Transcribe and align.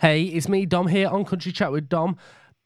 Hey, 0.00 0.26
it's 0.26 0.48
me, 0.48 0.64
Dom, 0.64 0.86
here 0.86 1.08
on 1.08 1.24
Country 1.24 1.50
Chat 1.50 1.72
with 1.72 1.88
Dom. 1.88 2.16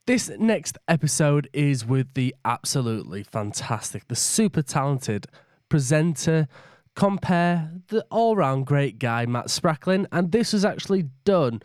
This 0.06 0.31
next 0.38 0.77
episode 0.86 1.48
is 1.55 1.82
with 1.82 2.12
the 2.12 2.35
absolutely 2.44 3.23
fantastic, 3.23 4.06
the 4.08 4.14
super 4.14 4.61
talented 4.61 5.25
presenter, 5.71 6.47
compare, 6.95 7.73
the 7.89 8.05
all 8.11 8.37
round 8.37 8.67
great 8.67 8.99
guy, 8.99 9.25
Matt 9.25 9.47
Spracklen. 9.47 10.05
And 10.13 10.31
this 10.31 10.53
was 10.53 10.63
actually 10.63 11.05
done 11.25 11.63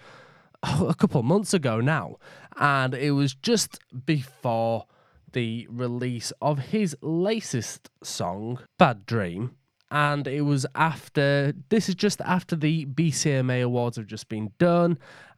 a 0.63 0.95
couple 0.95 1.21
months 1.21 1.53
ago 1.53 1.81
now. 1.81 2.15
And 2.55 2.93
it 2.93 3.11
was 3.11 3.35
just 3.35 3.77
before 4.05 4.85
the 5.33 5.67
release 5.69 6.31
of 6.41 6.59
his 6.59 6.95
latest 7.01 7.89
song, 8.01 8.61
Bad 8.79 9.05
Dream. 9.05 9.57
And 9.91 10.27
it 10.27 10.41
was 10.41 10.65
after, 10.75 11.53
this 11.67 11.89
is 11.89 11.95
just 11.95 12.21
after 12.21 12.55
the 12.55 12.85
BCMA 12.85 13.63
Awards 13.63 13.97
have 13.97 14.07
just 14.07 14.29
been 14.29 14.53
done 14.59 14.97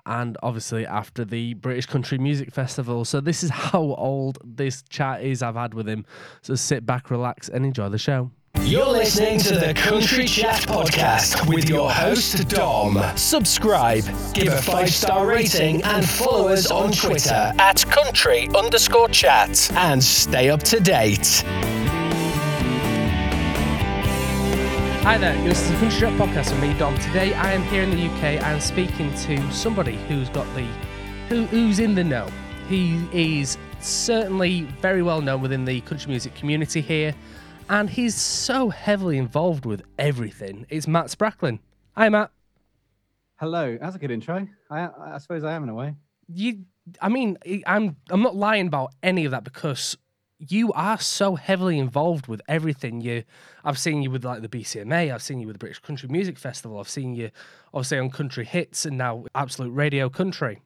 and 0.09 0.37
obviously 0.41 0.85
after 0.85 1.23
the 1.23 1.53
British 1.53 1.85
Country 1.85 2.17
Music 2.17 2.51
Festival. 2.51 3.05
So 3.05 3.21
this 3.21 3.43
is 3.43 3.49
how 3.69 3.95
old 3.97 4.39
this 4.43 4.83
chat 4.89 5.23
is 5.23 5.41
I've 5.41 5.55
had 5.55 5.73
with 5.73 5.87
him. 5.87 6.05
So 6.41 6.55
sit 6.55 6.85
back, 6.85 7.09
relax, 7.09 7.47
and 7.47 7.65
enjoy 7.65 7.87
the 7.89 7.97
show. 7.97 8.31
You're 8.61 8.85
listening 8.85 9.39
to 9.41 9.55
the 9.55 9.73
Country 9.73 10.25
Chat 10.25 10.61
Podcast 10.61 11.47
with 11.47 11.69
your 11.69 11.89
host, 11.89 12.49
Dom. 12.49 12.99
Subscribe, 13.15 14.03
give 14.33 14.51
a 14.51 14.61
five 14.61 14.89
star 14.89 15.27
rating, 15.27 15.83
and 15.83 16.07
follow 16.07 16.49
us 16.49 16.69
on 16.69 16.91
Twitter 16.91 17.53
at 17.59 17.85
country 17.89 18.49
underscore 18.55 19.07
chat 19.09 19.71
and 19.75 20.03
stay 20.03 20.49
up 20.49 20.63
to 20.63 20.79
date. 20.79 21.43
Hi 25.01 25.17
there, 25.17 25.33
this 25.45 25.61
is 25.61 25.71
the 25.71 25.77
Country 25.77 25.99
Chat 26.01 26.19
Podcast 26.19 26.51
with 26.51 26.61
me, 26.61 26.77
Dom. 26.77 26.95
Today 26.99 27.33
I 27.33 27.53
am 27.53 27.63
here 27.63 27.83
in 27.83 27.89
the 27.89 28.05
UK 28.05 28.43
and 28.43 28.61
speaking 28.61 29.11
to 29.15 29.51
somebody 29.51 29.95
who's 29.95 30.27
got 30.29 30.45
the, 30.55 30.67
who, 31.29 31.45
who's 31.45 31.79
in 31.79 31.95
the 31.95 32.03
know. 32.03 32.27
He 32.67 33.01
is 33.13 33.57
certainly 33.79 34.63
very 34.81 35.01
well 35.01 35.21
known 35.21 35.41
within 35.41 35.63
the 35.63 35.79
country 35.81 36.09
music 36.09 36.35
community 36.35 36.81
here, 36.81 37.15
and 37.69 37.89
he's 37.89 38.13
so 38.13 38.69
heavily 38.69 39.17
involved 39.17 39.65
with 39.65 39.83
everything. 39.97 40.65
It's 40.69 40.85
Matt 40.85 41.05
Spracklen. 41.05 41.59
Hi, 41.95 42.09
Matt. 42.09 42.31
Hello. 43.37 43.77
That's 43.79 43.95
a 43.95 43.99
good 43.99 44.11
intro. 44.11 44.47
I, 44.69 44.89
I 44.99 45.17
suppose 45.19 45.45
I 45.45 45.53
am 45.53 45.63
in 45.63 45.69
a 45.69 45.75
way. 45.75 45.95
You, 46.27 46.65
I 47.01 47.07
mean, 47.07 47.37
I'm, 47.65 47.95
I'm 48.09 48.21
not 48.21 48.35
lying 48.35 48.67
about 48.67 48.93
any 49.01 49.23
of 49.23 49.31
that 49.31 49.45
because 49.45 49.97
you 50.39 50.73
are 50.73 50.99
so 50.99 51.35
heavily 51.35 51.79
involved 51.79 52.27
with 52.27 52.41
everything. 52.49 52.99
You, 52.99 53.23
I've 53.69 53.77
seen 53.77 54.01
you 54.01 54.09
with 54.09 54.25
like 54.25 54.41
the 54.41 54.49
BCMA. 54.49 55.13
I've 55.13 55.21
seen 55.21 55.39
you 55.39 55.45
with 55.45 55.53
the 55.53 55.59
British 55.59 55.77
Country 55.77 56.09
Music 56.09 56.39
Festival. 56.39 56.79
I've 56.79 56.89
seen 56.89 57.13
you 57.13 57.29
obviously 57.71 57.99
on 57.99 58.09
Country 58.09 58.43
Hits 58.43 58.83
and 58.83 58.97
now 58.97 59.25
Absolute 59.35 59.69
Radio 59.69 60.09
Country. 60.09 60.59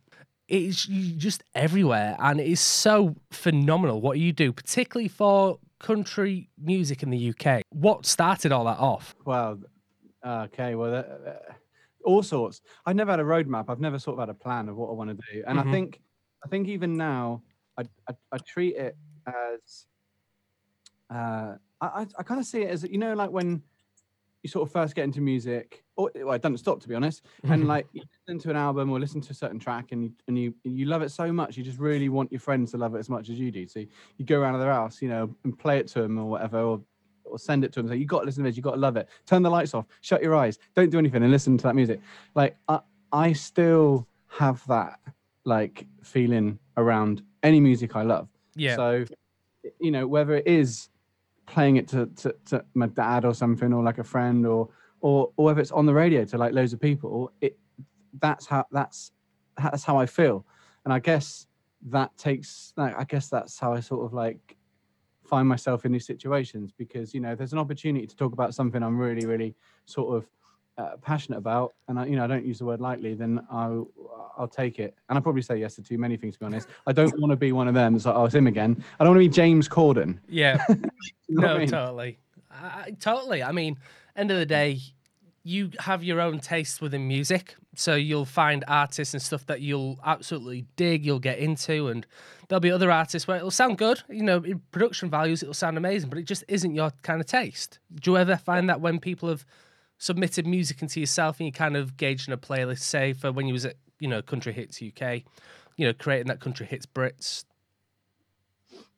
It's 0.47 0.85
just 0.85 1.43
everywhere, 1.53 2.15
and 2.17 2.39
it 2.39 2.47
is 2.47 2.61
so 2.61 3.17
phenomenal 3.29 3.99
what 3.99 4.19
you 4.19 4.31
do, 4.31 4.53
particularly 4.53 5.09
for 5.09 5.59
country 5.79 6.49
music 6.57 7.03
in 7.03 7.09
the 7.09 7.33
UK. 7.33 7.63
What 7.71 8.05
started 8.05 8.53
all 8.53 8.63
that 8.65 8.79
off? 8.79 9.13
Well, 9.25 9.59
okay, 10.25 10.75
well, 10.75 10.95
uh, 10.95 11.33
all 12.05 12.23
sorts. 12.23 12.61
I've 12.85 12.95
never 12.95 13.11
had 13.11 13.19
a 13.19 13.23
roadmap. 13.23 13.65
I've 13.67 13.81
never 13.81 13.99
sort 13.99 14.13
of 14.17 14.21
had 14.21 14.29
a 14.29 14.33
plan 14.33 14.69
of 14.69 14.77
what 14.77 14.89
I 14.89 14.93
want 14.93 15.09
to 15.09 15.33
do, 15.33 15.43
and 15.45 15.59
mm-hmm. 15.59 15.67
I 15.67 15.71
think, 15.73 15.99
I 16.45 16.47
think 16.47 16.69
even 16.69 16.93
now, 16.93 17.41
I, 17.77 17.83
I, 18.07 18.13
I 18.31 18.37
treat 18.37 18.77
it 18.77 18.95
as 19.27 19.87
uh, 21.09 21.55
I, 21.81 22.07
I 22.17 22.23
kind 22.23 22.39
of 22.39 22.45
see 22.45 22.61
it 22.61 22.69
as 22.69 22.83
you 22.83 22.97
know, 22.97 23.13
like 23.13 23.31
when 23.31 23.61
you 24.41 24.49
sort 24.49 24.67
of 24.67 24.71
first 24.71 24.95
get 24.95 25.03
into 25.05 25.21
music, 25.21 25.83
or 25.95 26.11
well, 26.15 26.33
it 26.33 26.41
doesn't 26.41 26.57
stop 26.57 26.79
to 26.81 26.87
be 26.87 26.95
honest, 26.95 27.23
and 27.43 27.67
like 27.67 27.87
you 27.93 28.03
listen 28.27 28.39
to 28.39 28.49
an 28.49 28.55
album 28.55 28.89
or 28.89 28.99
listen 28.99 29.21
to 29.21 29.31
a 29.31 29.33
certain 29.33 29.59
track, 29.59 29.91
and 29.91 30.03
you 30.03 30.11
and 30.27 30.37
you 30.37 30.53
you 30.63 30.85
love 30.85 31.01
it 31.01 31.09
so 31.09 31.31
much, 31.31 31.57
you 31.57 31.63
just 31.63 31.79
really 31.79 32.09
want 32.09 32.31
your 32.31 32.39
friends 32.39 32.71
to 32.71 32.77
love 32.77 32.95
it 32.95 32.99
as 32.99 33.09
much 33.09 33.29
as 33.29 33.39
you 33.39 33.51
do. 33.51 33.67
So 33.67 33.79
you 33.79 34.25
go 34.25 34.39
around 34.39 34.53
to 34.53 34.59
their 34.59 34.71
house, 34.71 35.01
you 35.01 35.09
know, 35.09 35.33
and 35.43 35.57
play 35.57 35.79
it 35.79 35.87
to 35.89 36.01
them 36.01 36.17
or 36.17 36.25
whatever, 36.25 36.59
or 36.59 36.81
or 37.25 37.39
send 37.39 37.63
it 37.63 37.71
to 37.73 37.81
them. 37.81 37.89
Say 37.89 37.97
you 37.97 38.05
got 38.05 38.19
to 38.19 38.25
listen 38.25 38.43
to 38.43 38.49
this, 38.49 38.57
you 38.57 38.63
got 38.63 38.75
to 38.75 38.79
love 38.79 38.97
it. 38.97 39.07
Turn 39.25 39.43
the 39.43 39.49
lights 39.49 39.73
off, 39.73 39.85
shut 40.01 40.21
your 40.21 40.35
eyes, 40.35 40.59
don't 40.75 40.89
do 40.89 40.99
anything, 40.99 41.23
and 41.23 41.31
listen 41.31 41.57
to 41.57 41.63
that 41.63 41.75
music. 41.75 41.99
Like 42.35 42.57
I, 42.67 42.79
I 43.11 43.33
still 43.33 44.07
have 44.27 44.65
that 44.67 44.99
like 45.45 45.85
feeling 46.01 46.59
around 46.77 47.21
any 47.43 47.59
music 47.59 47.95
I 47.95 48.03
love. 48.03 48.27
Yeah. 48.55 48.75
So 48.75 49.05
you 49.79 49.91
know, 49.91 50.07
whether 50.07 50.35
it 50.35 50.47
is 50.47 50.89
playing 51.45 51.77
it 51.77 51.87
to, 51.89 52.07
to, 52.07 52.35
to 52.45 52.65
my 52.73 52.87
dad 52.87 53.25
or 53.25 53.33
something, 53.33 53.73
or 53.73 53.83
like 53.83 53.97
a 53.97 54.03
friend, 54.03 54.45
or 54.45 54.69
or 55.01 55.31
or 55.37 55.45
whether 55.45 55.61
it's 55.61 55.71
on 55.71 55.85
the 55.85 55.93
radio 55.93 56.25
to 56.25 56.37
like 56.37 56.53
loads 56.53 56.73
of 56.73 56.79
people, 56.79 57.31
it 57.41 57.57
that's 58.19 58.45
how 58.45 58.65
that's 58.71 59.11
that's 59.57 59.83
how 59.83 59.97
I 59.97 60.05
feel, 60.05 60.45
and 60.85 60.93
I 60.93 60.99
guess 60.99 61.47
that 61.89 62.15
takes. 62.17 62.73
like, 62.77 62.97
I 62.97 63.03
guess 63.03 63.29
that's 63.29 63.59
how 63.59 63.73
I 63.73 63.79
sort 63.79 64.05
of 64.05 64.13
like 64.13 64.57
find 65.25 65.47
myself 65.47 65.85
in 65.85 65.91
these 65.91 66.05
situations 66.05 66.71
because 66.77 67.13
you 67.13 67.19
know 67.19 67.33
there's 67.33 67.53
an 67.53 67.59
opportunity 67.59 68.05
to 68.05 68.15
talk 68.15 68.33
about 68.33 68.53
something 68.53 68.83
I'm 68.83 68.97
really 68.97 69.25
really 69.25 69.55
sort 69.85 70.15
of 70.15 70.27
uh, 70.77 70.97
passionate 71.01 71.37
about, 71.37 71.73
and 71.87 71.99
I, 71.99 72.05
you 72.05 72.15
know 72.15 72.23
I 72.23 72.27
don't 72.27 72.45
use 72.45 72.59
the 72.59 72.65
word 72.65 72.81
lightly, 72.81 73.13
then 73.13 73.45
I'll 73.51 73.87
I'll 74.37 74.47
take 74.47 74.79
it. 74.79 74.95
And 75.09 75.17
I 75.17 75.21
probably 75.21 75.41
say 75.41 75.57
yes 75.57 75.75
to 75.75 75.83
too 75.83 75.97
many 75.97 76.17
things 76.17 76.35
to 76.35 76.39
be 76.39 76.45
honest. 76.45 76.67
I 76.87 76.93
don't 76.93 77.17
want 77.19 77.31
to 77.31 77.35
be 77.35 77.51
one 77.51 77.67
of 77.67 77.73
them. 77.73 77.99
So 77.99 78.13
oh, 78.13 78.25
it's 78.25 78.35
him 78.35 78.47
again. 78.47 78.83
I 78.99 79.03
don't 79.03 79.13
want 79.13 79.23
to 79.23 79.29
be 79.29 79.33
James 79.33 79.69
Corden. 79.69 80.17
Yeah, 80.27 80.63
no, 81.29 81.55
I 81.55 81.57
mean? 81.59 81.67
totally, 81.67 82.17
I, 82.51 82.95
totally. 82.99 83.43
I 83.43 83.51
mean, 83.51 83.77
end 84.15 84.31
of 84.31 84.37
the 84.37 84.45
day, 84.45 84.79
you 85.43 85.71
have 85.79 86.03
your 86.03 86.19
own 86.19 86.39
tastes 86.39 86.81
within 86.81 87.07
music, 87.07 87.55
so 87.75 87.95
you'll 87.95 88.25
find 88.25 88.63
artists 88.67 89.13
and 89.13 89.21
stuff 89.21 89.45
that 89.47 89.61
you'll 89.61 89.99
absolutely 90.03 90.65
dig, 90.75 91.05
you'll 91.05 91.19
get 91.19 91.37
into, 91.37 91.89
and 91.89 92.07
there'll 92.47 92.61
be 92.61 92.71
other 92.71 92.89
artists 92.89 93.27
where 93.27 93.37
it'll 93.37 93.51
sound 93.51 93.77
good, 93.77 94.01
you 94.09 94.23
know, 94.23 94.37
in 94.43 94.61
production 94.71 95.09
values, 95.09 95.43
it'll 95.43 95.53
sound 95.53 95.77
amazing, 95.77 96.09
but 96.09 96.17
it 96.17 96.23
just 96.23 96.43
isn't 96.47 96.73
your 96.73 96.91
kind 97.01 97.19
of 97.19 97.27
taste. 97.27 97.79
Do 97.93 98.11
you 98.11 98.17
ever 98.17 98.37
find 98.37 98.69
that 98.69 98.81
when 98.81 98.99
people 98.99 99.29
have 99.29 99.45
submitted 100.03 100.45
music 100.45 100.81
into 100.81 100.99
yourself 100.99 101.39
and 101.39 101.45
you 101.45 101.51
kind 101.53 101.77
of 101.77 101.95
gauging 101.95 102.33
a 102.33 102.37
playlist, 102.37 102.79
say 102.79 103.13
for 103.13 103.31
when 103.31 103.47
you 103.47 103.53
was 103.53 103.65
at 103.65 103.75
you 103.99 104.09
know 104.09 104.21
Country 104.21 104.51
Hits 104.51 104.81
UK, 104.81 105.23
you 105.77 105.87
know 105.87 105.93
creating 105.93 106.27
that 106.27 106.41
Country 106.41 106.65
Hits 106.65 106.85
Brits. 106.85 107.45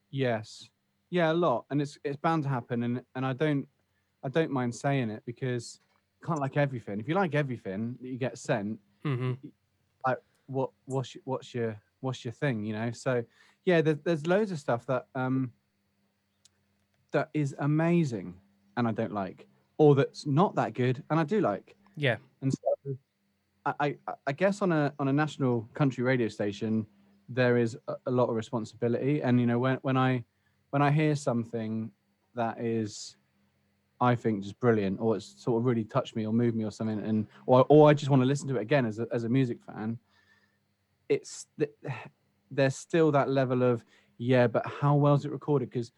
Yes, 0.10 0.68
yeah, 1.12 1.32
a 1.32 1.34
lot, 1.34 1.66
and 1.70 1.80
it's 1.80 2.00
it's 2.04 2.18
bound 2.18 2.44
to 2.44 2.50
happen, 2.50 2.82
and 2.82 3.02
and 3.14 3.24
I 3.24 3.34
don't 3.34 3.68
I 4.24 4.30
don't 4.30 4.50
mind 4.50 4.74
saying 4.74 5.12
it 5.12 5.22
because 5.28 5.80
you 6.22 6.28
can't 6.28 6.40
like 6.40 6.58
everything. 6.58 7.00
If 7.00 7.08
you 7.08 7.14
like 7.14 7.36
everything 7.36 7.98
that 8.02 8.08
you 8.08 8.18
get 8.18 8.40
sent, 8.40 8.80
mm-hmm. 9.06 9.34
like 10.08 10.18
what 10.48 10.72
what's 10.86 11.14
your, 11.14 11.22
what's 11.26 11.54
your 11.54 11.80
what's 12.00 12.26
your 12.26 12.34
thing, 12.34 12.66
you 12.66 12.74
know? 12.74 12.92
So 12.92 13.24
yeah, 13.64 13.82
there's 13.82 14.00
there's 14.04 14.26
loads 14.26 14.52
of 14.52 14.58
stuff 14.58 14.88
that 14.88 15.06
um 15.14 15.52
that 17.12 17.30
is 17.36 17.56
amazing 17.60 18.34
and 18.76 18.88
I 18.88 18.92
don't 18.92 19.14
like 19.14 19.48
or 19.78 19.96
that's 19.96 20.26
not 20.26 20.56
that 20.56 20.74
good 20.74 21.04
and 21.10 21.20
I 21.20 21.24
do 21.24 21.42
like. 21.42 21.76
Yeah. 21.96 22.18
And 22.42 22.52
so 22.54 22.98
I, 23.66 23.74
I, 23.80 23.96
I 24.28 24.32
guess 24.32 24.62
on 24.62 24.72
a 24.72 24.94
on 25.00 25.08
a 25.08 25.14
national 25.14 25.68
country 25.74 26.04
radio 26.04 26.28
station, 26.28 26.86
there 27.30 27.58
is 27.58 27.78
a, 27.88 27.96
a, 28.06 28.12
lot 28.12 28.30
of 28.30 28.36
responsibility. 28.36 29.22
And 29.22 29.40
you 29.40 29.48
know, 29.48 29.58
when 29.60 29.78
when 29.82 29.98
I 29.98 30.24
when 30.70 30.82
I 30.82 30.92
hear 30.92 31.16
something 31.16 31.92
that 32.36 32.60
is 32.60 33.16
I 34.00 34.16
think 34.16 34.44
just 34.44 34.60
brilliant, 34.60 35.00
or 35.00 35.16
it's 35.16 35.42
sort 35.42 35.60
of 35.60 35.66
really 35.66 35.84
touched 35.84 36.16
me 36.16 36.28
or 36.28 36.34
moved 36.34 36.56
me 36.56 36.66
or 36.66 36.72
something, 36.72 37.00
and 37.00 37.28
or 37.46 37.66
or 37.70 37.90
I 37.90 37.94
just 37.94 38.10
want 38.10 38.22
to 38.22 38.28
listen 38.28 38.48
to 38.50 38.58
it 38.58 38.62
again 38.62 38.86
as 38.86 39.00
a 39.00 39.08
as 39.12 39.24
a 39.24 39.30
music 39.30 39.58
fan. 39.66 39.98
It's 41.10 41.48
there's 42.52 42.76
still 42.76 43.12
that 43.12 43.30
level 43.30 43.64
of 43.64 43.84
yeah, 44.18 44.48
but 44.48 44.66
how 44.68 44.96
well 44.96 45.16
is 45.16 45.26
it 45.26 45.32
recorded? 45.32 45.70
Because 45.70 45.92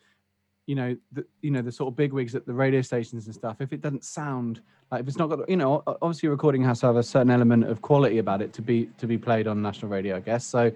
you 0.68 0.76
know, 0.76 0.96
the, 1.14 1.26
you 1.42 1.50
know, 1.50 1.62
the 1.62 1.72
sort 1.72 1.92
of 1.92 1.96
big 1.96 2.14
wigs 2.14 2.36
at 2.36 2.46
the 2.46 2.54
radio 2.54 2.82
stations 2.82 3.26
and 3.26 3.34
stuff, 3.34 3.62
if 3.62 3.72
it 3.72 3.82
doesn't 3.82 4.04
sound 4.04 4.62
like 4.92 5.02
if 5.02 5.08
it's 5.08 5.18
not 5.18 5.28
got, 5.28 5.50
you 5.50 5.56
know, 5.56 5.82
obviously 6.02 6.30
recording 6.30 6.64
has 6.64 6.82
to 6.82 6.88
have 6.88 6.98
a 6.98 7.04
certain 7.04 7.32
element 7.32 7.64
of 7.64 7.82
quality 7.82 8.20
about 8.20 8.42
it 8.42 8.54
to 8.54 8.62
be 8.62 8.90
to 8.98 9.08
be 9.08 9.18
played 9.18 9.48
on 9.48 9.62
national 9.62 9.90
radio, 9.90 10.18
I 10.18 10.20
guess. 10.20 10.46
So, 10.46 10.72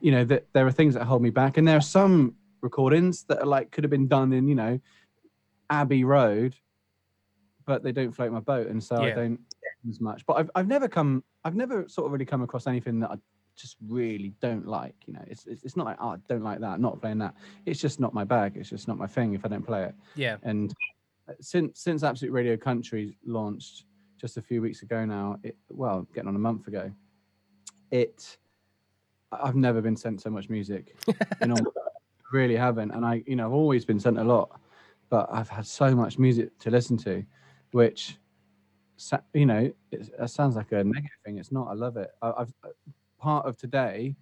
you 0.00 0.12
know, 0.12 0.24
that 0.24 0.46
there 0.52 0.66
are 0.66 0.70
things 0.72 0.94
that 0.94 1.04
hold 1.04 1.22
me 1.22 1.30
back, 1.30 1.56
and 1.56 1.66
there 1.66 1.76
are 1.76 1.82
some 1.82 2.36
recordings 2.60 3.24
that 3.24 3.40
are 3.40 3.46
like 3.46 3.72
could 3.72 3.84
have 3.84 3.90
been 3.90 4.08
done 4.08 4.32
in, 4.32 4.46
you 4.48 4.54
know, 4.54 4.80
Abbey 5.70 6.04
Road, 6.04 6.54
but 7.66 7.82
they 7.82 7.92
don't 7.92 8.12
float 8.12 8.30
my 8.32 8.40
boat, 8.40 8.68
and 8.68 8.82
so 8.82 9.02
yeah. 9.02 9.08
I 9.08 9.14
don't 9.14 9.40
as 9.88 10.00
much. 10.00 10.24
But 10.24 10.34
I've 10.34 10.50
I've 10.54 10.68
never 10.68 10.86
come, 10.86 11.24
I've 11.44 11.56
never 11.56 11.88
sort 11.88 12.06
of 12.06 12.12
really 12.12 12.26
come 12.26 12.42
across 12.42 12.68
anything 12.68 13.00
that 13.00 13.10
I 13.10 13.16
just 13.56 13.76
really 13.86 14.32
don't 14.40 14.66
like. 14.66 14.94
You 15.06 15.14
know, 15.14 15.24
it's, 15.26 15.46
it's, 15.46 15.62
it's 15.64 15.76
not 15.76 15.86
like 15.86 15.96
oh, 16.00 16.10
I 16.10 16.16
don't 16.28 16.42
like 16.42 16.60
that, 16.60 16.80
not 16.80 17.00
playing 17.00 17.18
that. 17.18 17.34
It's 17.66 17.80
just 17.80 18.00
not 18.00 18.14
my 18.14 18.24
bag. 18.24 18.56
It's 18.56 18.70
just 18.70 18.88
not 18.88 18.98
my 18.98 19.06
thing 19.06 19.34
if 19.34 19.44
I 19.44 19.48
don't 19.48 19.66
play 19.66 19.84
it. 19.84 19.94
Yeah. 20.14 20.36
And 20.42 20.72
uh, 21.28 21.34
since 21.40 21.80
since 21.80 22.02
Absolute 22.02 22.32
Radio 22.32 22.56
Country 22.56 23.16
launched 23.24 23.84
just 24.20 24.36
a 24.36 24.42
few 24.42 24.62
weeks 24.62 24.82
ago 24.82 25.04
now, 25.04 25.38
it 25.42 25.56
well, 25.68 26.06
getting 26.14 26.28
on 26.28 26.36
a 26.36 26.40
month 26.40 26.66
ago, 26.68 26.90
it 27.90 28.38
I've 29.32 29.56
never 29.56 29.80
been 29.80 29.96
sent 29.96 30.20
so 30.20 30.30
much 30.30 30.48
music. 30.48 30.94
you 31.40 31.46
know, 31.46 31.56
really 32.32 32.56
haven't. 32.56 32.90
And 32.90 33.04
I, 33.04 33.22
you 33.26 33.36
know, 33.36 33.46
I've 33.46 33.52
always 33.52 33.84
been 33.84 34.00
sent 34.00 34.18
a 34.18 34.24
lot, 34.24 34.60
but 35.08 35.28
I've 35.32 35.48
had 35.48 35.66
so 35.66 35.94
much 35.94 36.18
music 36.18 36.58
to 36.60 36.70
listen 36.70 36.96
to, 36.98 37.24
which 37.72 38.16
you 39.34 39.46
know, 39.46 39.72
it, 39.90 40.10
it 40.18 40.30
sounds 40.30 40.56
like 40.56 40.72
a 40.72 40.84
negative 40.84 41.10
thing. 41.24 41.38
It's 41.38 41.52
not. 41.52 41.68
I 41.68 41.74
love 41.74 41.96
it. 41.96 42.10
I, 42.20 42.32
have 42.38 42.52
part 43.22 43.46
of 43.46 43.56
today 43.56 44.16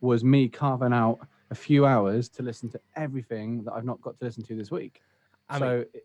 was 0.00 0.24
me 0.24 0.48
carving 0.48 0.92
out 0.92 1.18
a 1.50 1.54
few 1.54 1.84
hours 1.86 2.28
to 2.30 2.42
listen 2.42 2.68
to 2.70 2.80
everything 2.96 3.62
that 3.64 3.72
I've 3.72 3.84
not 3.84 4.00
got 4.00 4.18
to 4.18 4.24
listen 4.24 4.42
to 4.44 4.56
this 4.56 4.70
week. 4.70 5.02
I 5.48 5.58
so 5.58 5.64
mean, 5.68 5.86
it- 5.94 6.04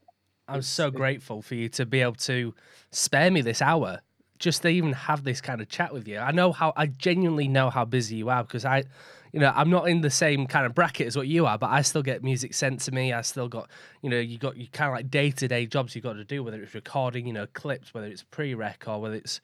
I'm 0.50 0.62
so 0.62 0.92
grateful 0.92 1.42
for 1.42 1.56
you 1.56 1.70
to 1.70 1.86
be 1.86 2.02
able 2.02 2.16
to 2.16 2.54
spare 2.92 3.32
me 3.32 3.42
this 3.42 3.62
hour 3.62 4.02
just 4.40 4.62
to 4.64 4.68
even 4.68 4.92
have 4.92 5.24
this 5.24 5.40
kind 5.40 5.62
of 5.62 5.70
chat 5.70 5.94
with 5.94 6.06
you. 6.06 6.18
I 6.18 6.32
know 6.32 6.52
how 6.52 6.74
I 6.76 6.88
genuinely 6.88 7.48
know 7.48 7.70
how 7.70 7.86
busy 7.86 8.18
you 8.18 8.30
are 8.30 8.44
because 8.44 8.66
I, 8.66 8.84
you 9.32 9.40
know, 9.40 9.54
I'm 9.56 9.70
not 9.70 9.88
in 9.88 10.02
the 10.02 10.10
same 10.10 10.46
kind 10.48 10.66
of 10.66 10.76
bracket 10.76 11.08
as 11.08 11.16
what 11.16 11.28
you 11.30 11.46
are, 11.46 11.58
but 11.58 11.70
I 11.70 11.82
still 11.82 12.04
get 12.04 12.24
music 12.24 12.54
sent 12.54 12.82
to 12.82 12.92
me. 12.92 13.14
I 13.14 13.22
still 13.22 13.48
got, 13.48 13.70
you 14.02 14.10
know, 14.10 14.20
you 14.20 14.38
got 14.38 14.58
you 14.58 14.68
kind 14.68 14.90
of 14.90 14.96
like 14.98 15.10
day 15.10 15.32
to 15.32 15.48
day 15.48 15.66
jobs 15.66 15.96
you've 15.96 16.04
got 16.04 16.14
to 16.14 16.26
do, 16.26 16.44
whether 16.44 16.62
it's 16.62 16.74
recording, 16.76 17.26
you 17.26 17.32
know, 17.32 17.48
clips, 17.54 17.94
whether 17.94 18.08
it's 18.08 18.24
pre-rec 18.24 18.84
or 18.86 19.00
whether 19.00 19.16
it's, 19.16 19.40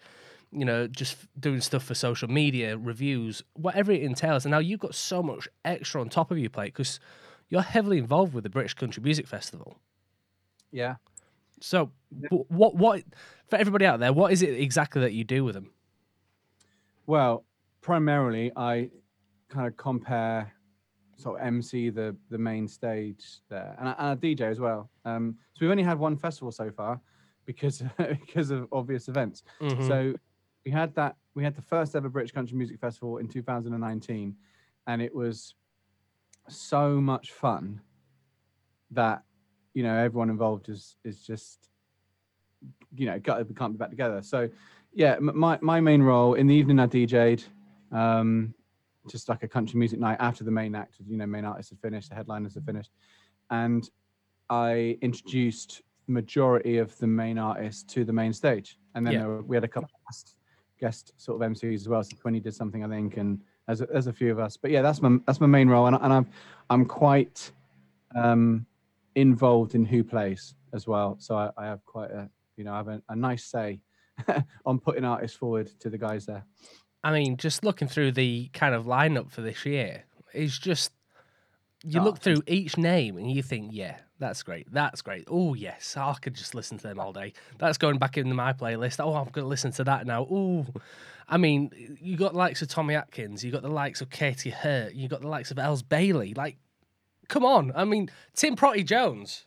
you 0.52 0.66
know, 0.66 0.88
just 0.88 1.28
doing 1.40 1.62
stuff 1.62 1.84
for 1.84 1.94
social 1.96 2.28
media, 2.28 2.78
reviews, 2.78 3.44
whatever 3.54 3.92
it 3.92 4.02
entails. 4.04 4.46
And 4.46 4.52
now 4.52 4.60
you've 4.60 4.80
got 4.80 4.96
so 4.96 5.22
much 5.24 5.48
extra 5.66 6.02
on 6.02 6.10
top 6.10 6.32
of 6.32 6.38
your 6.40 6.50
plate 6.50 6.74
because 6.74 7.00
you're 7.50 7.62
heavily 7.62 7.98
involved 8.00 8.34
with 8.34 8.44
the 8.44 8.50
British 8.50 8.74
Country 8.74 9.04
Music 9.04 9.28
Festival. 9.28 9.80
yeah, 10.72 10.96
So, 11.62 11.92
what 12.30 12.76
what 12.76 13.04
for 13.48 13.58
everybody 13.58 13.86
out 13.86 14.00
there? 14.00 14.14
What 14.14 14.32
is 14.32 14.42
it 14.42 14.60
exactly 14.60 15.02
that 15.02 15.14
you 15.14 15.24
do 15.24 15.44
with 15.44 15.56
them? 15.56 15.74
Well, 17.06 17.46
primarily 17.82 18.52
I 18.56 18.92
kind 19.50 19.68
of 19.68 19.78
compare 19.78 20.54
sort 21.18 21.40
of 21.42 21.48
MC 21.48 21.90
the 21.90 22.16
the 22.30 22.38
main 22.38 22.68
stage 22.68 23.42
there, 23.50 23.76
and 23.80 23.90
I, 23.90 23.92
and 23.94 24.08
I 24.08 24.16
DJ 24.16 24.42
as 24.50 24.60
well. 24.60 24.90
Um, 25.06 25.38
so 25.56 25.66
we've 25.66 25.72
only 25.72 25.84
had 25.84 26.00
one 26.00 26.18
festival 26.18 26.52
so 26.52 26.72
far 26.72 27.02
because 27.46 27.84
because 27.98 28.52
of 28.52 28.68
obvious 28.72 29.08
events. 29.08 29.44
Mhm. 29.62 29.88
So 29.88 30.14
we 30.66 30.72
had 30.72 30.94
that 30.96 31.16
we 31.36 31.44
had 31.44 31.56
the 31.56 31.62
first 31.62 31.96
ever 31.96 32.10
British 32.10 32.32
Country 32.32 32.58
Music 32.58 32.80
Festival 32.80 33.18
in 33.18 33.28
2019, 33.28 34.36
and 34.88 35.02
it 35.02 35.14
was 35.14 35.56
so 36.48 37.00
much 37.00 37.32
fun 37.32 37.82
that 38.92 39.24
you 39.74 39.84
know 39.84 39.96
everyone 39.96 40.30
involved 40.30 40.68
is 40.70 40.98
is 41.04 41.22
just 41.26 41.70
you 42.96 43.06
know 43.06 43.20
gutted 43.20 43.48
we 43.48 43.56
can't 43.56 43.74
be 43.74 43.78
back 43.78 43.90
together. 43.90 44.22
So 44.22 44.50
yeah, 44.94 45.18
my 45.20 45.58
my 45.62 45.80
main 45.80 46.02
role 46.02 46.34
in 46.34 46.48
the 46.48 46.56
evening 46.56 46.80
I 46.80 46.88
DJ'd. 46.88 47.44
Um, 47.92 48.54
just 49.10 49.28
like 49.30 49.42
a 49.42 49.48
country 49.48 49.80
music 49.80 49.98
night 49.98 50.18
after 50.20 50.44
the 50.44 50.52
main 50.52 50.76
act, 50.76 50.96
you 51.08 51.18
know, 51.18 51.26
main 51.26 51.44
artists 51.46 51.72
had 51.72 51.80
finished, 51.80 52.10
the 52.10 52.16
headliners 52.16 52.54
had 52.54 52.64
finished, 52.66 52.92
and 53.50 53.90
I 54.52 55.00
introduced 55.02 55.82
majority 56.06 56.78
of 56.78 56.96
the 57.00 57.08
main 57.08 57.40
artists 57.40 57.82
to 57.94 58.04
the 58.06 58.14
main 58.14 58.34
stage, 58.34 58.78
and 58.94 59.04
then 59.04 59.14
Yeah. 59.14 59.20
there 59.22 59.28
were- 59.30 59.42
we 59.42 59.56
had 59.56 59.64
a 59.64 59.68
couple 59.68 59.90
of 59.92 60.04
guest 60.80 61.14
sort 61.18 61.42
of 61.42 61.52
MCs 61.52 61.76
as 61.76 61.90
well. 61.90 62.04
So 62.04 62.16
Quinny 62.22 62.40
did 62.40 62.54
something, 62.54 62.84
I 62.84 62.88
think, 62.88 63.18
and 63.18 63.42
there's 63.68 64.08
a, 64.08 64.14
few 64.14 64.32
of 64.32 64.40
us. 64.40 64.58
But 64.58 64.72
yeah, 64.72 64.82
that's 64.82 65.02
my 65.02 65.18
that's 65.26 65.40
my 65.40 65.48
main 65.48 65.68
role, 65.70 65.88
and, 65.88 65.96
and 66.02 66.12
I'm 66.12 66.28
I'm 66.70 66.86
quite 66.86 67.52
um, 68.16 68.66
involved 69.16 69.76
in 69.76 69.86
who 69.86 70.04
plays 70.04 70.56
as 70.74 70.88
well. 70.88 71.18
So 71.20 71.36
I, 71.36 71.52
I 71.58 71.66
have 71.66 71.86
quite 71.86 72.12
a 72.12 72.30
you 72.58 72.64
know 72.64 72.74
I 72.74 72.78
have 72.78 72.88
a, 72.88 73.02
a 73.10 73.16
nice 73.16 73.44
say 73.46 73.80
on 74.66 74.80
putting 74.80 75.06
artists 75.06 75.38
forward 75.38 75.68
to 75.80 75.90
the 75.90 75.98
guys 75.98 76.26
there. 76.26 76.46
I 77.04 77.14
mean, 77.14 77.38
just 77.38 77.64
looking 77.64 77.88
through 77.88 78.14
the 78.14 78.50
kind 78.54 78.76
of 78.76 78.86
lineup 78.86 79.32
for 79.32 79.42
this 79.42 79.66
year, 79.66 80.04
is 80.34 80.58
just 80.58 80.92
you 81.84 82.02
Oh, 82.02 82.04
look 82.04 82.20
through 82.20 82.44
each 82.48 82.78
name 82.78 83.18
and 83.18 83.32
you 83.32 83.42
think, 83.42 83.70
yeah, 83.72 83.98
that's 84.20 84.44
great, 84.44 84.72
that's 84.72 85.02
great. 85.02 85.26
Oh 85.30 85.54
yes, 85.54 85.96
I 85.98 86.14
could 86.22 86.34
just 86.34 86.54
listen 86.54 86.78
to 86.78 86.88
them 86.88 87.00
all 87.00 87.14
day. 87.14 87.34
That's 87.58 87.78
going 87.78 87.98
back 87.98 88.18
into 88.18 88.34
my 88.34 88.54
playlist. 88.54 89.00
Oh, 89.00 89.16
I'm 89.16 89.30
going 89.30 89.46
to 89.46 89.48
listen 89.50 89.72
to 89.74 89.84
that 89.86 90.06
now. 90.06 90.28
Oh, 90.30 90.66
I 91.28 91.38
mean, 91.38 91.72
you 92.02 92.18
got 92.18 92.34
the 92.34 92.38
likes 92.38 92.62
of 92.62 92.68
Tommy 92.68 92.96
Atkins, 92.96 93.44
you 93.44 93.52
got 93.52 93.62
the 93.62 93.70
likes 93.70 94.02
of 94.02 94.10
Katy 94.10 94.50
Hurt, 94.50 94.94
you 94.94 95.08
got 95.08 95.22
the 95.22 95.28
likes 95.28 95.52
of 95.52 95.60
Elles 95.60 95.84
Bailey. 95.84 96.34
Like, 96.34 96.58
come 97.28 97.46
on. 97.46 97.72
I 97.76 97.86
mean, 97.86 98.10
Tim 98.36 98.56
Prottey 98.56 98.86
Jones. 98.86 99.46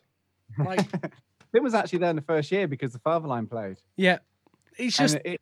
Like, 0.58 0.90
Tim 1.54 1.62
was 1.62 1.74
actually 1.74 1.98
there 1.98 2.10
in 2.10 2.16
the 2.16 2.22
first 2.22 2.50
year 2.50 2.66
because 2.66 2.92
the 2.92 2.98
Fatherline 3.00 3.48
played. 3.50 3.76
yeah, 3.96 4.18
it's 4.78 4.96
just 4.96 5.16
and 5.16 5.26
it, 5.26 5.40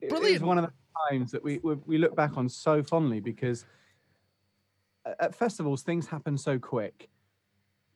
it, 0.00 0.08
brilliant. 0.08 0.42
one 0.42 0.58
of 0.58 0.64
the 0.64 0.72
times 1.10 1.32
that 1.32 1.44
we, 1.44 1.58
we 1.58 1.74
we 1.86 1.98
look 1.98 2.16
back 2.16 2.36
on 2.36 2.48
so 2.48 2.82
fondly 2.82 3.20
because 3.20 3.66
at 5.20 5.34
festivals 5.34 5.82
things 5.82 6.06
happen 6.06 6.38
so 6.38 6.58
quick. 6.58 7.10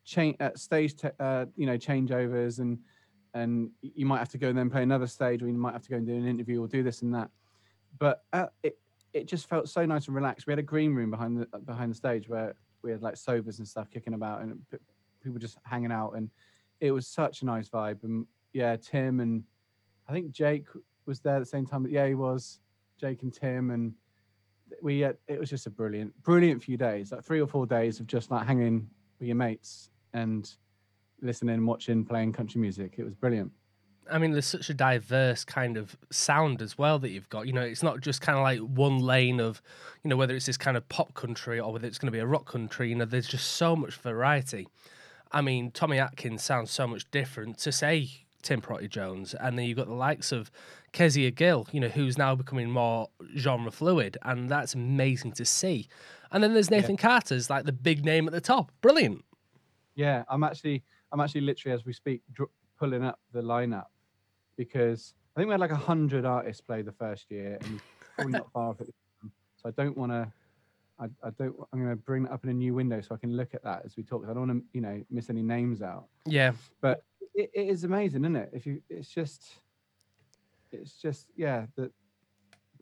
Change 0.09 0.37
at 0.41 0.55
uh, 0.55 0.57
stage, 0.57 0.95
uh, 1.21 1.45
you 1.55 1.67
know, 1.67 1.77
changeovers 1.77 2.61
and 2.61 2.79
and 3.35 3.71
you 3.83 4.07
might 4.07 4.19
have 4.19 4.31
to 4.31 4.39
go 4.39 4.49
and 4.49 4.57
then 4.57 4.71
play 4.71 4.83
another 4.83 5.07
stage, 5.07 5.43
or 5.43 5.49
you 5.49 5.53
might 5.53 5.75
have 5.75 5.83
to 5.83 5.91
go 5.91 5.97
and 5.97 6.07
do 6.07 6.15
an 6.15 6.27
interview 6.27 6.63
or 6.63 6.67
do 6.67 6.83
this 6.83 7.03
and 7.03 7.15
that. 7.15 7.31
But 7.99 8.25
at, 8.33 8.53
it 8.63 8.79
it 9.13 9.27
just 9.27 9.51
felt 9.51 9.69
so 9.69 9.85
nice 9.85 10.07
and 10.07 10.15
relaxed. 10.15 10.47
We 10.47 10.53
had 10.53 10.59
a 10.59 10.63
green 10.63 10.95
room 10.95 11.11
behind 11.11 11.37
the 11.37 11.49
uh, 11.53 11.59
behind 11.59 11.91
the 11.91 11.95
stage 11.95 12.27
where 12.27 12.55
we 12.81 12.91
had 12.91 13.03
like 13.03 13.19
sobers 13.19 13.59
and 13.59 13.69
stuff 13.69 13.91
kicking 13.91 14.15
about 14.15 14.41
and 14.41 14.59
people 15.23 15.39
just 15.39 15.59
hanging 15.65 15.93
out, 15.93 16.13
and 16.17 16.31
it 16.81 16.91
was 16.91 17.07
such 17.07 17.43
a 17.43 17.45
nice 17.45 17.69
vibe. 17.69 18.03
And 18.03 18.27
yeah, 18.55 18.77
Tim 18.77 19.21
and 19.21 19.45
I 20.09 20.13
think 20.13 20.31
Jake 20.31 20.69
was 21.05 21.21
there 21.21 21.37
at 21.37 21.41
the 21.41 21.47
same 21.47 21.67
time. 21.67 21.83
But 21.83 21.93
yeah, 21.93 22.07
he 22.07 22.15
was 22.15 22.61
Jake 22.99 23.23
and 23.23 23.33
Tim, 23.33 23.71
and 23.71 23.93
we 24.83 25.01
had, 25.01 25.19
it 25.27 25.39
was 25.39 25.51
just 25.51 25.67
a 25.67 25.71
brilliant, 25.71 26.15
brilliant 26.23 26.63
few 26.63 26.79
days, 26.79 27.13
like 27.13 27.25
three 27.25 27.43
or 27.43 27.47
four 27.47 27.67
days 27.67 28.01
of 28.01 28.07
just 28.07 28.31
like 28.31 28.47
hanging 28.47 28.89
with 29.19 29.29
your 29.29 29.37
mates 29.37 29.91
and 30.23 30.51
listening, 31.21 31.67
watching, 31.67 32.05
playing 32.05 32.33
country 32.33 32.61
music. 32.61 32.95
It 32.99 33.05
was 33.05 33.15
brilliant. 33.15 33.53
I 34.11 34.19
mean, 34.19 34.33
there's 34.33 34.47
such 34.47 34.71
a 34.71 34.75
diverse 34.75 35.45
kind 35.45 35.77
of 35.77 35.97
sound 36.11 36.63
as 36.63 36.79
well 36.79 36.99
that 37.01 37.11
you've 37.11 37.29
got. 37.29 37.47
You 37.47 37.53
know, 37.53 37.63
it's 37.63 37.83
not 37.83 38.01
just 38.01 38.21
kind 38.23 38.39
of 38.39 38.43
like 38.43 38.61
one 38.61 39.01
lane 39.01 39.39
of, 39.39 39.61
you 40.03 40.09
know, 40.09 40.17
whether 40.17 40.35
it's 40.35 40.47
this 40.47 40.57
kind 40.57 40.77
of 40.77 40.89
pop 40.89 41.13
country 41.15 41.61
or 41.61 41.73
whether 41.73 41.87
it's 41.87 41.99
going 41.99 42.07
to 42.07 42.13
be 42.13 42.19
a 42.19 42.27
rock 42.27 42.47
country. 42.47 42.89
You 42.89 42.95
know, 42.95 43.05
there's 43.05 43.29
just 43.29 43.53
so 43.53 43.77
much 43.77 43.95
variety. 43.95 44.67
I 45.31 45.43
mean, 45.43 45.71
Tommy 45.71 45.99
Atkins 45.99 46.43
sounds 46.43 46.71
so 46.71 46.87
much 46.87 47.11
different 47.11 47.59
to 47.59 47.73
say 47.73 48.09
Tim 48.43 48.63
Prottey 48.63 48.89
Jones, 48.89 49.35
and 49.35 49.59
then 49.59 49.67
you've 49.67 49.77
got 49.77 49.89
the 49.89 49.95
likes 49.95 50.33
of 50.33 50.51
Kezia 50.93 51.31
Gill, 51.31 51.67
you 51.71 51.81
know, 51.81 51.89
who's 51.89 52.17
now 52.17 52.35
becoming 52.35 52.71
more 52.71 53.09
genre 53.37 53.71
fluid, 53.71 54.17
and 54.23 54.49
that's 54.49 54.75
amazing 54.75 55.33
to 55.33 55.45
see. 55.45 55.87
And 56.31 56.43
then 56.43 56.55
there's 56.55 56.71
Nathan 56.71 56.97
Carter's 56.97 57.51
like 57.51 57.65
the 57.65 57.73
big 57.73 58.05
name 58.05 58.27
at 58.27 58.33
the 58.33 58.41
top. 58.41 58.73
Brilliant. 58.81 59.25
Yeah, 59.99 60.23
I'm 60.29 60.45
actually, 60.45 60.85
I'm 61.11 61.19
actually 61.19 61.41
literally 61.41 61.75
as 61.75 61.85
we 61.85 61.93
speak, 61.93 62.23
dr- 62.33 62.51
pulling 62.79 63.03
up 63.03 63.19
the 63.33 63.43
lineup 63.43 63.87
because 64.57 65.15
I 65.35 65.41
think 65.41 65.49
we 65.49 65.53
had 65.53 65.61
like 65.61 65.73
a 65.73 65.77
hundred 65.77 66.25
artists 66.25 66.61
play 66.61 66.83
the 66.83 66.93
first 66.93 67.33
year, 67.33 67.59
and 67.63 67.81
probably 68.15 68.33
not 68.35 68.53
far 68.53 68.69
off 68.71 68.81
it. 68.81 68.95
So 69.57 69.69
I 69.69 69.73
don't 69.73 69.99
want 69.99 70.13
to. 70.13 70.33
I, 71.01 71.07
I 71.27 71.31
don't. 71.31 71.53
I'm 71.73 71.83
going 71.83 71.91
to 71.91 71.97
bring 71.97 72.23
that 72.23 72.33
up 72.33 72.45
in 72.45 72.51
a 72.51 72.55
new 72.55 72.75
window 72.75 73.01
so 73.01 73.13
I 73.13 73.19
can 73.19 73.37
look 73.37 73.55
at 73.55 73.65
that 73.65 73.83
as 73.85 73.97
we 73.97 74.05
talk. 74.05 74.23
I 74.25 74.29
don't 74.29 74.47
want 74.47 74.61
to, 74.61 74.65
you 74.73 74.81
know, 74.81 75.03
miss 75.11 75.31
any 75.31 75.43
names 75.43 75.83
out. 75.83 76.07
Yeah. 76.27 76.53
But 76.81 77.03
it, 77.35 77.51
it 77.53 77.69
is 77.69 77.83
amazing, 77.83 78.23
isn't 78.23 78.37
it? 78.37 78.51
If 78.53 78.67
you, 78.67 78.81
it's 78.89 79.09
just, 79.09 79.43
it's 80.71 80.93
just, 80.93 81.27
yeah, 81.37 81.67
the 81.75 81.91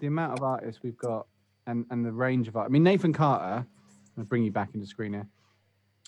the 0.01 0.07
amount 0.07 0.39
of 0.39 0.45
artists 0.45 0.83
we've 0.83 0.99
got 0.99 1.27
and 1.67 1.87
and 1.91 2.05
the 2.05 2.13
range 2.13 2.47
of 2.47 2.57
art. 2.57 2.67
I 2.67 2.69
mean, 2.69 2.83
Nathan 2.83 3.15
Carter. 3.15 3.65
I'm 3.65 4.23
gonna 4.23 4.27
bring 4.27 4.45
you 4.45 4.51
back 4.51 4.75
into 4.75 4.87
screen 4.87 5.15
here. 5.15 5.27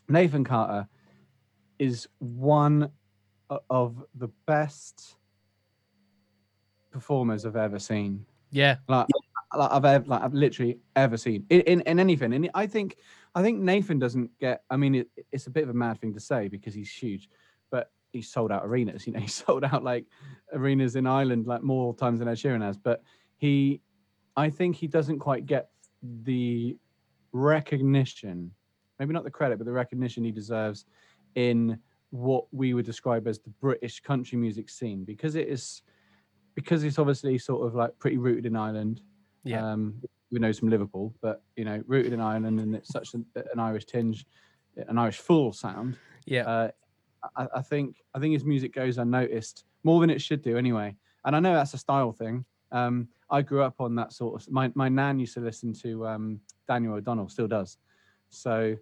Nathan 0.08 0.44
Carter 0.44 0.88
is 1.78 2.08
one 2.18 2.90
of 3.70 4.04
the 4.14 4.28
best 4.46 5.16
performers 6.90 7.44
I've 7.46 7.56
ever 7.56 7.78
seen 7.78 8.24
Yeah. 8.50 8.76
like, 8.88 9.06
like 9.56 9.70
I've 9.70 9.84
ever, 9.84 10.04
like 10.06 10.22
I've 10.22 10.34
literally 10.34 10.78
ever 10.96 11.16
seen 11.16 11.44
in, 11.50 11.60
in, 11.62 11.80
in 11.82 11.98
anything. 12.00 12.32
And 12.32 12.50
I 12.54 12.66
think 12.66 12.96
I 13.34 13.42
think 13.42 13.60
Nathan 13.60 13.98
doesn't 13.98 14.30
get. 14.38 14.62
I 14.70 14.76
mean, 14.76 14.94
it, 14.94 15.08
it's 15.32 15.46
a 15.46 15.50
bit 15.50 15.62
of 15.62 15.70
a 15.70 15.74
mad 15.74 16.00
thing 16.00 16.12
to 16.14 16.20
say 16.20 16.48
because 16.48 16.74
he's 16.74 16.90
huge, 16.90 17.28
but 17.70 17.90
he 18.12 18.20
sold 18.22 18.50
out 18.52 18.64
arenas. 18.64 19.06
You 19.06 19.12
know, 19.14 19.20
he 19.20 19.28
sold 19.28 19.64
out 19.64 19.84
like 19.84 20.06
arenas 20.52 20.96
in 20.96 21.06
Ireland 21.06 21.46
like 21.46 21.62
more 21.62 21.94
times 21.94 22.18
than 22.18 22.28
Ed 22.28 22.34
Sheeran 22.34 22.62
has. 22.62 22.76
But 22.76 23.02
he, 23.36 23.80
I 24.36 24.50
think 24.50 24.76
he 24.76 24.86
doesn't 24.86 25.18
quite 25.18 25.46
get 25.46 25.70
the 26.02 26.76
recognition, 27.32 28.50
maybe 28.98 29.12
not 29.12 29.24
the 29.24 29.30
credit, 29.30 29.58
but 29.58 29.64
the 29.64 29.72
recognition 29.72 30.24
he 30.24 30.30
deserves 30.30 30.84
in 31.38 31.78
what 32.10 32.46
we 32.52 32.74
would 32.74 32.84
describe 32.84 33.28
as 33.28 33.38
the 33.38 33.50
British 33.60 34.00
country 34.00 34.36
music 34.36 34.68
scene 34.68 35.04
because 35.04 35.36
it 35.36 35.46
is 35.46 35.82
because 36.56 36.82
it's 36.82 36.98
obviously 36.98 37.38
sort 37.38 37.64
of 37.64 37.76
like 37.76 37.96
pretty 38.00 38.18
rooted 38.18 38.44
in 38.44 38.56
Ireland. 38.56 39.00
Yeah. 39.44 39.64
Um, 39.64 40.02
we 40.32 40.40
know 40.40 40.52
from 40.52 40.68
Liverpool, 40.68 41.14
but 41.22 41.42
you 41.54 41.64
know, 41.64 41.80
rooted 41.86 42.12
in 42.12 42.20
Ireland 42.20 42.58
and 42.58 42.74
it's 42.74 42.90
such 42.90 43.14
an, 43.14 43.24
an 43.36 43.60
Irish 43.60 43.84
tinge, 43.84 44.26
an 44.88 44.98
Irish 44.98 45.18
full 45.18 45.52
sound. 45.52 45.96
Yeah. 46.26 46.42
Uh, 46.42 46.70
I, 47.36 47.46
I 47.56 47.62
think 47.62 47.98
I 48.14 48.18
think 48.18 48.32
his 48.32 48.44
music 48.44 48.74
goes 48.74 48.98
unnoticed 48.98 49.64
more 49.84 50.00
than 50.00 50.10
it 50.10 50.20
should 50.20 50.42
do 50.42 50.58
anyway. 50.58 50.96
And 51.24 51.36
I 51.36 51.40
know 51.40 51.54
that's 51.54 51.74
a 51.74 51.78
style 51.78 52.12
thing. 52.12 52.44
Um, 52.72 53.08
I 53.30 53.42
grew 53.42 53.62
up 53.62 53.76
on 53.78 53.94
that 53.94 54.12
sort 54.12 54.42
of. 54.42 54.50
My 54.50 54.72
my 54.74 54.88
nan 54.88 55.20
used 55.20 55.34
to 55.34 55.40
listen 55.40 55.72
to 55.84 56.04
um, 56.04 56.40
Daniel 56.66 56.94
O'Donnell, 56.94 57.28
still 57.28 57.46
does. 57.46 57.78
So 58.30 58.76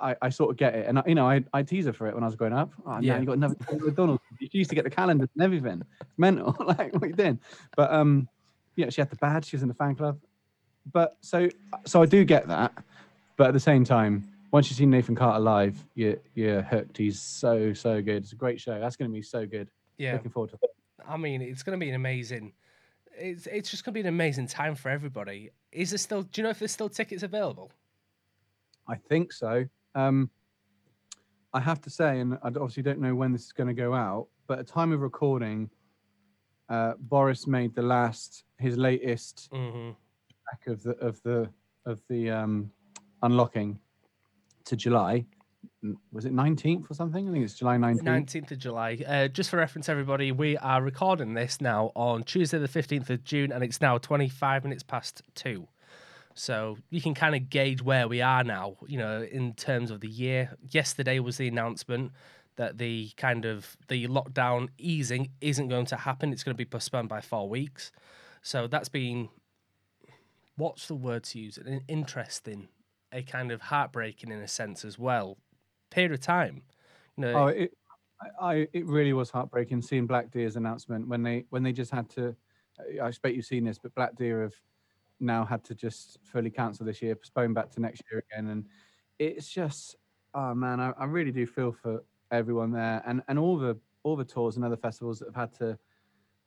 I, 0.00 0.16
I 0.22 0.28
sort 0.30 0.50
of 0.50 0.56
get 0.56 0.74
it, 0.74 0.86
and 0.86 0.98
I, 0.98 1.02
you 1.06 1.14
know 1.14 1.28
I 1.28 1.42
I 1.52 1.62
tease 1.62 1.86
her 1.86 1.92
for 1.92 2.06
it 2.08 2.14
when 2.14 2.22
I 2.22 2.26
was 2.26 2.36
growing 2.36 2.52
up. 2.52 2.72
Oh, 2.86 2.98
Yeah. 3.00 3.18
you 3.18 3.26
got 3.26 3.36
another 3.36 3.56
O'Donnell. 3.72 4.20
You 4.38 4.48
used 4.52 4.70
to 4.70 4.76
get 4.76 4.84
the 4.84 4.90
calendars 4.90 5.28
and 5.34 5.42
everything. 5.42 5.82
It's 6.00 6.18
mental, 6.18 6.54
like 6.66 6.92
what 6.94 7.08
you 7.08 7.14
doing? 7.14 7.38
But 7.76 7.92
um, 7.92 8.28
yeah, 8.76 8.90
she 8.90 9.00
had 9.00 9.10
the 9.10 9.16
badge. 9.16 9.46
She 9.46 9.56
was 9.56 9.62
in 9.62 9.68
the 9.68 9.74
fan 9.74 9.94
club. 9.96 10.18
but 10.92 11.16
so 11.20 11.48
so 11.86 12.02
I 12.02 12.06
do 12.06 12.24
get 12.24 12.48
that, 12.48 12.72
but 13.36 13.48
at 13.48 13.52
the 13.54 13.60
same 13.60 13.84
time, 13.84 14.26
once 14.52 14.70
you 14.70 14.76
see 14.76 14.86
Nathan 14.86 15.14
Carter 15.14 15.40
live, 15.40 15.76
you're 15.94 16.16
you're 16.34 16.62
hooked. 16.62 16.96
He's 16.96 17.20
so 17.20 17.72
so 17.72 18.00
good. 18.02 18.22
It's 18.22 18.32
a 18.32 18.36
great 18.36 18.60
show. 18.60 18.78
That's 18.80 18.96
going 18.96 19.10
to 19.10 19.14
be 19.14 19.22
so 19.22 19.46
good. 19.46 19.68
Yeah. 19.98 20.14
Looking 20.14 20.30
forward 20.30 20.50
to 20.50 20.58
it. 20.62 20.70
I 21.08 21.16
mean, 21.16 21.40
it's 21.42 21.62
going 21.62 21.78
to 21.78 21.82
be 21.84 21.88
an 21.88 21.94
amazing. 21.96 22.52
It's 23.18 23.46
it's 23.46 23.70
just 23.70 23.84
going 23.84 23.92
to 23.92 23.96
be 23.96 24.00
an 24.00 24.06
amazing 24.14 24.46
time 24.46 24.74
for 24.74 24.88
everybody. 24.88 25.50
Is 25.72 25.90
there 25.90 25.98
still? 25.98 26.22
Do 26.22 26.40
you 26.40 26.44
know 26.44 26.50
if 26.50 26.58
there's 26.58 26.72
still 26.72 26.88
tickets 26.88 27.22
available? 27.22 27.70
I 28.88 28.96
think 28.96 29.32
so. 29.32 29.66
Um, 29.94 30.30
I 31.52 31.60
have 31.60 31.80
to 31.82 31.90
say, 31.90 32.20
and 32.20 32.34
I 32.42 32.48
obviously 32.48 32.82
don't 32.82 33.00
know 33.00 33.14
when 33.14 33.32
this 33.32 33.44
is 33.46 33.52
going 33.52 33.66
to 33.68 33.74
go 33.74 33.92
out, 33.94 34.28
but 34.46 34.58
at 34.60 34.66
time 34.66 34.92
of 34.92 35.00
recording, 35.00 35.68
uh, 36.68 36.92
Boris 36.98 37.46
made 37.46 37.74
the 37.74 37.82
last 37.82 38.44
his 38.58 38.76
latest 38.76 39.48
Mm-hmm. 39.52 39.90
back 40.50 40.66
of 40.68 40.82
the 40.82 40.92
of 40.98 41.20
the 41.22 41.48
of 41.86 42.00
the 42.08 42.30
um, 42.30 42.70
unlocking 43.22 43.78
to 44.66 44.76
July. 44.76 45.24
Was 46.12 46.24
it 46.26 46.32
nineteenth 46.32 46.90
or 46.90 46.94
something? 46.94 47.28
I 47.28 47.32
think 47.32 47.44
it's 47.44 47.54
July 47.54 47.76
nineteenth. 47.78 48.04
Nineteenth 48.04 48.50
of 48.52 48.58
July. 48.58 48.98
Uh, 49.06 49.28
just 49.28 49.50
for 49.50 49.56
reference, 49.56 49.88
everybody, 49.88 50.30
we 50.30 50.56
are 50.58 50.80
recording 50.82 51.34
this 51.34 51.60
now 51.60 51.90
on 51.96 52.22
Tuesday, 52.22 52.58
the 52.58 52.68
fifteenth 52.68 53.10
of 53.10 53.24
June, 53.24 53.50
and 53.50 53.64
it's 53.64 53.80
now 53.80 53.98
twenty-five 53.98 54.62
minutes 54.62 54.82
past 54.84 55.22
two. 55.34 55.66
So 56.34 56.78
you 56.90 57.00
can 57.00 57.14
kind 57.14 57.34
of 57.34 57.50
gauge 57.50 57.82
where 57.82 58.08
we 58.08 58.22
are 58.22 58.44
now, 58.44 58.76
you 58.86 58.98
know, 58.98 59.22
in 59.22 59.54
terms 59.54 59.90
of 59.90 60.00
the 60.00 60.08
year. 60.08 60.56
Yesterday 60.70 61.18
was 61.18 61.36
the 61.36 61.48
announcement 61.48 62.12
that 62.56 62.78
the 62.78 63.10
kind 63.16 63.44
of 63.44 63.76
the 63.88 64.06
lockdown 64.06 64.68
easing 64.78 65.30
isn't 65.40 65.68
going 65.68 65.86
to 65.86 65.96
happen. 65.96 66.32
It's 66.32 66.44
going 66.44 66.54
to 66.54 66.58
be 66.58 66.64
postponed 66.64 67.08
by 67.08 67.20
four 67.20 67.48
weeks. 67.48 67.90
So 68.42 68.66
that's 68.66 68.88
been 68.88 69.28
what's 70.56 70.86
the 70.86 70.94
word 70.94 71.24
to 71.24 71.38
use? 71.38 71.58
An 71.58 71.80
interesting, 71.88 72.68
a 73.12 73.22
kind 73.22 73.50
of 73.50 73.60
heartbreaking 73.62 74.30
in 74.30 74.40
a 74.40 74.48
sense 74.48 74.84
as 74.84 74.98
well. 74.98 75.38
Period 75.90 76.12
of 76.12 76.20
time. 76.20 76.62
You 77.16 77.24
know, 77.24 77.34
Oh, 77.34 77.46
it, 77.46 77.72
I, 78.40 78.68
it 78.72 78.86
really 78.86 79.12
was 79.12 79.30
heartbreaking 79.30 79.82
seeing 79.82 80.06
Black 80.06 80.30
Deer's 80.30 80.56
announcement 80.56 81.08
when 81.08 81.22
they 81.22 81.44
when 81.50 81.62
they 81.62 81.72
just 81.72 81.90
had 81.90 82.08
to. 82.10 82.36
I 83.02 83.08
expect 83.08 83.36
you've 83.36 83.44
seen 83.44 83.64
this, 83.64 83.78
but 83.78 83.94
Black 83.94 84.16
Deer 84.16 84.42
have 84.42 84.54
now 85.20 85.44
had 85.44 85.62
to 85.64 85.74
just 85.74 86.18
fully 86.24 86.50
cancel 86.50 86.86
this 86.86 87.02
year, 87.02 87.14
postpone 87.14 87.54
back 87.54 87.70
to 87.72 87.80
next 87.80 88.02
year 88.10 88.22
again, 88.30 88.48
and 88.48 88.66
it's 89.18 89.48
just, 89.48 89.96
oh 90.34 90.54
man, 90.54 90.80
I, 90.80 90.92
I 90.98 91.04
really 91.04 91.32
do 91.32 91.46
feel 91.46 91.72
for 91.72 92.02
everyone 92.30 92.72
there, 92.72 93.02
and 93.06 93.22
and 93.28 93.38
all 93.38 93.58
the 93.58 93.78
all 94.02 94.16
the 94.16 94.24
tours 94.24 94.56
and 94.56 94.64
other 94.64 94.76
festivals 94.76 95.18
that 95.18 95.26
have 95.26 95.36
had 95.36 95.52
to 95.58 95.78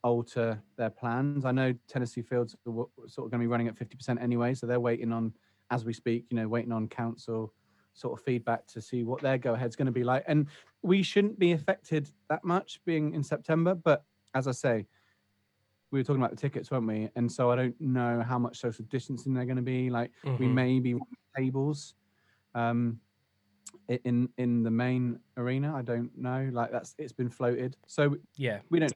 alter 0.03 0.61
their 0.77 0.89
plans. 0.89 1.45
I 1.45 1.51
know 1.51 1.73
Tennessee 1.87 2.21
Fields 2.21 2.55
are 2.67 2.85
sort 3.07 3.25
of 3.25 3.31
going 3.31 3.31
to 3.31 3.37
be 3.39 3.47
running 3.47 3.67
at 3.67 3.77
fifty 3.77 3.95
percent 3.95 4.19
anyway, 4.21 4.53
so 4.53 4.65
they're 4.65 4.79
waiting 4.79 5.11
on, 5.11 5.33
as 5.69 5.85
we 5.85 5.93
speak, 5.93 6.25
you 6.29 6.35
know, 6.35 6.47
waiting 6.47 6.71
on 6.71 6.87
council 6.87 7.53
sort 7.93 8.19
of 8.19 8.25
feedback 8.25 8.65
to 8.65 8.81
see 8.81 9.03
what 9.03 9.21
their 9.21 9.37
go 9.37 9.53
ahead's 9.53 9.75
going 9.75 9.85
to 9.85 9.91
be 9.91 10.03
like. 10.03 10.23
And 10.27 10.47
we 10.81 11.03
shouldn't 11.03 11.37
be 11.37 11.51
affected 11.51 12.09
that 12.29 12.43
much 12.43 12.81
being 12.85 13.13
in 13.13 13.23
September. 13.23 13.75
But 13.75 14.03
as 14.33 14.47
I 14.47 14.51
say, 14.51 14.87
we 15.93 15.99
were 15.99 16.03
talking 16.03 16.21
about 16.23 16.31
the 16.31 16.37
tickets, 16.37 16.71
weren't 16.71 16.87
we? 16.87 17.07
And 17.15 17.31
so 17.31 17.51
I 17.51 17.55
don't 17.55 17.79
know 17.79 18.23
how 18.27 18.39
much 18.39 18.57
social 18.57 18.83
distancing 18.85 19.31
they're 19.35 19.45
going 19.45 19.57
to 19.57 19.61
be. 19.61 19.91
Like 19.91 20.11
we 20.39 20.47
Mhm. 20.47 20.53
may 20.53 20.79
be 20.79 20.99
tables 21.37 21.93
um, 22.55 22.99
in 23.87 24.27
in 24.37 24.63
the 24.63 24.71
main 24.71 25.19
arena. 25.37 25.73
I 25.75 25.83
don't 25.83 26.15
know. 26.17 26.49
Like 26.51 26.71
that's 26.71 26.95
it's 26.97 27.13
been 27.13 27.29
floated. 27.29 27.77
So 27.85 28.17
yeah. 28.35 28.61
we 28.71 28.79
don't. 28.79 28.91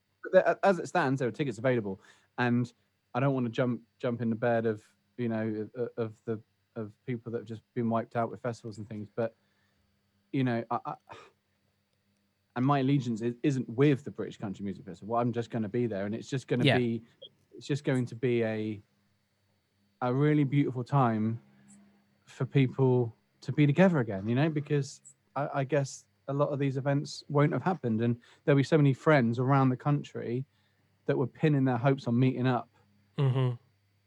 As 0.64 0.80
it 0.80 0.88
stands, 0.88 1.20
there 1.20 1.28
are 1.28 1.32
tickets 1.32 1.60
available, 1.60 2.02
and 2.40 2.74
I 3.14 3.20
don't 3.20 3.36
want 3.36 3.46
to 3.46 3.52
jump 3.52 3.82
jump 4.00 4.22
in 4.22 4.32
the 4.32 4.36
bed 4.36 4.66
of 4.66 4.82
you 5.18 5.30
know 5.30 5.68
of, 5.76 5.90
of 5.98 6.14
the 6.26 6.42
of 6.76 6.92
people 7.06 7.32
that 7.32 7.40
have 7.40 7.48
just 7.48 7.62
been 7.76 7.90
wiped 7.92 8.16
out 8.16 8.32
with 8.32 8.42
festivals 8.42 8.80
and 8.80 8.90
things. 8.90 9.08
But 9.16 9.36
you 10.32 10.44
know, 10.44 10.64
I, 10.72 10.80
I, 10.84 10.94
and 12.58 12.66
my 12.66 12.80
allegiance 12.80 13.22
is, 13.22 13.36
isn't 13.44 13.70
with 13.70 14.04
the 14.04 14.12
British 14.12 14.38
Country 14.38 14.66
Music 14.66 14.84
Festival. 14.84 15.16
I'm 15.16 15.32
just 15.32 15.50
going 15.52 15.62
to 15.64 15.70
be 15.70 15.86
there, 15.88 16.06
and 16.08 16.14
it's 16.16 16.28
just 16.30 16.48
going 16.48 16.60
to 16.60 16.66
Yeah. 16.66 16.78
be 16.78 17.02
it's 17.56 17.66
just 17.68 17.84
going 17.86 18.06
to 18.08 18.16
be 18.16 18.44
a 18.44 18.82
a 20.02 20.14
really 20.14 20.44
beautiful 20.44 20.84
time 20.84 21.40
for 22.26 22.46
people 22.46 23.16
to 23.42 23.52
be 23.54 23.66
together 23.66 24.00
again. 24.00 24.28
You 24.28 24.36
know, 24.36 24.50
because 24.50 25.02
I, 25.36 25.48
I 25.56 25.64
guess 25.64 26.04
a 26.28 26.34
lot 26.34 26.50
of 26.50 26.60
these 26.60 26.78
events 26.78 27.24
won't 27.30 27.54
have 27.54 27.64
happened, 27.64 28.02
and 28.02 28.18
there'll 28.44 28.58
be 28.58 28.64
so 28.64 28.78
many 28.78 28.94
friends 28.94 29.40
around 29.40 29.70
the 29.70 29.78
country 29.78 30.44
that 31.06 31.18
were 31.18 31.28
pinning 31.28 31.64
their 31.64 31.78
hopes 31.78 32.08
on 32.08 32.20
meeting 32.20 32.48
up 32.48 32.68
Mm-hmm. 33.20 33.54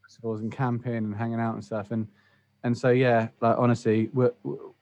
festivals 0.02 0.40
and 0.40 0.52
camping 0.52 0.94
and 0.96 1.16
hanging 1.16 1.40
out 1.40 1.54
and 1.54 1.64
stuff. 1.64 1.90
And 1.92 2.06
and 2.64 2.76
so 2.76 2.90
yeah, 2.90 3.28
like 3.40 3.56
honestly, 3.58 4.10
we're 4.12 4.32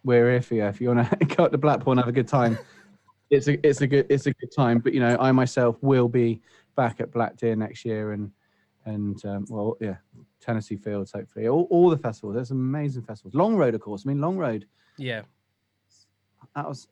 we're 0.04 0.30
here 0.30 0.42
for 0.42 0.54
you. 0.54 0.64
If 0.64 0.80
you 0.80 0.88
want 0.88 1.08
to 1.20 1.24
go 1.36 1.44
up 1.44 1.52
to 1.52 1.58
Blackpool 1.58 1.92
and 1.92 2.00
have 2.00 2.08
a 2.08 2.12
good 2.12 2.28
time, 2.28 2.58
it's 3.30 3.48
a 3.48 3.66
it's 3.66 3.80
a 3.80 3.86
good 3.86 4.06
it's 4.08 4.26
a 4.26 4.32
good 4.32 4.52
time. 4.54 4.78
But 4.78 4.94
you 4.94 5.00
know, 5.00 5.16
I 5.20 5.32
myself 5.32 5.76
will 5.80 6.08
be 6.08 6.40
back 6.76 7.00
at 7.00 7.10
Black 7.10 7.36
Deer 7.36 7.56
next 7.56 7.84
year 7.84 8.12
and 8.12 8.30
and 8.84 9.22
um, 9.26 9.46
well 9.48 9.76
yeah, 9.80 9.96
Tennessee 10.40 10.76
Fields 10.76 11.12
hopefully. 11.12 11.48
All, 11.48 11.66
all 11.70 11.90
the 11.90 11.98
festivals. 11.98 12.34
There's 12.34 12.50
amazing 12.50 13.02
festivals. 13.02 13.34
Long 13.34 13.56
Road, 13.56 13.74
of 13.74 13.80
course. 13.80 14.04
I 14.06 14.08
mean, 14.08 14.20
Long 14.20 14.36
Road. 14.36 14.66
Yeah. 14.96 15.22
That 16.54 16.68
was 16.68 16.88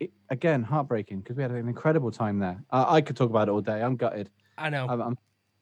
it, 0.00 0.12
again 0.30 0.62
heartbreaking 0.62 1.20
because 1.20 1.36
we 1.36 1.42
had 1.42 1.52
an 1.52 1.68
incredible 1.68 2.10
time 2.10 2.38
there. 2.38 2.62
I 2.70 2.96
I 2.96 3.00
could 3.00 3.16
talk 3.16 3.30
about 3.30 3.48
it 3.48 3.52
all 3.52 3.60
day. 3.60 3.82
I'm 3.82 3.96
gutted. 3.96 4.30
I 4.56 4.70
know. 4.70 4.86
I'm, 4.88 5.00
I'm 5.00 5.18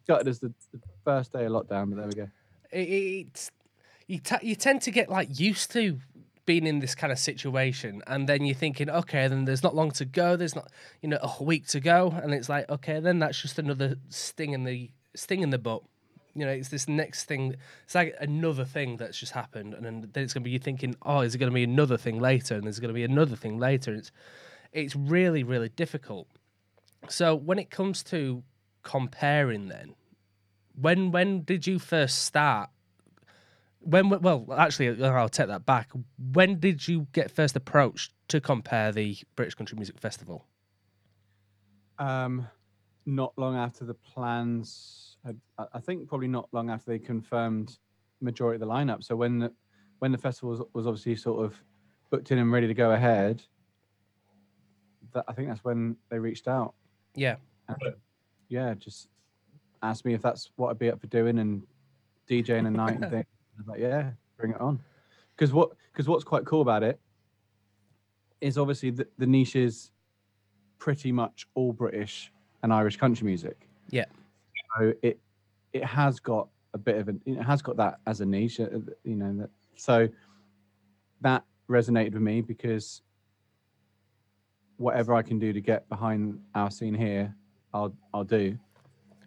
gutted 0.09 0.29
as 0.29 0.41
the, 0.41 0.53
the 0.73 0.81
first 1.05 1.33
day 1.33 1.45
of 1.45 1.53
lockdown, 1.53 1.91
but 1.91 1.97
there 1.97 2.07
we 2.07 2.15
go. 2.15 2.29
it, 2.73 2.89
it's 2.89 3.51
you 4.07 4.19
t- 4.19 4.37
you 4.43 4.55
tend 4.55 4.83
to 4.83 4.91
get 4.91 5.09
like 5.09 5.39
used 5.39 5.71
to 5.73 5.99
being 6.47 6.67
in 6.67 6.79
this 6.79 6.95
kind 6.95 7.13
of 7.13 7.19
situation 7.19 8.03
and 8.07 8.29
then 8.29 8.45
you're 8.45 8.55
thinking 8.55 8.89
okay 8.89 9.27
then 9.27 9.45
there's 9.45 9.65
not 9.65 9.75
long 9.75 9.91
to 9.91 10.05
go 10.05 10.37
there's 10.37 10.55
not 10.55 10.71
you 11.03 11.09
know 11.09 11.19
a 11.21 11.43
week 11.43 11.67
to 11.67 11.81
go 11.81 12.15
and 12.23 12.33
it's 12.33 12.49
like 12.49 12.69
okay 12.71 13.01
then 13.01 13.19
that's 13.19 13.43
just 13.43 13.59
another 13.59 13.97
sting 14.09 14.53
in 14.53 14.65
the 14.65 14.91
sting 15.15 15.43
in 15.43 15.51
the 15.51 15.59
butt. 15.59 15.83
You 16.35 16.45
know 16.45 16.53
it's 16.53 16.69
this 16.69 16.87
next 16.87 17.25
thing 17.25 17.57
it's 17.85 17.95
like 17.95 18.15
another 18.21 18.65
thing 18.65 18.97
that's 18.97 19.19
just 19.19 19.33
happened 19.33 19.75
and 19.75 19.85
then, 19.85 20.09
then 20.13 20.25
it's 20.25 20.33
going 20.33 20.43
to 20.43 20.45
be 20.45 20.51
you 20.53 20.59
thinking 20.59 20.95
oh 21.03 21.21
is 21.21 21.35
it 21.35 21.39
going 21.39 21.51
to 21.51 21.55
be 21.55 21.65
another 21.65 21.97
thing 21.97 22.21
later? 22.21 22.55
And 22.55 22.65
there's 22.65 22.79
going 22.79 22.89
to 22.89 22.95
be 22.95 23.05
another 23.05 23.37
thing 23.37 23.59
later. 23.59 23.95
It's 23.95 24.13
it's 24.73 24.95
really 24.95 25.43
really 25.43 25.71
difficult. 25.71 26.29
So 27.09 27.35
when 27.35 27.59
it 27.59 27.71
comes 27.71 28.03
to 28.05 28.43
comparing 28.83 29.69
then 29.69 29.95
when 30.81 31.11
when 31.11 31.43
did 31.43 31.67
you 31.67 31.79
first 31.79 32.23
start 32.23 32.69
when 33.81 34.09
well 34.09 34.47
actually 34.57 35.03
i'll 35.05 35.29
take 35.29 35.47
that 35.49 35.65
back 35.67 35.91
when 36.33 36.59
did 36.59 36.87
you 36.89 37.07
get 37.13 37.31
first 37.31 37.55
approached 37.57 38.13
to 38.29 38.41
compare 38.41 38.91
the 38.93 39.17
british 39.37 39.55
country 39.55 39.77
music 39.77 39.99
festival 40.01 40.47
Um, 41.99 42.47
not 43.07 43.33
long 43.39 43.57
after 43.57 43.85
the 43.87 43.95
plans, 43.95 45.17
had, 45.25 45.41
I- 45.59 45.67
I 45.75 45.81
think 45.81 46.09
probably 46.09 46.29
not 46.29 46.49
long 46.53 46.69
after 46.71 46.91
they 46.91 46.99
confirmed 46.99 47.79
majority 48.21 48.57
of 48.63 48.69
the 48.69 48.75
lineup. 48.75 49.03
So 49.03 49.17
when 49.17 49.39
the, 49.39 49.53
when 50.01 50.13
the 50.13 50.19
festival 50.19 50.51
was, 50.51 50.61
was 50.75 50.87
obviously 50.87 51.17
sort 51.17 51.45
of 51.45 51.63
booked 52.11 52.33
in 52.33 52.39
and 52.39 52.53
ready 52.53 52.67
to 52.67 52.75
go 52.75 52.91
ahead, 52.91 53.43
that 55.15 55.25
I 55.29 55.33
think 55.33 55.49
that's 55.49 55.65
when 55.65 55.97
they 56.11 56.19
reached 56.19 56.49
out. 56.49 56.75
yeah 57.15 57.37
And, 57.69 57.77
yeah, 58.49 58.75
just 58.75 59.09
asked 59.83 60.05
me 60.05 60.13
if 60.15 60.21
that's 60.21 60.51
what 60.57 60.71
I'd 60.71 60.79
be 60.79 60.91
up 60.91 61.01
for 61.01 61.07
doing 61.07 61.39
and 61.39 61.63
DJing 62.29 62.67
a 62.67 62.71
night 62.71 62.97
and 63.01 63.09
things. 63.11 63.27
Like, 63.67 63.81
yeah, 63.81 64.11
bring 64.37 64.53
it 64.53 64.61
on. 64.61 64.81
Because 65.35 65.53
what 65.53 65.71
because 65.93 66.09
what's 66.09 66.25
quite 66.25 66.45
cool 66.45 66.63
about 66.63 66.83
it 66.83 67.01
is 68.41 68.59
obviously 68.59 68.91
the, 68.91 69.07
the 69.19 69.27
niche 69.27 69.57
is 69.57 69.91
pretty 70.79 71.13
much 71.13 71.47
all 71.55 71.73
British 71.73 72.33
and 72.63 72.73
Irish 72.73 72.97
country 72.97 73.27
music. 73.27 73.69
Yeah. 73.91 74.05
So 74.77 74.93
it 75.03 75.19
it 75.73 75.85
has 75.85 76.21
got 76.21 76.49
a 76.75 76.79
bit 76.79 76.97
of 76.97 77.09
a 77.09 77.17
it 77.25 77.43
has 77.43 77.63
got 77.63 77.77
that 77.77 77.99
as 78.07 78.21
a 78.21 78.27
niche, 78.27 78.61
uh, 78.61 78.67
you 79.05 79.17
know. 79.17 79.33
That, 79.39 79.51
so 79.77 80.09
that 81.21 81.45
resonated 81.69 82.13
with 82.13 82.23
me 82.23 82.41
because 82.41 83.03
whatever 84.77 85.15
I 85.15 85.23
can 85.23 85.39
do 85.39 85.53
to 85.53 85.61
get 85.61 85.89
behind 85.89 86.39
our 86.55 86.71
scene 86.71 86.95
here, 86.95 87.35
I'll 87.73 87.95
I'll 88.13 88.25
do. 88.25 88.59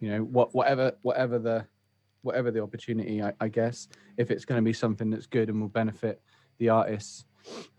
You 0.00 0.10
know, 0.10 0.18
what 0.24 0.54
whatever 0.54 0.92
whatever 1.02 1.38
the 1.38 1.66
whatever 2.22 2.50
the 2.50 2.62
opportunity, 2.62 3.22
I, 3.22 3.32
I 3.40 3.48
guess, 3.48 3.88
if 4.16 4.30
it's 4.30 4.44
going 4.44 4.58
to 4.58 4.64
be 4.64 4.72
something 4.72 5.10
that's 5.10 5.26
good 5.26 5.48
and 5.48 5.60
will 5.60 5.68
benefit 5.68 6.20
the 6.58 6.68
artists 6.68 7.24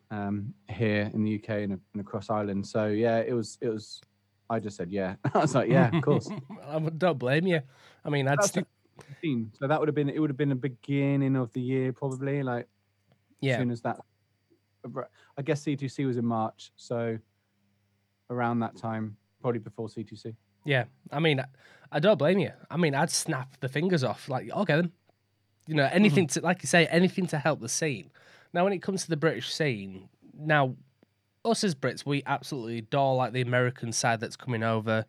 um, 0.10 0.54
here 0.70 1.10
in 1.14 1.24
the 1.24 1.36
UK 1.36 1.50
and, 1.50 1.80
and 1.94 2.02
across 2.02 2.30
Ireland. 2.30 2.66
So 2.66 2.88
yeah, 2.88 3.20
it 3.20 3.34
was 3.34 3.58
it 3.62 3.70
was. 3.70 4.02
I 4.50 4.60
just 4.60 4.76
said 4.76 4.92
yeah. 4.92 5.16
I 5.34 5.40
was 5.40 5.56
like, 5.56 5.70
yeah, 5.70 5.90
of 5.96 6.02
course. 6.04 6.30
i 6.68 6.80
don't 6.80 7.18
blame 7.18 7.48
you 7.48 7.62
i 8.04 8.10
mean 8.10 8.28
i'd 8.28 8.38
That's 8.38 8.52
st- 8.52 8.68
15. 9.22 9.52
So 9.58 9.68
that 9.68 9.80
would 9.80 9.88
have 9.88 9.96
been 9.96 10.10
it 10.10 10.20
would 10.20 10.30
have 10.30 10.38
been 10.38 10.50
the 10.50 10.56
beginning 10.56 11.36
of 11.36 11.52
the 11.54 11.62
year 11.62 11.94
probably 11.94 12.44
like 12.44 12.68
yeah. 13.40 13.54
as 13.54 13.60
soon 13.60 13.72
as 13.72 13.82
that 13.82 13.98
I 15.38 15.42
guess 15.42 15.64
C2C 15.64 16.06
was 16.06 16.18
in 16.18 16.26
March, 16.26 16.72
so 16.76 17.18
around 18.30 18.60
that 18.60 18.76
time, 18.78 19.18
probably 19.42 19.60
before 19.60 19.88
C2C. 19.88 20.36
Yeah 20.66 20.86
i 21.12 21.20
mean 21.20 21.44
I, 21.92 22.00
don't 22.00 22.18
blame 22.18 22.40
you 22.40 22.52
i 22.70 22.78
mean 22.78 22.96
i'd 22.96 23.10
snap 23.10 23.58
the 23.60 23.68
fingers 23.68 24.04
off 24.04 24.30
like 24.30 24.50
okay 24.52 24.76
then 24.76 24.92
You 25.68 25.76
know, 25.76 25.90
anything 25.92 26.28
mm-hmm. 26.28 26.40
to 26.40 26.46
like 26.46 26.64
you 26.64 26.68
say, 26.68 26.86
anything 26.88 27.28
to 27.28 27.38
help 27.38 27.62
the 27.62 27.70
scene. 27.70 28.10
Now, 28.54 28.64
when 28.64 28.74
it 28.74 28.82
comes 28.82 29.04
to 29.04 29.10
the 29.10 29.18
British 29.18 29.54
scene, 29.54 30.10
now 30.38 30.76
us 31.46 31.64
as 31.64 31.76
Brits, 31.76 32.06
we 32.06 32.24
absolutely 32.26 32.80
adore 32.80 33.16
like 33.16 33.34
the 33.34 33.42
American 33.42 33.92
side 33.94 34.20
that's 34.20 34.36
coming 34.36 34.64
over. 34.64 35.06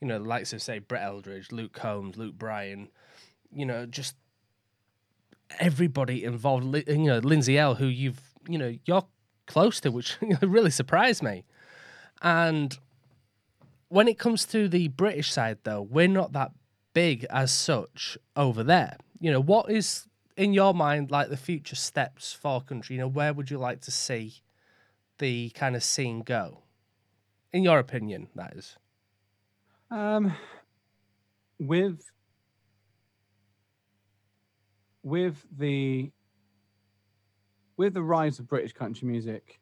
You 0.00 0.08
know, 0.08 0.18
the 0.18 0.28
likes 0.28 0.52
of 0.52 0.62
say 0.62 0.78
Brett 0.78 1.02
Eldredge, 1.02 1.52
Luke 1.52 1.72
Combs, 1.72 2.16
Luke 2.16 2.34
Bryan. 2.34 2.88
You 3.54 3.66
know, 3.66 3.86
just 3.86 4.16
everybody 5.58 6.24
involved. 6.24 6.88
You 6.88 6.98
know, 6.98 7.18
Lindsay 7.18 7.58
Ell, 7.58 7.74
who 7.74 7.86
you've 7.86 8.20
you 8.48 8.58
know 8.58 8.74
you're 8.86 9.06
close 9.46 9.80
to, 9.80 9.90
which 9.90 10.16
really 10.42 10.70
surprised 10.70 11.22
me. 11.22 11.44
And 12.22 12.76
when 13.90 14.06
it 14.06 14.18
comes 14.18 14.46
to 14.46 14.68
the 14.68 14.88
British 14.88 15.32
side, 15.32 15.58
though, 15.64 15.82
we're 15.82 16.08
not 16.08 16.32
that 16.32 16.52
big 16.94 17.26
as 17.28 17.52
such 17.52 18.16
over 18.36 18.62
there. 18.62 18.96
You 19.18 19.32
know, 19.32 19.40
what 19.40 19.68
is 19.68 20.06
in 20.36 20.54
your 20.54 20.72
mind 20.72 21.10
like 21.10 21.28
the 21.28 21.36
future 21.36 21.74
steps 21.74 22.32
for 22.32 22.62
country? 22.62 22.94
You 22.94 23.02
know, 23.02 23.08
where 23.08 23.34
would 23.34 23.50
you 23.50 23.58
like 23.58 23.80
to 23.82 23.90
see 23.90 24.36
the 25.18 25.50
kind 25.50 25.74
of 25.74 25.82
scene 25.82 26.20
go? 26.20 26.62
In 27.52 27.64
your 27.64 27.80
opinion, 27.80 28.28
that 28.36 28.54
is. 28.54 28.76
Um, 29.90 30.34
with 31.58 32.00
with 35.02 35.44
the 35.58 36.12
with 37.76 37.94
the 37.94 38.02
rise 38.02 38.38
of 38.38 38.46
British 38.46 38.72
country 38.72 39.08
music 39.08 39.58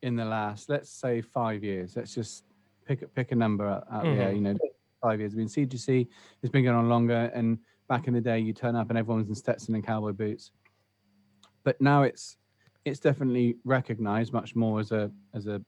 in 0.00 0.16
the 0.16 0.24
last, 0.24 0.70
let's 0.70 0.88
say, 0.88 1.20
five 1.20 1.62
years. 1.62 1.96
Let's 1.96 2.14
just 2.14 2.44
pick 2.88 3.02
a- 3.02 3.08
pick 3.08 3.32
a 3.32 3.36
number 3.36 3.68
out, 3.68 3.86
out 3.92 4.02
there. 4.02 4.28
Mm-hmm. 4.28 4.34
You 4.34 4.40
know, 4.40 4.58
five 5.02 5.20
years. 5.20 5.34
I 5.34 5.36
mean, 5.36 5.46
C2C 5.46 6.08
has 6.42 6.50
been 6.50 6.64
going 6.64 6.76
on 6.76 6.88
longer, 6.88 7.30
and 7.34 7.58
back 7.88 8.08
in 8.08 8.14
the 8.14 8.20
day, 8.20 8.38
you 8.38 8.52
turn 8.52 8.74
up 8.74 8.88
and 8.88 8.98
everyone's 8.98 9.28
in 9.28 9.34
Stetson 9.34 9.74
and 9.74 9.86
cowboy 9.86 10.12
boots. 10.12 10.50
But 11.64 11.80
now 11.80 12.02
it's 12.02 12.36
it's 12.84 12.98
definitely 12.98 13.56
recognised 13.64 14.32
much 14.32 14.56
more 14.56 14.80
as 14.80 14.90
a 14.90 15.10
as 15.34 15.46
a 15.46 15.62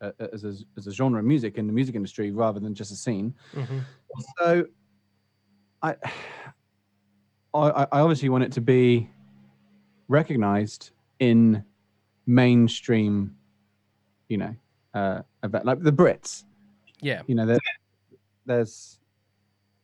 as 0.00 0.44
a, 0.44 0.54
as 0.76 0.86
a 0.86 0.92
genre 0.92 1.18
of 1.20 1.24
music 1.24 1.56
in 1.56 1.66
the 1.66 1.72
music 1.72 1.94
industry 1.94 2.30
rather 2.30 2.60
than 2.60 2.74
just 2.74 2.92
a 2.92 2.96
scene. 2.96 3.34
Mm-hmm. 3.54 3.78
So, 4.38 4.66
I, 5.82 5.94
I, 7.54 7.86
I 7.92 8.00
obviously 8.00 8.28
want 8.28 8.44
it 8.44 8.52
to 8.52 8.60
be 8.60 9.08
recognized 10.08 10.90
in 11.18 11.64
mainstream, 12.26 13.34
you 14.28 14.36
know, 14.36 14.54
uh, 14.96 15.22
event 15.42 15.64
like 15.64 15.80
the 15.80 15.92
Brits. 15.92 16.44
Yeah. 17.00 17.22
You 17.26 17.34
know, 17.34 17.46
there, 17.46 17.58
there's 18.46 18.98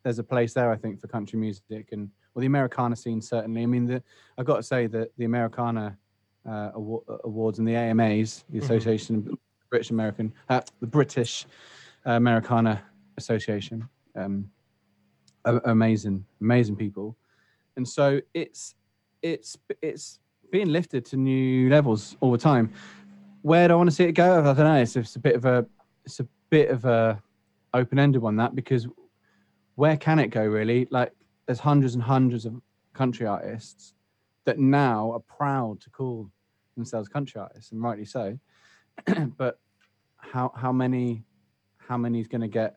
there's 0.03 0.19
a 0.19 0.25
place 0.25 0.53
there, 0.55 0.71
I 0.73 0.77
think, 0.77 1.01
for 1.01 1.07
country 1.07 1.39
music 1.39 1.89
and 1.93 2.09
well, 2.35 2.41
the 2.41 2.47
Americana 2.47 2.97
scene 2.97 3.21
certainly. 3.21 3.63
I 3.63 3.67
mean, 3.67 3.87
the 3.87 4.03
I've 4.39 4.47
got 4.47 4.57
to 4.57 4.63
say 4.63 4.87
that 4.89 5.09
the 5.19 5.25
Americana 5.27 5.97
uh, 6.49 6.71
awa- 6.75 7.05
awards 7.25 7.59
and 7.59 7.69
the 7.69 7.77
AMAs, 7.77 8.45
the 8.51 8.59
Mhm. 8.59 8.65
Association 8.65 9.17
of 9.31 9.39
British 9.71 9.91
American, 9.91 10.33
uh, 10.49 10.61
the 10.81 10.87
British 10.87 11.47
Americana 12.05 12.83
Association, 13.17 13.89
um, 14.17 14.51
amazing, 15.45 16.25
amazing 16.41 16.77
people, 16.77 17.17
and 17.77 17.87
so 17.87 18.21
it's 18.35 18.75
it's 19.23 19.57
it's 19.83 20.19
being 20.51 20.69
lifted 20.69 21.05
to 21.07 21.17
new 21.17 21.69
levels 21.71 22.17
all 22.21 22.33
the 22.33 22.39
time. 22.39 22.73
Where 23.43 23.69
do 23.69 23.75
I 23.75 23.77
want 23.77 23.91
to 23.91 23.95
see 23.95 24.05
it 24.05 24.13
go? 24.13 24.41
I 24.41 24.43
don't 24.55 24.59
know. 24.59 24.83
It's, 24.83 24.97
it's 24.97 25.17
a 25.17 25.21
bit 25.21 25.35
of 25.35 25.45
a 25.45 25.67
it's 26.05 26.21
a 26.21 26.27
bit 26.51 26.71
of 26.71 26.85
a 26.85 27.23
open-ended 27.75 28.21
one 28.21 28.37
that 28.37 28.55
because 28.55 28.87
where 29.75 29.97
can 29.97 30.19
it 30.19 30.29
go 30.29 30.45
really? 30.45 30.87
Like 30.91 31.13
there's 31.47 31.61
hundreds 31.61 31.95
and 31.95 32.03
hundreds 32.03 32.47
of 32.47 32.61
country 32.93 33.27
artists 33.27 33.95
that 34.45 34.59
now 34.59 35.13
are 35.13 35.21
proud 35.21 35.81
to 35.81 35.91
call 35.91 36.31
themselves 36.77 37.09
country 37.09 37.41
artists, 37.41 37.73
and 37.73 37.83
rightly 37.83 38.05
so. 38.05 38.39
but 39.37 39.59
how 40.17 40.53
how 40.55 40.73
many 40.73 41.25
how 41.79 41.97
many 41.97 42.21
is 42.21 42.29
going 42.29 42.41
to 42.41 42.49
get 42.49 42.77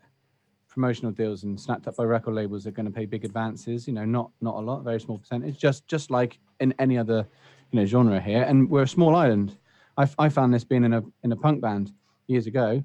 promotional 0.67 1.11
deals 1.11 1.43
and 1.43 1.59
snapped 1.59 1.87
up 1.87 1.95
by 1.95 2.03
record 2.03 2.33
labels 2.33 2.63
that 2.63 2.69
are 2.69 2.73
going 2.73 2.85
to 2.85 2.91
pay 2.91 3.05
big 3.05 3.25
advances? 3.25 3.87
You 3.87 3.93
know, 3.93 4.05
not 4.05 4.31
not 4.41 4.55
a 4.55 4.59
lot, 4.59 4.83
very 4.83 4.99
small 4.99 5.19
percentage. 5.19 5.57
Just 5.57 5.87
just 5.87 6.11
like 6.11 6.39
in 6.59 6.73
any 6.79 6.97
other 6.97 7.27
you 7.71 7.79
know 7.79 7.85
genre 7.85 8.19
here, 8.19 8.43
and 8.43 8.69
we're 8.69 8.83
a 8.83 8.87
small 8.87 9.15
island. 9.15 9.57
I, 9.97 10.07
I 10.17 10.29
found 10.29 10.53
this 10.53 10.63
being 10.63 10.83
in 10.83 10.93
a 10.93 11.03
in 11.23 11.31
a 11.31 11.35
punk 11.35 11.61
band 11.61 11.91
years 12.27 12.47
ago. 12.47 12.83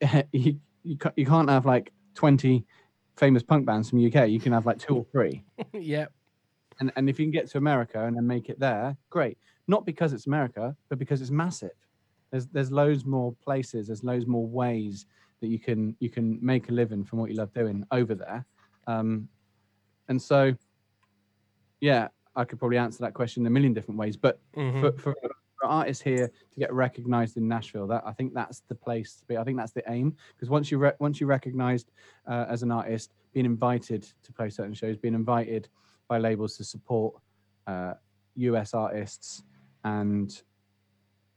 you 0.32 0.58
you, 0.82 0.98
you 1.16 1.26
can't 1.26 1.48
have 1.48 1.66
like 1.66 1.92
twenty 2.14 2.64
famous 3.16 3.42
punk 3.42 3.66
bands 3.66 3.90
from 3.90 4.04
UK. 4.04 4.28
You 4.28 4.40
can 4.40 4.52
have 4.52 4.66
like 4.66 4.78
two 4.78 4.96
or 4.96 5.04
three 5.12 5.44
yeah. 5.72 6.06
and 6.80 6.92
and 6.96 7.08
if 7.08 7.18
you 7.18 7.26
can 7.26 7.32
get 7.32 7.48
to 7.50 7.58
America 7.58 8.04
and 8.06 8.16
then 8.16 8.26
make 8.26 8.48
it 8.48 8.58
there, 8.58 8.96
great. 9.10 9.38
Not 9.68 9.84
because 9.86 10.12
it's 10.12 10.26
America, 10.26 10.74
but 10.88 10.98
because 10.98 11.20
it's 11.20 11.30
massive. 11.30 11.76
There's 12.30 12.46
there's 12.48 12.72
loads 12.72 13.04
more 13.04 13.34
places. 13.44 13.88
There's 13.88 14.02
loads 14.02 14.26
more 14.26 14.46
ways 14.46 15.06
that 15.40 15.48
you 15.48 15.58
can 15.58 15.94
you 16.00 16.08
can 16.08 16.38
make 16.40 16.68
a 16.68 16.72
living 16.72 17.04
from 17.04 17.18
what 17.18 17.30
you 17.30 17.36
love 17.36 17.52
doing 17.52 17.84
over 17.90 18.14
there. 18.14 18.46
Um, 18.86 19.28
and 20.08 20.20
so, 20.20 20.54
yeah, 21.80 22.08
I 22.34 22.44
could 22.44 22.58
probably 22.58 22.78
answer 22.78 23.02
that 23.04 23.14
question 23.14 23.42
in 23.42 23.46
a 23.46 23.50
million 23.50 23.72
different 23.72 23.98
ways. 23.98 24.16
But 24.16 24.40
Mhm. 24.56 24.80
for, 24.80 24.92
for, 24.98 25.14
for 25.62 25.68
artists 25.68 26.02
here 26.02 26.28
to 26.28 26.58
get 26.58 26.72
recognized 26.72 27.36
in 27.36 27.46
Nashville, 27.48 27.86
that 27.86 28.02
I 28.04 28.12
think 28.12 28.34
that's 28.34 28.60
the 28.68 28.74
place 28.74 29.14
to 29.16 29.24
be. 29.26 29.36
I 29.36 29.44
think 29.44 29.56
that's 29.56 29.72
the 29.72 29.84
aim 29.90 30.16
because 30.34 30.50
once 30.50 30.70
you 30.70 30.78
re- 30.78 30.92
once 30.98 31.20
you're 31.20 31.28
recognized 31.28 31.92
uh, 32.26 32.46
as 32.48 32.62
an 32.62 32.70
artist, 32.72 33.14
being 33.32 33.46
invited 33.46 34.12
to 34.24 34.32
play 34.32 34.50
certain 34.50 34.74
shows, 34.74 34.96
being 34.96 35.14
invited 35.14 35.68
by 36.08 36.18
labels 36.18 36.56
to 36.56 36.64
support 36.64 37.14
uh, 37.66 37.94
US 38.34 38.74
artists 38.74 39.44
and 39.84 40.42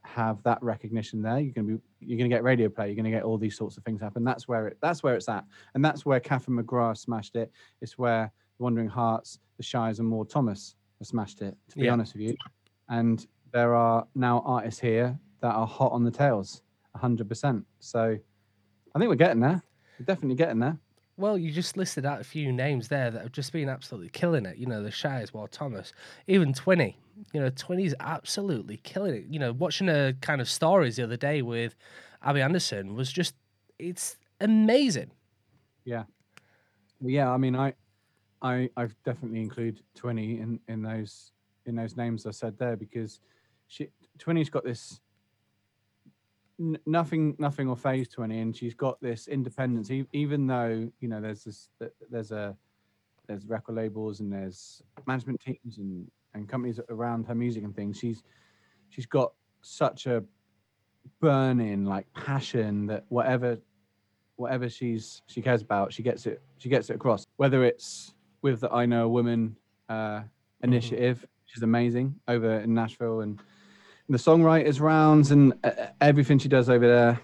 have 0.04 0.42
that 0.44 0.62
recognition 0.64 1.22
there, 1.22 1.40
you're 1.40 1.54
gonna 1.54 1.68
be 1.68 1.80
you're 2.00 2.18
gonna 2.18 2.30
get 2.30 2.44
radio 2.44 2.68
play, 2.68 2.88
you're 2.88 2.96
gonna 2.96 3.12
get 3.12 3.24
all 3.24 3.38
these 3.38 3.56
sorts 3.56 3.78
of 3.78 3.84
things 3.84 4.02
happen. 4.02 4.24
That's 4.24 4.48
where 4.48 4.68
it 4.68 4.78
that's 4.82 5.04
where 5.04 5.16
it's 5.16 5.30
at, 5.30 5.46
and 5.76 5.86
that's 5.86 6.04
where 6.06 6.20
Catherine 6.20 6.58
McGrath 6.62 6.98
smashed 6.98 7.36
it. 7.36 7.52
It's 7.82 7.98
where 7.98 8.32
the 8.58 8.64
Wandering 8.64 8.90
Hearts, 8.90 9.40
the 9.58 9.64
Shires, 9.64 10.00
and 10.00 10.12
Ward 10.12 10.30
Thomas 10.30 10.76
have 11.00 11.08
smashed 11.08 11.42
it. 11.44 11.56
To 11.70 11.78
be 11.78 11.86
Yeah. 11.86 11.92
honest 11.94 12.14
with 12.14 12.24
you, 12.24 12.36
and 12.90 13.26
there 13.56 13.74
are 13.74 14.06
now 14.16 14.44
artists 14.46 14.82
here 14.82 15.18
that 15.40 15.56
are 15.56 15.66
hot 15.66 15.94
on 15.94 16.04
the 16.04 16.12
tails, 16.12 16.62
hundred 16.94 17.30
percent. 17.30 17.66
So 17.80 18.18
I 18.94 19.00
think 19.00 19.08
we're 19.08 19.16
getting 19.16 19.40
there. 19.40 19.64
We're 19.98 20.06
definitely 20.06 20.36
getting 20.36 20.60
there. 20.60 20.78
Well, 21.16 21.38
you 21.38 21.54
just 21.54 21.78
listed 21.78 22.06
out 22.06 22.20
a 22.20 22.26
few 22.26 22.52
names 22.52 22.90
there 22.90 23.10
that 23.10 23.22
have 23.22 23.32
just 23.32 23.54
been 23.54 23.70
absolutely 23.70 24.10
killing 24.10 24.46
it. 24.46 24.58
You 24.58 24.66
know, 24.66 24.84
the 24.84 24.92
Shires, 24.92 25.34
Ward 25.34 25.54
Thomas, 25.54 25.94
even 26.28 26.52
Twinnie. 26.52 26.96
You 27.32 27.40
know, 27.40 27.50
Twinnie's 27.50 27.96
absolutely 28.02 28.76
killing 28.84 29.16
it. 29.16 29.24
You 29.30 29.40
know, 29.40 29.54
watching 29.54 29.88
a 29.88 30.14
kind 30.20 30.42
of 30.42 30.50
stories 30.50 30.98
the 30.98 31.04
other 31.04 31.16
day 31.16 31.42
with 31.42 31.78
Abby 32.22 32.42
Anderson 32.42 32.94
was 32.94 33.10
just, 33.10 33.36
it's 33.80 34.18
amazing. 34.42 35.12
Yeah. 35.86 36.04
yeah, 37.00 37.32
I 37.32 37.38
mean, 37.38 37.56
I, 37.56 37.74
I, 38.42 38.70
I've 38.76 39.02
definitely 39.06 39.40
include 39.40 39.82
Twinnie 39.98 40.42
in 40.42 40.60
in 40.68 40.82
those 40.82 41.32
in 41.66 41.76
those 41.76 41.96
names 41.96 42.26
I 42.26 42.32
said 42.32 42.58
there 42.58 42.76
because 42.76 43.22
she 43.76 43.90
Twinnie's 44.18 44.50
got 44.50 44.64
this 44.64 45.02
n- 46.60 46.80
nothing 46.86 47.36
nothing 47.38 47.68
will 47.68 47.76
phase 47.76 48.08
Twinnie, 48.08 48.42
and 48.42 48.56
she's 48.56 48.74
got 48.74 49.00
this 49.02 49.28
independence. 49.28 49.92
e- 49.92 50.08
Even 50.14 50.48
though 50.48 50.90
you 51.00 51.08
know 51.10 51.20
there's 51.20 51.44
this 51.44 51.70
there's 52.10 52.32
a 52.32 52.56
there's 53.28 53.46
record 53.46 53.76
labels 53.76 54.20
and 54.22 54.32
there's 54.32 54.82
management 55.06 55.42
teams 55.42 55.78
and 55.78 56.10
and 56.34 56.48
companies 56.48 56.80
around 56.90 57.26
her 57.28 57.36
music 57.36 57.64
and 57.64 57.76
things. 57.76 57.98
She's 57.98 58.24
she's 58.90 59.06
got 59.06 59.34
such 59.62 60.06
a 60.06 60.24
burning 61.20 61.84
like 61.86 62.12
passion 62.14 62.88
that 62.88 63.04
whatever 63.10 63.58
whatever 64.38 64.70
she's 64.70 65.22
she 65.28 65.42
cares 65.42 65.62
about 65.62 65.92
she 65.94 66.02
gets 66.04 66.26
it 66.26 66.42
she 66.58 66.68
gets 66.68 66.90
it 66.90 66.96
across 66.96 67.26
whether 67.38 67.64
it's 67.64 68.14
with 68.42 68.60
the 68.60 68.70
i 68.72 68.86
know 68.86 69.06
a 69.06 69.08
woman 69.08 69.56
uh 69.88 70.22
initiative 70.64 71.22
which 71.22 71.56
is 71.56 71.64
amazing 71.64 72.14
over 72.28 72.60
in 72.60 72.74
nashville 72.74 73.22
and 73.22 73.40
the 74.10 74.18
songwriters 74.18 74.80
rounds 74.80 75.32
and 75.32 75.54
uh, 75.64 75.72
everything 76.02 76.38
she 76.40 76.48
does 76.48 76.70
over 76.70 76.88
there 76.88 77.20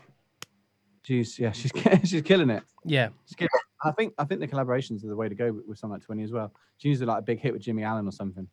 she's 1.03 1.37
yeah 1.39 1.51
she's 1.51 1.71
she's 2.03 2.21
killing 2.21 2.49
it 2.49 2.63
Yeah. 2.85 3.09
She's 3.25 3.35
killing 3.35 3.49
it. 3.53 3.61
i 3.87 3.91
think 3.91 4.13
i 4.17 4.23
think 4.23 4.41
the 4.41 4.47
collaborations 4.47 5.03
are 5.03 5.07
the 5.07 5.15
way 5.15 5.29
to 5.29 5.35
go 5.35 5.51
with, 5.53 5.65
with 5.67 5.77
something 5.79 5.99
like 5.99 6.07
Twinnie 6.07 6.23
as 6.23 6.31
well 6.31 6.53
she 6.77 6.87
needs 6.89 6.99
to 7.01 7.05
like 7.05 7.19
a 7.19 7.21
big 7.23 7.39
hit 7.39 7.53
with 7.53 7.61
jimmie 7.61 7.83
allen 7.83 8.07
or 8.07 8.11
something 8.11 8.47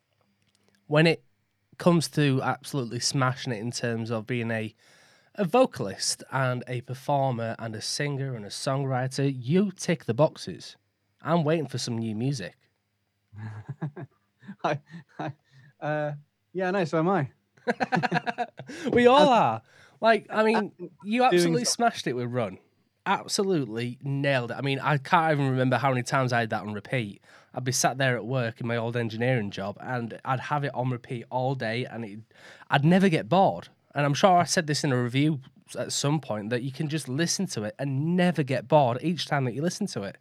When 0.87 1.07
it 1.07 1.23
comes 1.79 2.09
to 2.11 2.41
absolutely 2.43 3.01
smashing 3.01 3.53
it 3.53 3.61
in 3.61 3.71
terms 3.71 4.11
of 4.11 4.27
being 4.27 4.51
a, 4.51 4.75
a 5.37 5.45
vocalist 5.45 6.25
and 6.33 6.65
a 6.67 6.81
performer 6.83 7.55
and 7.59 7.75
a 7.77 7.81
singer 7.81 8.35
and 8.35 8.45
a 8.45 8.49
songwriter, 8.49 9.33
you 9.33 9.71
tick 9.71 10.05
the 10.07 10.15
boxes. 10.15 10.77
I'm 11.23 11.45
waiting 11.45 11.69
for 11.69 11.79
some 11.79 11.97
new 11.99 12.17
music. 12.17 12.57
I, 14.65 14.81
I, 15.21 15.33
uh, 15.81 16.13
yeah 16.53 16.71
no 16.73 16.85
so 16.85 16.99
am 16.99 17.09
i 17.09 17.29
we 18.93 19.07
all 19.07 19.29
are. 19.29 19.63
Like, 20.01 20.27
I 20.31 20.43
mean, 20.45 20.73
you 21.05 21.25
absolutely 21.25 21.65
smashed 21.65 22.07
it 22.07 22.15
with 22.15 22.31
Run. 22.31 22.59
Absolutely 23.07 23.99
nailed 24.03 24.51
it. 24.51 24.57
I 24.59 24.61
mean, 24.61 24.79
I 24.81 24.99
can't 24.99 25.33
even 25.33 25.51
remember 25.51 25.77
how 25.77 25.91
many 25.91 26.03
times 26.03 26.33
I 26.33 26.41
had 26.41 26.51
that 26.51 26.63
on 26.63 26.73
repeat. 26.75 27.23
I'd 27.55 27.65
be 27.65 27.73
sat 27.73 27.99
there 27.99 28.17
at 28.17 28.25
work 28.25 28.61
in 28.61 28.67
my 28.67 28.77
old 28.77 28.97
engineering 28.97 29.51
job, 29.51 29.79
and 29.81 30.21
I'd 30.25 30.41
have 30.41 30.65
it 30.65 30.75
on 30.75 30.91
repeat 30.91 31.25
all 31.31 31.55
day, 31.55 31.87
and 31.87 32.05
it, 32.05 32.19
I'd 32.71 32.85
never 32.85 33.09
get 33.09 33.29
bored. 33.29 33.69
And 33.95 34.05
I'm 34.05 34.15
sure 34.15 34.37
I 34.37 34.45
said 34.45 34.67
this 34.67 34.85
in 34.85 34.93
a 34.93 35.03
review 35.03 35.41
at 35.77 35.93
some 35.93 36.21
point 36.21 36.51
that 36.51 36.63
you 36.63 36.71
can 36.71 36.89
just 36.89 37.09
listen 37.09 37.47
to 37.47 37.65
it 37.65 37.75
and 37.79 38.17
never 38.17 38.43
get 38.43 38.69
bored 38.69 38.99
each 39.03 39.27
time 39.27 39.45
that 39.45 39.55
you 39.55 39.63
listen 39.63 39.87
to 39.89 40.03
it. 40.03 40.17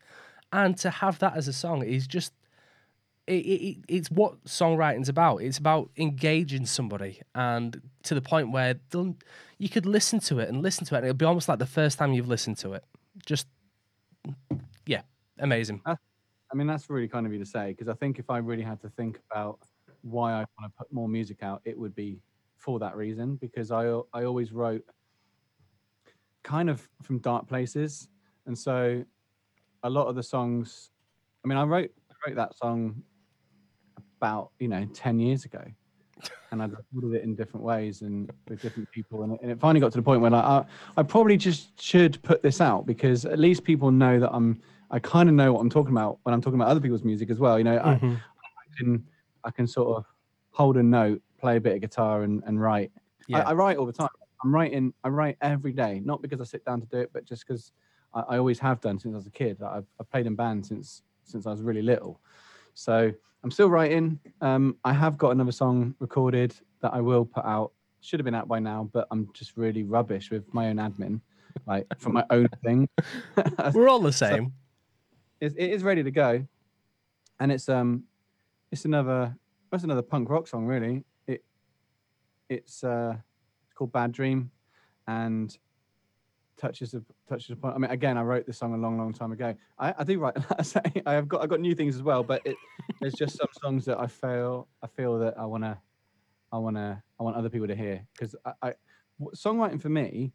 And 0.52 0.78
to 0.80 0.90
have 0.90 1.20
that 1.20 1.36
as 1.36 1.48
a 1.48 1.54
song 1.54 1.84
is 1.84 2.08
just 2.08 2.34
it, 3.28 3.34
it, 3.34 3.78
it's 3.88 4.10
what 4.10 4.44
songwriting's 4.46 5.10
about. 5.10 5.38
It's 5.38 5.58
about 5.58 5.90
engaging 5.98 6.66
somebody, 6.66 7.22
and 7.36 7.80
to 8.04 8.16
the 8.16 8.22
point 8.22 8.52
where 8.52 8.76
you 9.58 9.70
could 9.70 9.86
listen 9.86 10.20
to 10.22 10.40
it 10.40 10.48
and 10.50 10.62
listen 10.62 10.86
to 10.86 10.96
it, 10.96 11.00
and 11.00 11.08
it'll 11.08 11.18
be 11.18 11.26
almost 11.26 11.50
like 11.50 11.60
the 11.60 11.66
first 11.66 11.98
time 11.98 12.14
you've 12.14 12.28
listened 12.30 12.58
to 12.60 12.74
it. 12.74 12.86
Just, 13.26 13.48
yeah, 14.86 15.02
amazing. 15.40 15.82
I 15.86 16.56
mean, 16.56 16.68
that's 16.68 16.90
really 16.90 17.10
kind 17.10 17.26
of 17.26 17.34
you 17.34 17.40
to 17.40 17.46
say 17.46 17.72
because 17.72 17.90
I 17.90 17.94
think 17.96 18.18
if 18.18 18.30
I 18.30 18.38
really 18.38 18.64
had 18.64 18.82
to 18.82 18.90
think 18.90 19.20
about 19.30 19.60
why 20.04 20.32
I 20.32 20.46
want 20.58 20.72
to 20.72 20.78
put 20.78 20.92
more 20.94 21.10
music 21.10 21.44
out, 21.44 21.62
it 21.66 21.78
would 21.78 21.94
be 21.96 22.22
for 22.56 22.80
that 22.80 22.96
reason 22.96 23.36
because 23.36 23.72
I 23.72 23.88
I 24.14 24.24
always 24.24 24.54
wrote 24.54 24.86
kind 26.44 26.70
of 26.70 26.88
from 27.04 27.20
dark 27.20 27.46
places, 27.48 28.08
and 28.46 28.58
so 28.58 29.04
a 29.84 29.90
lot 29.90 30.08
of 30.08 30.16
the 30.16 30.24
songs. 30.24 30.92
I 31.44 31.50
mean, 31.50 31.58
I 31.58 31.64
wrote 31.64 31.92
I 32.10 32.30
wrote 32.30 32.38
that 32.38 32.58
song 32.58 33.04
about 34.18 34.52
you 34.60 34.68
know 34.68 34.86
ten 34.94 35.20
years 35.20 35.46
ago, 35.46 35.64
and 36.52 36.62
I 36.62 36.66
recorded 36.66 37.14
it 37.20 37.24
in 37.24 37.36
different 37.36 37.64
ways 37.66 38.02
and 38.02 38.32
with 38.48 38.62
different 38.62 38.90
people, 38.92 39.24
and 39.24 39.34
it, 39.34 39.40
and 39.42 39.52
it 39.52 39.60
finally 39.60 39.80
got 39.80 39.92
to 39.94 39.98
the 39.98 40.04
point 40.04 40.22
where 40.22 40.32
like, 40.32 40.44
I 40.44 40.66
I 40.98 41.04
probably 41.04 41.38
just 41.38 41.80
should 41.82 42.22
put 42.24 42.42
this 42.42 42.60
out 42.62 42.86
because 42.86 43.26
at 43.26 43.40
least 43.40 43.64
people 43.64 43.92
know 43.92 44.20
that 44.20 44.32
I'm 44.34 44.62
I 44.92 45.00
kind 45.00 45.30
of 45.30 45.36
know 45.36 45.54
what 45.54 45.62
I'm 45.62 45.70
talking 45.70 45.92
about 45.92 46.20
when 46.24 46.34
I'm 46.34 46.42
talking 46.42 46.60
about 46.60 46.70
other 46.70 46.80
people's 46.82 47.04
music 47.04 47.30
as 47.30 47.40
well. 47.40 47.58
You 47.58 47.64
know, 47.66 47.78
I, 47.78 47.96
Mhm. 47.96 48.18
I 48.18 48.78
can 48.78 49.08
I 49.44 49.52
can 49.52 49.68
sort 49.68 49.98
of 49.98 50.06
hold 50.52 50.78
a 50.78 50.84
note, 50.84 51.22
play 51.40 51.58
a 51.58 51.62
bit 51.62 51.76
of 51.76 51.82
guitar, 51.82 52.24
and 52.24 52.44
and 52.46 52.60
write. 52.60 52.92
Yeah. 53.28 53.40
I, 53.40 53.52
I 53.52 53.54
write 53.54 53.78
all 53.78 53.86
the 53.86 53.94
time. 53.94 54.10
I'm 54.44 54.54
writing. 54.54 54.94
I 55.04 55.10
write 55.10 55.38
every 55.42 55.74
day, 55.74 56.00
not 56.04 56.22
because 56.22 56.40
I 56.42 56.44
sit 56.46 56.64
down 56.66 56.80
to 56.82 56.88
do 56.88 57.00
it, 57.00 57.10
but 57.14 57.26
just 57.26 57.46
because 57.48 57.72
I, 58.14 58.22
I 58.22 58.38
always 58.38 58.60
have 58.60 58.80
done 58.82 58.98
since 59.00 59.14
I 59.14 59.18
was 59.18 59.28
a 59.28 59.32
kid. 59.32 59.62
I've, 59.62 59.86
I've 60.00 60.10
played 60.10 60.26
in 60.28 60.36
bands 60.36 60.70
since 60.70 61.02
since 61.24 61.46
I 61.46 61.52
was 61.52 61.62
really 61.62 61.82
little, 61.82 62.22
so 62.74 63.12
I'm 63.48 63.52
still 63.52 63.70
writing. 63.70 64.20
Um, 64.42 64.76
I 64.84 64.92
have 64.92 65.18
got 65.18 65.30
another 65.30 65.54
song 65.54 65.96
recorded 66.00 66.54
that 66.82 66.94
I 66.94 67.00
will 67.00 67.24
put 67.24 67.46
out. 67.46 67.72
Should 68.02 68.20
have 68.20 68.26
been 68.26 68.36
out 68.36 68.50
by 68.50 68.60
now, 68.60 68.90
but 68.92 69.08
I'm 69.10 69.30
just 69.32 69.56
really 69.56 69.84
rubbish 69.84 70.32
with 70.32 70.54
my 70.54 70.68
own 70.68 70.76
admin, 70.76 71.22
like 71.66 71.88
for 71.98 72.10
my 72.10 72.26
own 72.30 72.50
thing. 72.62 72.90
We're 73.74 73.88
all 73.88 74.02
the 74.02 74.12
same. 74.12 74.52
it, 75.40 75.54
it 75.56 75.72
is 75.72 75.82
ready 75.82 76.04
to 76.04 76.12
go, 76.12 76.46
and 77.40 77.50
it's 77.50 77.70
um, 77.70 78.04
it's 78.70 78.84
another 78.84 79.34
it's 79.72 79.86
another 79.86 80.02
punk 80.02 80.30
rock 80.30 80.50
song 80.50 80.66
really. 80.66 81.06
It 81.26 81.46
it's 82.50 82.84
uh, 82.84 83.16
it's 83.64 83.74
called 83.76 83.94
Bad 83.94 84.12
Dream, 84.12 84.52
and 85.08 85.58
touches 86.58 86.94
of 86.94 87.06
touches 87.28 87.52
upon. 87.52 87.74
I 87.74 87.78
mean, 87.78 87.92
again, 87.92 88.18
I 88.18 88.24
wrote 88.24 88.46
this 88.46 88.58
song 88.58 88.74
a 88.74 88.78
long, 88.78 88.98
long 88.98 89.14
time 89.14 89.32
ago. 89.32 89.56
I, 89.78 89.94
I 89.98 90.04
do 90.04 90.20
write. 90.20 90.38
I 90.60 90.64
say 90.64 90.82
I 91.06 91.14
have 91.14 91.28
got 91.28 91.42
I've 91.42 91.50
got 91.50 91.60
new 91.60 91.76
things 91.76 91.96
as 91.96 92.04
well, 92.04 92.24
but 92.24 92.42
it, 92.46 92.56
there's 93.00 93.16
just 93.16 93.38
some 93.38 93.48
songs 93.64 93.86
that 93.86 94.00
I 94.00 94.08
feel 94.08 94.68
I 94.82 94.88
feel 94.88 95.20
that 95.20 95.38
I 95.38 95.46
wanna 95.46 95.82
I 96.52 96.58
wanna 96.58 97.04
I 97.20 97.24
want 97.24 97.36
other 97.36 97.50
people 97.50 97.68
to 97.68 97.76
hear 97.76 98.06
because 98.14 98.36
I, 98.46 98.54
I 98.62 98.74
songwriting 99.36 99.82
for 99.82 99.90
me 99.90 100.34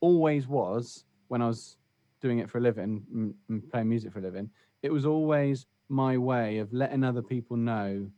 always 0.00 0.46
was 0.46 1.04
when 1.28 1.42
I 1.42 1.46
was 1.48 1.78
doing 2.20 2.38
it 2.38 2.50
for 2.50 2.58
a 2.58 2.60
living 2.60 3.04
and, 3.12 3.34
and 3.48 3.70
playing 3.70 3.88
music 3.88 4.12
for 4.12 4.18
a 4.18 4.22
living. 4.22 4.50
It 4.82 4.92
was 4.92 5.06
always 5.06 5.66
my 5.88 6.16
way 6.18 6.58
of 6.58 6.72
letting 6.72 7.04
other 7.04 7.22
people 7.22 7.56
know 7.56 8.10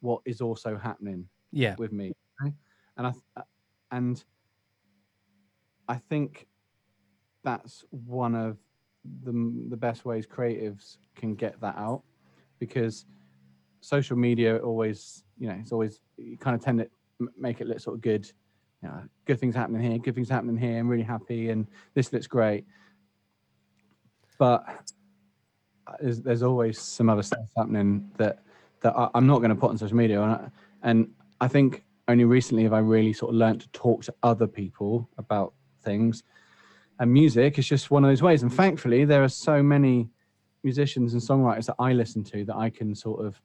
what 0.00 0.22
is 0.24 0.40
also 0.40 0.76
happening 0.76 1.28
Yeah, 1.52 1.76
with 1.76 1.92
me 1.92 2.12
and 2.96 3.06
i 3.06 3.12
uh, 3.36 3.42
and 3.90 4.24
i 5.88 5.96
think 5.96 6.46
that's 7.42 7.84
one 7.90 8.34
of 8.34 8.58
the 9.24 9.32
the 9.68 9.76
best 9.76 10.04
ways 10.04 10.26
creatives 10.26 10.98
can 11.14 11.34
get 11.34 11.58
that 11.60 11.76
out 11.76 12.02
because 12.58 13.06
social 13.80 14.16
media 14.16 14.58
always 14.58 15.24
you 15.38 15.48
know 15.48 15.56
it's 15.58 15.72
always 15.72 16.00
you 16.18 16.36
kind 16.36 16.54
of 16.54 16.62
tend 16.62 16.78
to 16.78 16.88
make 17.38 17.60
it 17.60 17.66
look 17.66 17.80
sort 17.80 17.96
of 17.96 18.02
good 18.02 18.30
you 18.82 18.88
know, 18.88 19.02
good 19.26 19.38
things 19.38 19.54
happening 19.54 19.80
here 19.82 19.98
good 19.98 20.14
things 20.14 20.28
happening 20.28 20.56
here 20.56 20.78
i'm 20.78 20.88
really 20.88 21.02
happy 21.02 21.50
and 21.50 21.66
this 21.94 22.12
looks 22.12 22.26
great 22.26 22.64
but 24.38 24.64
uh, 25.86 25.92
there's, 26.00 26.20
there's 26.20 26.42
always 26.42 26.78
some 26.78 27.08
other 27.08 27.22
stuff 27.22 27.46
happening 27.56 28.10
that 28.16 28.42
that 28.82 28.94
I, 28.96 29.08
I'm 29.14 29.26
not 29.26 29.38
going 29.38 29.50
to 29.50 29.54
put 29.54 29.70
on 29.70 29.78
social 29.78 29.96
media 29.96 30.20
and 30.22 30.32
I, 30.32 30.48
and 30.82 31.10
I 31.40 31.48
think 31.48 31.84
only 32.10 32.24
recently 32.24 32.64
have 32.64 32.72
I 32.72 32.78
really 32.78 33.12
sort 33.12 33.30
of 33.30 33.36
learned 33.36 33.60
to 33.62 33.68
talk 33.68 34.02
to 34.04 34.14
other 34.22 34.46
people 34.46 35.08
about 35.16 35.54
things. 35.82 36.22
And 37.00 37.12
music 37.12 37.58
is 37.58 37.66
just 37.66 37.90
one 37.90 38.04
of 38.04 38.10
those 38.10 38.22
ways. 38.22 38.42
And 38.42 38.52
thankfully, 38.52 39.04
there 39.06 39.24
are 39.24 39.28
so 39.28 39.62
many 39.62 40.08
musicians 40.62 41.14
and 41.14 41.22
songwriters 41.22 41.66
that 41.66 41.76
I 41.78 41.94
listen 41.94 42.22
to 42.24 42.44
that 42.44 42.54
I 42.56 42.68
can 42.70 42.94
sort 42.94 43.24
of, 43.24 43.40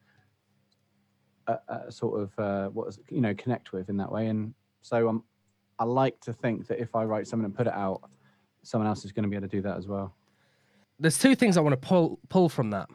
uh, 1.48 1.56
uh, 1.70 1.89
sort 1.89 2.22
of, 2.22 2.38
uh, 2.38 2.70
what 2.70 2.89
is 2.89 2.98
it, 2.98 3.06
you 3.10 3.22
know, 3.22 3.34
connect 3.34 3.72
with 3.72 3.88
in 3.89 3.96
that 3.98 4.12
way. 4.12 4.28
And 4.28 4.54
so 4.82 5.08
um, 5.08 5.24
I 5.80 5.86
like 5.86 6.20
to 6.22 6.34
think 6.34 6.68
that 6.68 6.80
if 6.80 6.96
I 6.96 7.06
write 7.06 7.28
something 7.28 7.46
and 7.46 7.56
put 7.56 7.65
it 7.65 7.74
out, 7.74 8.02
someone 8.62 8.88
else 8.89 9.06
is 9.06 9.13
going 9.13 9.24
to 9.24 9.30
be 9.30 9.38
able 9.38 9.48
to 9.48 9.56
do 9.56 9.62
that 9.62 9.78
as 9.78 9.88
well. 9.88 10.13
there's 11.00 11.18
two 11.18 11.36
things 11.36 11.56
I 11.56 11.62
want 11.62 11.80
to 11.80 11.88
pull 11.88 12.20
pull 12.30 12.50
from 12.50 12.72
that. 12.72 12.89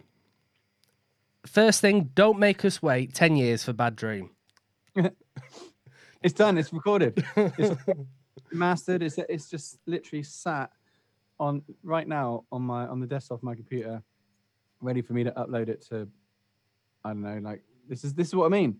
First 1.47 1.81
thing, 1.81 2.11
don't 2.15 2.39
make 2.39 2.65
us 2.67 2.83
wait 2.83 3.15
ten 3.15 3.37
years 3.37 3.65
for 3.65 3.73
Bad 3.73 3.97
Dream. 3.97 4.31
It's 6.23 6.35
done. 6.35 6.59
It's 6.59 6.71
recorded. 6.71 7.25
It's 7.37 7.81
mastered. 8.53 9.03
It's 9.03 9.19
it's 9.29 9.49
just 9.49 9.79
literally 9.87 10.23
sat 10.23 10.71
on 11.39 11.63
right 11.83 12.07
now 12.07 12.45
on 12.53 12.63
my 12.63 12.87
on 12.87 13.01
the 13.01 13.07
desktop 13.07 13.39
of 13.39 13.43
my 13.43 13.55
computer, 13.55 14.03
ready 14.81 15.03
for 15.03 15.13
me 15.13 15.25
to 15.25 15.33
upload 15.33 15.69
it 15.69 15.85
to. 15.89 16.09
I 17.05 17.11
don't 17.11 17.23
know. 17.23 17.39
Like 17.43 17.63
this 17.89 18.05
is 18.05 18.15
this 18.15 18.29
is 18.29 18.35
what 18.35 18.47
I 18.47 18.49
mean. 18.49 18.77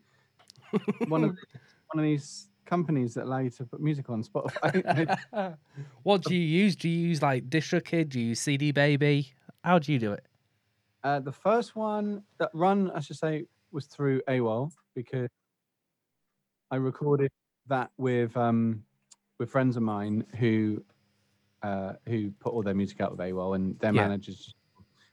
one 1.09 1.25
of 1.25 1.37
one 1.93 1.99
of 1.99 2.03
these 2.03 2.49
companies 2.67 3.15
that 3.15 3.25
allow 3.25 3.39
you 3.39 3.51
to 3.51 3.65
put 3.65 3.81
music 3.81 4.11
on 4.11 4.23
Spotify. 4.23 5.17
What 6.03 6.23
do 6.23 6.35
you 6.35 6.41
use? 6.41 6.77
Do 6.77 6.89
you 6.89 7.09
use 7.09 7.23
like 7.23 7.49
DistroKid? 7.49 8.11
Do 8.11 8.21
you 8.21 8.29
use 8.29 8.41
CD 8.41 8.73
Baby? 8.73 9.33
How 9.65 9.79
do 9.79 9.93
you 9.93 9.99
do 9.99 10.13
it? 10.13 10.25
uh, 11.03 11.21
the 11.21 11.33
first 11.33 11.77
one 11.77 12.23
that 12.39 12.51
run, 12.53 12.91
I 12.95 13.01
should 13.01 13.17
say, 13.17 13.47
was 13.73 13.87
through 13.87 14.21
AWAL 14.29 14.73
because 14.95 15.29
I 16.71 16.77
recorded 16.77 17.31
that 17.69 17.91
with 17.97 18.37
um, 18.37 18.85
with 19.41 19.51
friends 19.51 19.77
of 19.77 19.83
mine 19.83 20.25
who 20.39 20.85
uh, 21.63 21.95
who 22.07 22.31
put 22.41 22.53
all 22.53 22.63
their 22.63 22.75
music 22.75 23.01
out 23.01 23.11
with 23.11 23.21
AWAL 23.21 23.55
and 23.55 23.79
their 23.81 23.93
Yeah. 23.93 24.07
managers. 24.07 24.55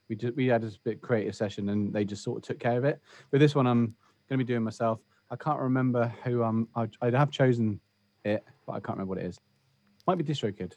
We 0.09 0.15
just 0.15 0.35
we 0.35 0.45
had 0.47 0.63
a 0.63 0.71
bit 0.83 1.01
creative 1.01 1.35
session 1.35 1.69
and 1.69 1.91
they 1.91 2.05
just 2.05 2.23
sort 2.23 2.37
of 2.37 2.43
took 2.43 2.59
care 2.59 2.77
of 2.77 2.85
it. 2.85 3.01
But 3.31 3.39
this 3.39 3.55
one 3.55 3.65
I'm 3.67 3.95
going 4.29 4.37
to 4.39 4.45
be 4.45 4.53
doing 4.53 4.63
myself. 4.63 4.99
I 5.31 5.35
can't 5.35 5.59
remember 5.59 6.13
who 6.23 6.43
um 6.43 6.67
I, 6.75 6.87
I'd 7.01 7.13
have 7.13 7.31
chosen 7.31 7.79
it, 8.23 8.45
but 8.65 8.73
I 8.73 8.79
can't 8.79 8.97
remember 8.97 9.15
what 9.15 9.17
it 9.17 9.25
is. 9.25 9.39
Might 10.05 10.17
be 10.17 10.23
DistroKid. 10.23 10.73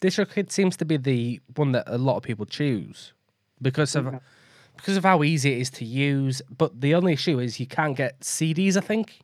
DistroKid 0.00 0.50
seems 0.50 0.76
to 0.78 0.84
be 0.84 0.96
the 0.96 1.40
one 1.56 1.72
that 1.72 1.84
a 1.86 1.98
lot 1.98 2.16
of 2.16 2.22
people 2.22 2.46
choose 2.46 3.12
because 3.60 3.94
of 3.94 4.20
because 4.76 4.96
of 4.96 5.04
how 5.04 5.22
easy 5.22 5.52
it 5.52 5.60
is 5.60 5.70
to 5.70 5.84
use. 5.84 6.40
But 6.50 6.80
the 6.80 6.94
only 6.94 7.12
issue 7.12 7.38
is 7.38 7.60
you 7.60 7.66
can't 7.66 7.96
get 7.96 8.20
CDs. 8.20 8.76
I 8.76 8.80
think 8.80 9.20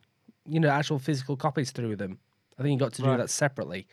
you 0.47 0.59
know 0.59 0.69
actual 0.69 0.99
physical 0.99 1.35
copies 1.35 1.71
through 1.71 1.95
them. 1.95 2.19
I 2.59 2.63
think 2.63 2.73
you 2.73 2.79
got 2.85 2.93
to 2.93 3.01
do 3.01 3.07
Right. 3.07 3.17
that 3.17 3.29
separately. 3.29 3.87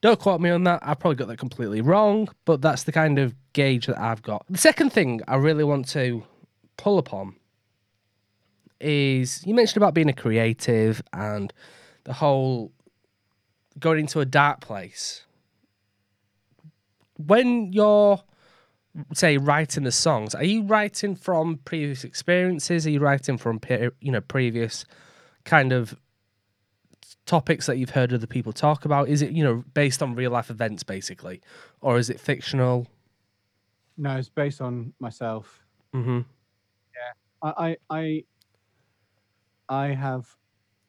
Don't 0.00 0.18
quote 0.18 0.40
me 0.40 0.48
on 0.48 0.64
that. 0.64 0.80
I 0.82 0.94
probably 0.94 1.16
got 1.16 1.28
that 1.28 1.36
completely 1.36 1.82
wrong, 1.82 2.28
but 2.46 2.62
that's 2.62 2.84
the 2.84 2.92
kind 2.92 3.18
of 3.18 3.34
gauge 3.52 3.86
that 3.86 4.00
I've 4.00 4.22
got. 4.22 4.46
The 4.48 4.56
second 4.58 4.90
thing 4.94 5.20
I 5.28 5.36
really 5.36 5.62
want 5.64 5.86
to 5.90 6.22
pull 6.78 6.96
upon 6.96 7.36
is 8.80 9.46
you 9.46 9.54
mentioned 9.54 9.76
about 9.76 9.92
being 9.92 10.08
a 10.08 10.14
creative 10.14 11.02
and 11.12 11.52
the 12.04 12.14
whole 12.14 12.72
going 13.78 14.00
into 14.00 14.20
a 14.20 14.24
dark 14.24 14.62
place. 14.62 15.26
When 17.18 17.72
you're 17.72 18.22
say 19.12 19.36
writing 19.36 19.84
the 19.84 19.92
songs, 19.92 20.34
are 20.34 20.42
you 20.44 20.62
writing 20.62 21.14
from 21.14 21.58
previous 21.66 22.02
experiences? 22.04 22.86
Are 22.86 22.90
you 22.90 23.00
writing 23.00 23.36
from 23.36 23.60
you 24.00 24.10
know 24.10 24.22
previous 24.22 24.86
kind 25.44 25.72
of 25.72 25.94
topics 27.30 27.66
that 27.66 27.78
you've 27.78 27.90
heard 27.90 28.12
other 28.12 28.26
people 28.26 28.52
talk 28.52 28.84
about? 28.84 29.08
Is 29.08 29.22
it 29.22 29.30
you 29.30 29.44
know 29.44 29.64
based 29.72 30.02
on 30.02 30.16
real 30.16 30.32
life 30.32 30.50
events 30.50 30.82
basically, 30.82 31.40
or 31.80 31.96
is 31.96 32.10
it 32.10 32.18
fictional? 32.18 32.88
No, 33.96 34.16
it's 34.16 34.28
based 34.28 34.60
on 34.60 34.92
myself. 34.98 35.64
Mm-hmm. 35.94 36.20
I 37.42 37.52
I 37.68 37.76
I, 37.98 38.24
I 39.68 39.86
have 39.94 40.26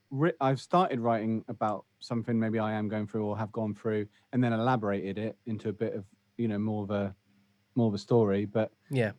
writ- 0.10 0.36
I've 0.42 0.60
started 0.60 1.00
writing 1.00 1.46
about 1.48 1.86
something 2.00 2.40
maybe 2.40 2.58
I 2.58 2.74
am 2.74 2.90
going 2.90 3.06
through 3.06 3.24
or 3.26 3.38
have 3.38 3.52
gone 3.52 3.76
through, 3.76 4.08
and 4.34 4.44
then 4.44 4.52
elaborated 4.52 5.20
it 5.20 5.38
into 5.46 5.70
a 5.70 5.74
bit 5.74 5.94
of 5.94 6.06
you 6.38 6.48
know 6.48 6.58
more 6.58 6.84
of 6.84 6.90
a 6.90 7.16
more 7.76 7.88
of 7.88 7.94
a 7.94 8.00
story. 8.00 8.46
But 8.46 8.72
Yeah. 8.90 9.12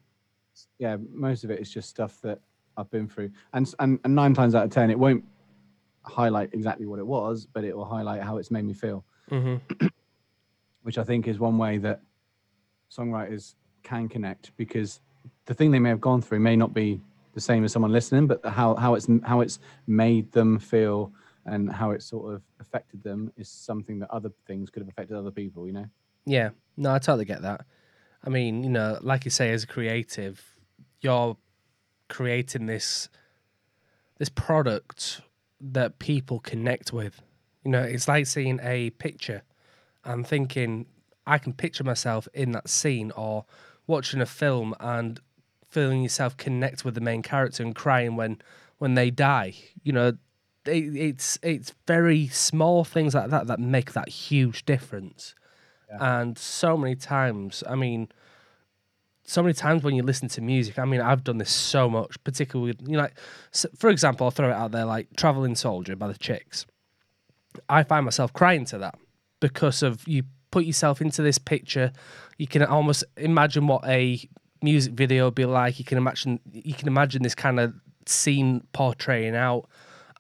yeah, 0.78 0.96
most 1.12 1.44
of 1.44 1.50
it 1.52 1.61
is 1.61 1.70
just 1.72 1.88
stuff 1.88 2.20
that 2.22 2.40
I've 2.76 2.90
been 2.90 3.06
through, 3.08 3.30
and 3.52 3.72
and, 3.78 4.00
and 4.04 4.12
nine 4.12 4.35
times 4.35 4.56
out 4.56 4.64
of 4.64 4.70
ten, 4.70 4.90
it 4.90 4.98
won't 4.98 5.24
highlight 6.05 6.51
exactly 6.53 6.87
what 6.87 6.99
it 6.99 7.07
was, 7.07 7.47
but 7.47 7.65
it 7.65 7.77
will 7.77 7.85
highlight 7.85 8.23
how 8.23 8.38
it's 8.38 8.51
made 8.51 8.65
me 8.65 8.75
feel, 8.75 9.05
hmm 9.29 9.57
which 10.83 10.99
I 10.99 11.05
think 11.05 11.29
is 11.29 11.38
one 11.38 11.59
way 11.59 11.79
that 11.79 12.01
songwriters 12.91 13.55
can 13.83 14.09
connect 14.09 14.51
because 14.57 15.01
the 15.47 15.55
thing 15.55 15.71
they 15.71 15.79
may 15.79 15.88
have 15.88 16.01
gone 16.01 16.21
through 16.21 16.41
may 16.41 16.57
not 16.57 16.75
be 16.75 17.01
the 17.35 17.41
same 17.41 17.65
as 17.65 17.73
someone 17.73 17.93
listening, 17.93 18.27
but 18.27 18.45
how 18.45 18.75
how 18.75 18.95
it's 18.95 19.09
how 19.25 19.41
it's 19.41 19.59
made 19.87 20.31
them 20.33 20.59
feel 20.59 21.12
and 21.47 21.73
how 21.73 21.91
it 21.91 22.03
sort 22.03 22.35
of 22.35 22.43
affected 22.61 23.03
them 23.03 23.33
is 23.37 23.49
something 23.49 23.99
that 23.99 24.11
other 24.11 24.31
things 24.47 24.71
could 24.71 24.81
have 24.81 24.88
affected 24.88 25.17
other 25.17 25.31
people. 25.31 25.67
You 25.67 25.73
know. 25.73 25.87
Yeah, 26.27 26.51
no, 26.77 26.93
I 26.95 26.99
totally 26.99 27.25
get 27.25 27.43
that. 27.43 27.65
I 28.25 28.29
mean, 28.29 28.62
you 28.62 28.71
know, 28.71 28.99
like 29.01 29.25
you 29.25 29.31
say, 29.31 29.51
as 29.51 29.65
a 29.65 29.67
creative, 29.67 30.57
you're 31.01 31.37
creating 32.09 32.67
this 32.67 33.09
this 34.19 34.29
product 34.29 35.23
that 35.62 35.98
people 35.98 36.40
connect 36.40 36.92
with. 36.92 37.22
You 37.64 37.70
know, 37.70 37.83
it's 37.83 38.09
like 38.09 38.27
seeing 38.27 38.59
a 38.62 38.90
picture 38.90 39.42
and 40.05 40.27
thinking, 40.27 40.87
I 41.27 41.38
can 41.38 41.53
picture 41.53 41.85
myself 41.85 42.27
in 42.35 42.53
that 42.53 42.68
scene, 42.68 43.12
or 43.12 43.44
watching 43.87 44.20
a 44.20 44.27
film 44.27 44.75
and 44.81 45.20
feeling 45.68 46.03
yourself 46.03 46.37
connect 46.37 46.85
with 46.85 46.94
the 46.94 47.01
main 47.01 47.22
character 47.22 47.62
and 47.62 47.75
crying 47.75 48.16
when 48.16 48.42
when 48.79 48.94
they 48.94 49.11
die. 49.11 49.55
You 49.85 49.92
know, 49.92 50.09
it, 50.66 50.96
it's 50.96 51.38
it's 51.42 51.72
very 51.87 52.27
small 52.29 52.85
things 52.85 53.14
like 53.14 53.31
that 53.31 53.46
that 53.46 53.61
make 53.61 53.92
that 53.92 54.09
huge 54.09 54.64
difference. 54.64 55.35
And 56.01 56.38
so 56.38 56.79
many 56.79 56.96
times, 56.96 57.62
I 57.68 57.75
mean, 57.75 58.09
so 59.24 59.42
many 59.42 59.54
times 59.54 59.82
when 59.82 59.94
you 59.94 60.02
listen 60.02 60.28
to 60.28 60.40
music, 60.40 60.78
I 60.78 60.85
mean, 60.85 61.00
I've 61.00 61.24
done 61.24 61.38
this 61.38 61.50
so 61.50 61.88
much, 61.88 62.22
particularly 62.24 62.74
you 62.87 62.96
know, 62.96 63.02
like, 63.02 63.14
for 63.76 63.88
example, 63.90 64.26
I'll 64.26 64.30
throw 64.30 64.50
it 64.50 64.54
out 64.54 64.72
there, 64.72 64.85
like 64.85 65.08
Traveling 65.16 65.54
Soldier 65.54 65.96
by 65.96 66.08
the 66.08 66.18
Chicks. 66.18 66.66
I 67.68 67.82
find 67.82 68.04
myself 68.04 68.32
crying 68.32 68.64
to 68.66 68.78
that 68.78 68.98
because 69.40 69.82
of 69.82 70.06
you 70.08 70.24
put 70.50 70.64
yourself 70.64 71.00
into 71.00 71.22
this 71.22 71.38
picture. 71.38 71.92
You 72.38 72.46
can 72.46 72.62
almost 72.62 73.04
imagine 73.16 73.66
what 73.66 73.85
a 73.87 74.20
music 74.62 74.94
video 74.94 75.26
would 75.26 75.35
be 75.35 75.44
like. 75.44 75.78
You 75.78 75.85
can 75.85 75.98
imagine, 75.98 76.40
you 76.50 76.74
can 76.74 76.88
imagine 76.88 77.22
this 77.22 77.35
kind 77.35 77.61
of 77.61 77.74
scene 78.06 78.66
portraying 78.72 79.37
out. 79.37 79.68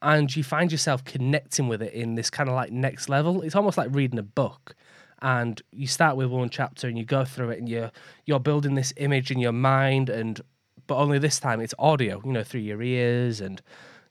And 0.00 0.34
you 0.34 0.42
find 0.42 0.72
yourself 0.72 1.04
connecting 1.04 1.68
with 1.68 1.80
it 1.80 1.92
in 1.92 2.16
this 2.16 2.28
kind 2.28 2.48
of 2.48 2.56
like 2.56 2.72
next 2.72 3.08
level. 3.08 3.42
It's 3.42 3.54
almost 3.54 3.78
like 3.78 3.94
reading 3.94 4.18
a 4.18 4.24
book 4.24 4.74
and 5.22 5.62
you 5.70 5.86
start 5.86 6.16
with 6.16 6.28
one 6.28 6.50
chapter 6.50 6.88
and 6.88 6.98
you 6.98 7.04
go 7.04 7.24
through 7.24 7.50
it 7.50 7.58
and 7.58 7.68
you're 7.68 7.90
you're 8.26 8.40
building 8.40 8.74
this 8.74 8.92
image 8.98 9.30
in 9.30 9.38
your 9.38 9.52
mind 9.52 10.10
and 10.10 10.40
but 10.86 10.96
only 10.96 11.18
this 11.18 11.38
time 11.38 11.60
it's 11.60 11.74
audio 11.78 12.20
you 12.24 12.32
know 12.32 12.42
through 12.42 12.60
your 12.60 12.82
ears 12.82 13.40
and 13.40 13.62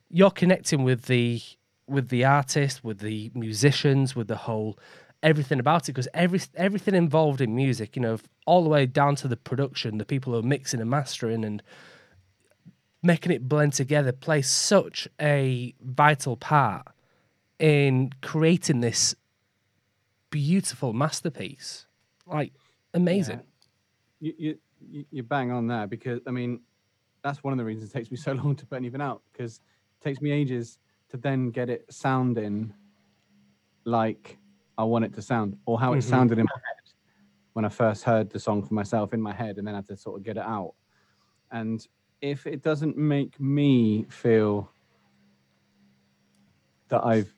you're 0.10 0.32
connecting 0.32 0.84
with 0.84 1.04
the 1.04 1.42
with 1.86 2.08
the 2.10 2.24
artist 2.24 2.84
with 2.84 3.00
the 3.00 3.30
musicians 3.36 4.16
with 4.16 4.28
the 4.28 4.38
whole 4.38 4.80
everything 5.22 5.60
about 5.60 5.84
it 5.84 5.92
because 5.92 6.08
every 6.14 6.40
everything 6.56 6.96
involved 6.96 7.42
in 7.42 7.54
music 7.54 7.96
you 7.96 8.02
know 8.02 8.18
all 8.48 8.64
the 8.64 8.70
way 8.70 8.86
down 8.86 9.16
to 9.16 9.28
the 9.28 9.38
production 9.38 9.98
the 9.98 10.06
people 10.06 10.34
who 10.34 10.40
are 10.40 10.44
mixing 10.44 10.80
and 10.80 10.90
mastering 10.90 11.44
and 11.44 11.62
making 13.04 13.32
it 13.32 13.50
blend 13.50 13.74
together 13.74 14.12
plays 14.12 14.50
such 14.50 15.08
a 15.20 15.74
vital 15.82 16.38
part 16.38 16.88
in 17.60 18.12
creating 18.22 18.80
this 18.80 19.14
beautiful 20.32 20.94
masterpiece. 20.94 21.86
Like 22.26 22.54
amazing. 22.96 23.42
you, 24.20 24.34
you 24.38 24.58
you 24.80 25.06
you 25.12 25.24
bang 25.24 25.52
on 25.52 25.68
there 25.68 25.86
because 25.86 26.22
I 26.28 26.32
mean 26.32 26.62
that's 27.24 27.44
one 27.44 27.54
of 27.54 27.58
the 27.60 27.66
reasons 27.66 27.92
it 27.92 27.94
takes 27.94 28.10
me 28.10 28.18
so 28.28 28.32
long 28.34 28.56
to 28.56 28.66
put 28.66 28.78
anything 28.78 29.02
out 29.02 29.22
because 29.32 29.58
it 30.00 30.04
takes 30.04 30.22
me 30.22 30.32
ages 30.32 30.80
to 31.10 31.18
then 31.18 31.52
get 31.52 31.70
it 31.70 31.86
sounding 31.94 32.74
like 33.86 34.40
I 34.78 34.84
want 34.84 35.06
it 35.06 35.14
to 35.14 35.22
sound 35.22 35.58
or 35.66 35.80
how 35.80 35.94
it 35.94 36.00
Mhm. 36.00 36.04
sounded 36.04 36.40
in 36.40 36.46
my 36.46 36.60
head 36.66 36.94
when 37.54 37.66
I 37.66 37.70
first 37.70 38.04
heard 38.04 38.30
the 38.30 38.40
song 38.40 38.64
for 38.64 38.74
myself 38.74 39.14
in 39.14 39.22
my 39.22 39.34
head 39.34 39.58
and 39.58 39.68
then 39.68 39.76
I 39.76 39.80
had 39.80 39.88
to 39.88 39.98
sort 39.98 40.18
of 40.20 40.24
get 40.24 40.38
it 40.38 40.44
out. 40.44 40.74
And 41.52 41.86
if 42.22 42.48
it 42.48 42.62
doesn't 42.62 42.98
make 42.98 43.40
me 43.40 44.06
feel 44.10 44.72
that 46.88 47.04
I've 47.04 47.34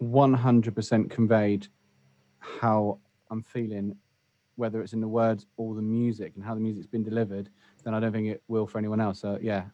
100% 0.00 1.10
conveyed 1.10 1.68
how 2.60 2.98
I'm 3.30 3.42
feeling 3.42 3.96
whether 4.56 4.80
it's 4.82 4.92
in 4.92 5.00
the 5.00 5.08
words 5.08 5.46
or 5.56 5.74
the 5.74 5.82
music 5.82 6.32
and 6.36 6.44
how 6.44 6.54
the 6.54 6.60
music's 6.60 6.86
been 6.86 7.02
delivered, 7.02 7.50
then 7.82 7.94
I 7.94 8.00
don't 8.00 8.12
think 8.12 8.28
it 8.28 8.42
will 8.48 8.66
for 8.66 8.78
anyone 8.78 9.00
else. 9.00 9.20
So 9.20 9.38
yeah, 9.42 9.64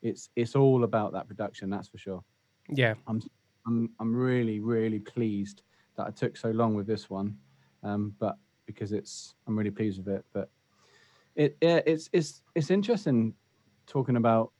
it's 0.00 0.30
it's 0.36 0.54
all 0.54 0.84
about 0.84 1.12
that 1.12 1.28
production, 1.28 1.70
that's 1.70 1.88
for 1.88 1.98
sure. 1.98 2.24
Yeah. 2.68 2.94
I'm 3.06 3.22
I'm 3.66 3.90
I'm 4.00 4.14
really 4.14 4.60
really 4.60 4.98
pleased 4.98 5.62
that 5.96 6.06
I 6.06 6.10
took 6.10 6.36
so 6.36 6.50
long 6.50 6.74
with 6.74 6.86
this 6.86 7.10
one, 7.10 7.36
um, 7.82 8.14
but 8.18 8.38
because 8.66 8.92
it's 8.92 9.34
I'm 9.46 9.56
really 9.56 9.70
pleased 9.70 9.98
with 9.98 10.08
it. 10.08 10.24
But 10.32 10.50
it 11.36 11.56
yeah, 11.60 11.80
it's 11.86 12.08
it's 12.12 12.42
it's 12.54 12.70
interesting 12.70 13.34
talking 13.86 14.16
about 14.16 14.52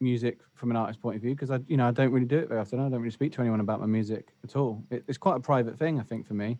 music 0.00 0.38
from 0.54 0.70
an 0.70 0.76
artist's 0.76 1.00
point 1.00 1.16
of 1.16 1.22
view 1.22 1.34
because 1.34 1.50
I 1.50 1.58
you 1.66 1.76
know 1.76 1.88
I 1.88 1.90
don't 1.90 2.12
really 2.12 2.26
do 2.26 2.38
it 2.38 2.48
very 2.48 2.60
often. 2.60 2.80
I 2.80 2.88
don't 2.88 3.00
really 3.00 3.10
speak 3.10 3.32
to 3.32 3.40
anyone 3.40 3.60
about 3.60 3.80
my 3.80 3.86
music 3.86 4.28
at 4.44 4.56
all. 4.56 4.82
It, 4.90 5.04
it's 5.08 5.18
quite 5.18 5.36
a 5.36 5.40
private 5.40 5.78
thing, 5.78 6.00
I 6.00 6.02
think, 6.02 6.26
for 6.26 6.34
me. 6.34 6.58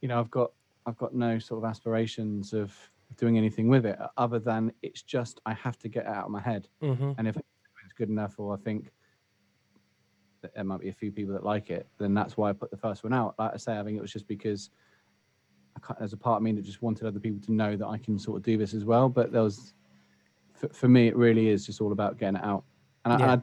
You 0.00 0.08
know, 0.08 0.18
I've 0.20 0.30
got 0.30 0.52
I've 0.86 0.96
got 0.96 1.14
no 1.14 1.38
sort 1.38 1.62
of 1.64 1.68
aspirations 1.68 2.52
of 2.52 2.74
doing 3.16 3.36
anything 3.38 3.68
with 3.68 3.84
it 3.86 3.98
other 4.16 4.38
than 4.38 4.72
it's 4.82 5.02
just 5.02 5.40
I 5.46 5.54
have 5.54 5.78
to 5.80 5.88
get 5.88 6.04
it 6.04 6.08
out 6.08 6.24
of 6.26 6.30
my 6.30 6.40
head. 6.40 6.68
hmm 6.80 7.12
And 7.18 7.26
if 7.28 7.36
it's 7.36 7.92
good 7.96 8.08
enough, 8.08 8.34
or 8.38 8.54
I 8.54 8.58
think 8.58 8.90
that 10.42 10.54
there 10.54 10.64
might 10.64 10.80
be 10.80 10.88
a 10.88 10.92
few 10.92 11.10
people 11.10 11.32
that 11.34 11.42
like 11.44 11.70
it, 11.70 11.88
then 11.98 12.14
that's 12.14 12.36
why 12.36 12.50
I 12.50 12.52
put 12.52 12.70
the 12.70 12.76
first 12.76 13.02
one 13.02 13.12
out. 13.12 13.34
Like 13.38 13.52
I 13.54 13.56
say, 13.56 13.76
I 13.78 13.82
think 13.82 13.98
it 13.98 14.00
was 14.00 14.12
just 14.12 14.28
because 14.28 14.70
there's 15.98 16.12
a 16.12 16.16
part 16.16 16.36
of 16.38 16.42
me 16.42 16.52
that 16.52 16.62
just 16.62 16.80
wanted 16.82 17.06
other 17.06 17.18
people 17.20 17.40
to 17.46 17.52
know 17.52 17.76
that 17.76 17.86
I 17.86 17.98
can 17.98 18.18
sort 18.18 18.36
of 18.36 18.42
do 18.44 18.56
this 18.56 18.72
as 18.74 18.84
well. 18.84 19.08
But 19.08 19.32
there 19.32 19.42
was, 19.42 19.74
for, 20.54 20.68
for 20.68 20.88
me, 20.88 21.08
it 21.08 21.16
really 21.16 21.48
is 21.48 21.66
just 21.66 21.80
all 21.80 21.92
about 21.92 22.18
getting 22.18 22.36
it 22.36 22.44
out. 22.44 22.64
And, 23.04 23.14
I, 23.14 23.16
and 23.32 23.32
I 23.32 23.36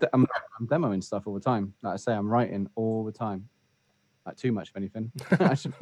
I'm 0.60 0.68
demoing 0.68 1.04
stuff 1.04 1.28
all 1.28 1.34
the 1.34 1.40
time. 1.40 1.74
Like 1.82 1.94
I 1.94 1.98
say, 1.98 2.14
I'm 2.14 2.30
writing 2.30 2.70
all 2.76 3.04
the 3.04 3.12
time, 3.12 3.50
like 4.26 4.38
too 4.38 4.52
much, 4.54 4.70
if 4.70 4.78
anything. 4.78 5.12
I 5.40 5.54
should- 5.56 5.74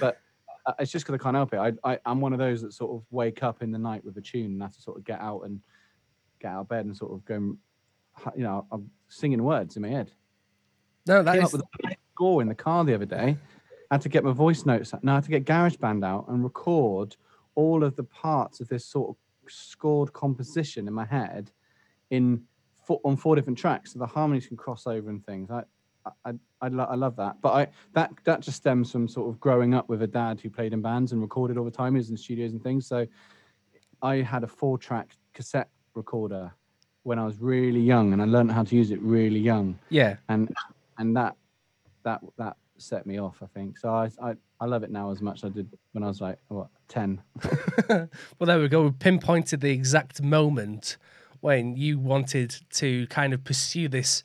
but 0.00 0.20
uh, 0.66 0.72
it's 0.78 0.92
just 0.92 1.06
because 1.06 1.20
I 1.20 1.22
can't 1.22 1.36
help 1.36 1.52
it. 1.54 1.58
I, 1.58 1.92
I, 1.92 1.98
I'm 2.04 2.20
one 2.20 2.32
of 2.32 2.38
those 2.38 2.62
that 2.62 2.72
sort 2.72 2.94
of 2.94 3.04
wake 3.10 3.42
up 3.42 3.62
in 3.62 3.70
the 3.70 3.78
night 3.78 4.04
with 4.04 4.16
a 4.16 4.20
tune 4.20 4.52
and 4.52 4.62
have 4.62 4.74
to 4.74 4.82
sort 4.82 4.98
of 4.98 5.04
get 5.04 5.20
out 5.20 5.42
and 5.42 5.60
get 6.40 6.52
out 6.52 6.60
of 6.62 6.68
bed 6.68 6.84
and 6.84 6.96
sort 6.96 7.12
of 7.12 7.24
go, 7.24 7.56
you 8.36 8.42
know, 8.42 8.66
I'm 8.70 8.90
singing 9.08 9.42
words 9.42 9.76
in 9.76 9.82
my 9.82 9.88
head. 9.88 10.12
No, 11.06 11.22
that 11.22 11.36
is 11.36 11.44
up 11.44 11.52
with 11.52 11.62
a 11.62 11.96
score 12.14 12.42
in 12.42 12.48
the 12.48 12.54
car 12.54 12.84
the 12.84 12.94
other 12.94 13.06
day. 13.06 13.36
I 13.90 13.94
had 13.94 14.02
to 14.02 14.08
get 14.10 14.24
my 14.24 14.32
voice 14.32 14.66
notes. 14.66 14.92
out. 14.92 15.02
No, 15.02 15.12
I 15.12 15.14
had 15.16 15.24
to 15.24 15.30
get 15.30 15.46
GarageBand 15.46 16.04
out 16.04 16.28
and 16.28 16.44
record 16.44 17.16
all 17.54 17.82
of 17.82 17.96
the 17.96 18.04
parts 18.04 18.60
of 18.60 18.68
this 18.68 18.84
sort 18.84 19.08
of 19.08 19.16
scored 19.50 20.12
composition 20.12 20.86
in 20.86 20.92
my 20.92 21.06
head 21.06 21.50
in 22.10 22.42
four, 22.84 23.00
on 23.04 23.16
four 23.16 23.36
different 23.36 23.58
tracks, 23.58 23.92
so 23.92 23.98
the 23.98 24.06
harmonies 24.06 24.46
can 24.46 24.56
cross 24.56 24.86
over 24.86 25.08
and 25.08 25.24
things. 25.24 25.50
I, 25.50 25.62
I, 26.24 26.32
I, 26.60 26.68
lo- 26.68 26.86
I 26.88 26.94
love 26.94 27.16
that. 27.16 27.40
But 27.40 27.50
I 27.50 27.66
that 27.94 28.10
that 28.24 28.40
just 28.40 28.56
stems 28.56 28.90
from 28.90 29.08
sort 29.08 29.28
of 29.28 29.40
growing 29.40 29.74
up 29.74 29.88
with 29.88 30.02
a 30.02 30.06
dad 30.06 30.40
who 30.40 30.50
played 30.50 30.72
in 30.72 30.82
bands 30.82 31.12
and 31.12 31.20
recorded 31.20 31.56
all 31.58 31.64
the 31.64 31.70
time. 31.70 31.94
He 31.94 31.98
was 31.98 32.10
in 32.10 32.16
studios 32.16 32.52
and 32.52 32.62
things. 32.62 32.86
So 32.86 33.06
I 34.02 34.16
had 34.16 34.44
a 34.44 34.46
four-track 34.46 35.16
cassette 35.32 35.68
recorder 35.94 36.52
when 37.02 37.18
I 37.18 37.24
was 37.24 37.40
really 37.40 37.80
young, 37.80 38.12
and 38.12 38.20
I 38.20 38.26
learned 38.26 38.52
how 38.52 38.64
to 38.64 38.76
use 38.76 38.90
it 38.90 39.00
really 39.00 39.40
young 39.40 39.78
yeah. 39.88 40.16
and 40.28 40.54
and 40.98 41.16
that 41.16 41.36
that 42.02 42.20
that 42.36 42.56
set 42.76 43.06
me 43.06 43.18
off. 43.18 43.38
I 43.42 43.46
think 43.46 43.78
so. 43.78 43.90
I 43.90 44.10
I, 44.22 44.34
I 44.60 44.66
love 44.66 44.82
it 44.82 44.90
now 44.90 45.10
as 45.10 45.20
much 45.20 45.38
as 45.38 45.44
I 45.44 45.48
did 45.48 45.68
when 45.92 46.04
I 46.04 46.08
was 46.08 46.20
like 46.20 46.38
what 46.48 46.68
ten. 46.88 47.22
well, 47.88 48.08
there 48.40 48.60
we 48.60 48.68
go. 48.68 48.84
We 48.84 48.90
pinpointed 48.90 49.60
the 49.60 49.70
exact 49.70 50.22
moment 50.22 50.96
when 51.40 51.76
you 51.76 51.98
wanted 51.98 52.56
to 52.70 53.06
kind 53.08 53.32
of 53.32 53.44
pursue 53.44 53.88
this, 53.88 54.22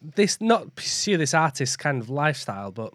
this 0.00 0.40
not 0.40 0.74
pursue 0.74 1.16
this 1.16 1.34
artist 1.34 1.78
kind 1.78 2.00
of 2.00 2.10
lifestyle, 2.10 2.70
but 2.70 2.92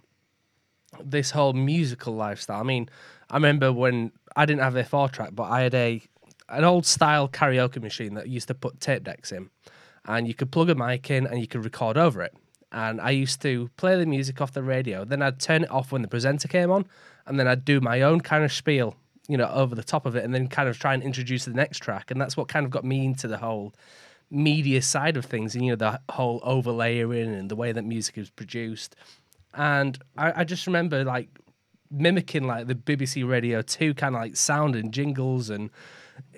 this 1.04 1.32
whole 1.32 1.54
musical 1.54 2.14
lifestyle. 2.14 2.60
I 2.60 2.64
mean, 2.64 2.90
I 3.30 3.36
remember 3.36 3.72
when 3.72 4.12
I 4.36 4.46
didn't 4.46 4.62
have 4.62 4.76
a 4.76 4.84
four 4.84 5.10
track, 5.10 5.32
but 5.34 5.44
I 5.44 5.62
had 5.62 5.74
a 5.74 6.02
an 6.50 6.66
old 6.66 6.86
style 6.86 7.30
karaoke 7.30 7.82
machine 7.82 8.14
that 8.16 8.28
used 8.28 8.50
to 8.50 8.54
put 8.54 8.80
tape 8.82 9.04
decks 9.04 9.32
in, 9.32 9.50
and 10.06 10.28
you 10.28 10.34
could 10.34 10.52
plug 10.52 10.70
a 10.70 10.76
mic 10.76 11.10
in 11.10 11.26
and 11.26 11.40
you 11.40 11.48
could 11.48 11.64
record 11.64 11.98
over 11.98 12.22
it. 12.22 12.34
And 12.74 13.02
I 13.02 13.12
used 13.12 13.42
to 13.42 13.70
play 13.78 13.98
the 13.98 14.06
music 14.06 14.40
off 14.42 14.54
the 14.54 14.64
radio. 14.64 15.04
Then 15.04 15.22
I'd 15.22 15.40
turn 15.40 15.64
it 15.64 15.72
off 15.72 15.92
when 15.92 16.02
the 16.02 16.08
presenter 16.08 16.48
came 16.48 16.72
on, 16.72 16.86
and 17.26 17.40
then 17.40 17.48
I'd 17.48 17.66
do 17.66 17.82
my 17.82 18.02
own 18.02 18.22
kind 18.22 18.44
of 18.44 18.52
spiel, 18.52 18.96
you 19.28 19.38
know, 19.38 19.50
over 19.50 19.76
the 19.76 19.84
top 19.84 20.06
of 20.06 20.16
it, 20.16 20.24
and 20.24 20.34
then 20.34 20.48
kind 20.48 20.68
of 20.70 20.78
try 20.78 20.94
and 20.94 21.04
introduce 21.04 21.46
the 21.46 21.54
next 21.54 21.80
track. 21.80 22.12
And 22.12 22.20
that's 22.20 22.36
what 22.36 22.48
kind 22.48 22.66
of 22.66 22.72
got 22.72 22.84
me 22.84 23.06
into 23.06 23.28
the 23.28 23.38
whole 23.38 23.74
media 24.32 24.82
side 24.82 25.18
of 25.18 25.26
things, 25.26 25.54
and 25.54 25.64
you 25.64 25.72
know, 25.72 25.76
the 25.76 26.00
whole 26.10 26.40
overlaying 26.44 27.14
and 27.14 27.50
the 27.50 27.56
way 27.56 27.72
that 27.72 27.84
music 27.84 28.18
is 28.18 28.30
produced. 28.30 28.96
And 29.54 30.00
I, 30.18 30.42
I 30.42 30.44
just 30.44 30.66
remember 30.66 31.04
like 31.04 31.30
mimicking 31.92 32.48
like 32.48 32.68
the 32.68 32.76
BBC 32.76 33.28
Radio 33.28 33.62
2 33.62 33.94
kind 33.94 34.16
of 34.16 34.22
like 34.22 34.38
sound 34.38 34.76
and 34.76 34.94
jingles 34.94 35.50
and 35.50 35.70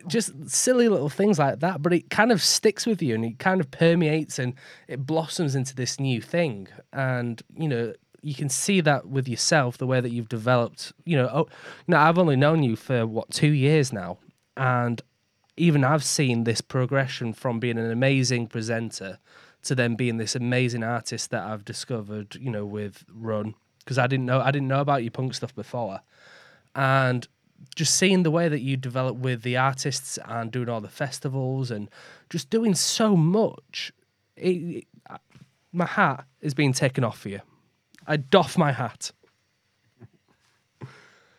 just 0.07 0.31
silly 0.49 0.89
little 0.89 1.09
things 1.09 1.37
like 1.37 1.59
that. 1.59 1.81
But 1.81 1.93
it 1.93 2.09
kind 2.09 2.31
of 2.31 2.41
sticks 2.41 2.85
with 2.85 3.01
you 3.01 3.13
and 3.13 3.23
it 3.23 3.39
kind 3.39 3.61
of 3.61 3.69
permeates 3.69 4.39
and 4.39 4.55
it 4.87 5.05
blossoms 5.05 5.55
into 5.55 5.75
this 5.75 5.99
new 5.99 6.21
thing. 6.21 6.67
And, 6.91 7.41
you 7.55 7.67
know, 7.67 7.93
you 8.23 8.33
can 8.33 8.49
see 8.49 8.81
that 8.81 9.07
with 9.07 9.27
yourself, 9.27 9.77
the 9.77 9.85
way 9.85 9.99
that 9.99 10.11
you've 10.11 10.29
developed. 10.29 10.93
You 11.05 11.17
know, 11.17 11.29
oh, 11.31 11.47
you 11.85 11.91
know, 11.91 11.97
I've 11.97 12.17
only 12.17 12.37
known 12.37 12.63
you 12.63 12.75
for 12.75 13.05
what 13.05 13.29
two 13.29 13.51
years 13.51 13.91
now, 13.91 14.17
and 14.55 15.01
even 15.57 15.83
I've 15.83 16.03
seen 16.03 16.43
this 16.43 16.61
progression 16.61 17.33
from 17.33 17.59
being 17.59 17.77
an 17.77 17.91
amazing 17.91 18.47
presenter 18.47 19.19
to 19.63 19.75
then 19.75 19.95
being 19.95 20.17
this 20.17 20.35
amazing 20.35 20.83
artist 20.83 21.29
that 21.31 21.43
I've 21.43 21.65
discovered. 21.65 22.35
You 22.35 22.51
know, 22.51 22.65
with 22.65 23.05
Run, 23.11 23.55
because 23.79 23.97
I 23.97 24.07
didn't 24.07 24.25
know 24.25 24.41
I 24.41 24.51
didn't 24.51 24.67
know 24.67 24.81
about 24.81 25.03
your 25.03 25.11
punk 25.11 25.33
stuff 25.33 25.53
before, 25.55 26.01
and 26.75 27.27
just 27.75 27.95
seeing 27.95 28.23
the 28.23 28.31
way 28.31 28.49
that 28.49 28.59
you 28.59 28.77
develop 28.77 29.15
with 29.17 29.41
the 29.43 29.57
artists 29.57 30.19
and 30.25 30.51
doing 30.51 30.69
all 30.69 30.81
the 30.81 30.89
festivals 30.89 31.71
and 31.71 31.89
just 32.29 32.49
doing 32.49 32.75
so 32.75 33.15
much. 33.15 33.93
It, 34.35 34.49
it, 34.49 34.87
my 35.71 35.85
hat 35.85 36.25
is 36.41 36.53
being 36.53 36.73
taken 36.73 37.03
off 37.03 37.19
for 37.19 37.29
you. 37.29 37.41
I 38.05 38.17
doff 38.17 38.57
my 38.57 38.71
hat. 38.71 39.11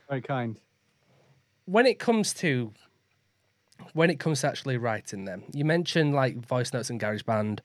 Very 0.08 0.22
kind. 0.22 0.58
When 1.66 1.86
it 1.86 1.98
comes 1.98 2.34
to 2.34 2.72
when 3.92 4.10
it 4.10 4.18
comes 4.18 4.40
to 4.40 4.48
actually 4.48 4.76
writing 4.76 5.24
them, 5.24 5.44
you 5.52 5.64
mentioned 5.64 6.14
like 6.14 6.36
voice 6.36 6.72
notes 6.72 6.90
and 6.90 7.00
GarageBand. 7.00 7.60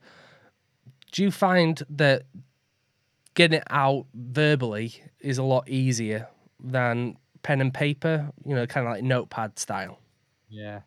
Do 1.11 1.23
you 1.23 1.31
find 1.31 1.81
that 1.89 2.23
getting 3.33 3.59
it 3.59 3.63
out 3.69 4.05
verbally 4.13 5.01
is 5.19 5.37
a 5.37 5.43
lot 5.43 5.67
easier 5.69 6.27
than 6.59 7.17
pen 7.41 7.61
and 7.61 7.73
paper? 7.73 8.29
You 8.45 8.55
know, 8.55 8.67
kind 8.67 8.85
of 8.85 8.93
like 8.93 9.03
notepad 9.03 9.57
style. 9.57 9.99
Yeah. 10.49 10.81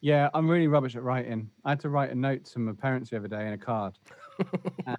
Yeah, 0.00 0.30
I'm 0.34 0.48
really 0.48 0.66
rubbish 0.66 0.96
at 0.96 1.02
writing. 1.04 1.50
I 1.64 1.70
had 1.70 1.80
to 1.80 1.88
write 1.88 2.10
a 2.10 2.14
note 2.16 2.44
to 2.46 2.58
my 2.58 2.72
parents 2.72 3.10
the 3.10 3.16
other 3.18 3.28
day 3.28 3.46
in 3.46 3.52
a 3.52 3.58
card. 3.58 3.98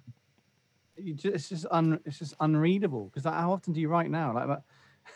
Just, 1.14 1.34
it's 1.34 1.48
just 1.48 1.66
un, 1.72 1.98
it's 2.04 2.20
just 2.20 2.34
unreadable 2.38 3.06
because 3.06 3.24
how 3.24 3.52
often 3.52 3.72
do 3.72 3.80
you 3.80 3.88
write 3.88 4.10
now? 4.10 4.32
Like 4.32 4.60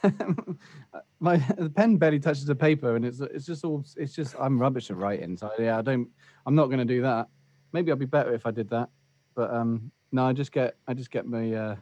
my, 1.20 1.36
the 1.56 1.70
pen 1.70 1.96
barely 1.96 2.20
touches 2.20 2.44
the 2.44 2.54
paper, 2.54 2.96
and 2.96 3.04
it's 3.04 3.20
it's 3.20 3.46
just 3.46 3.64
all 3.64 3.84
it's 3.96 4.14
just 4.14 4.34
I'm 4.38 4.60
rubbish 4.60 4.90
at 4.90 4.96
writing. 4.96 5.36
So 5.36 5.50
yeah, 5.58 5.78
I 5.78 5.82
don't. 5.82 6.08
I'm 6.46 6.54
not 6.54 6.66
going 6.66 6.78
to 6.78 6.84
do 6.84 7.02
that. 7.02 7.28
Maybe 7.72 7.92
I'd 7.92 7.98
be 7.98 8.06
better 8.06 8.32
if 8.32 8.46
I 8.46 8.50
did 8.50 8.70
that, 8.70 8.88
but 9.34 9.52
um, 9.52 9.90
no, 10.12 10.26
I 10.26 10.32
just 10.32 10.52
get 10.52 10.76
I 10.86 10.94
just 10.94 11.10
get 11.10 11.26
my 11.26 11.52
uh, 11.52 11.76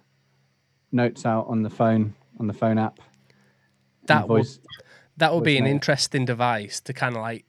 notes 0.93 1.27
out 1.27 1.47
on 1.49 1.63
the 1.63 1.71
phone 1.71 2.15
on 2.41 2.47
the 2.47 2.55
phone 2.55 2.79
app. 2.79 2.99
That 4.07 4.29
would 4.29 4.39
voice. 4.39 4.61
that 5.17 5.35
would 5.35 5.45
be 5.45 5.57
an 5.57 5.65
voicemail. 5.65 5.69
interesting 5.69 6.25
device 6.25 6.81
to 6.83 6.93
kind 6.93 7.17
of 7.17 7.23
like 7.23 7.45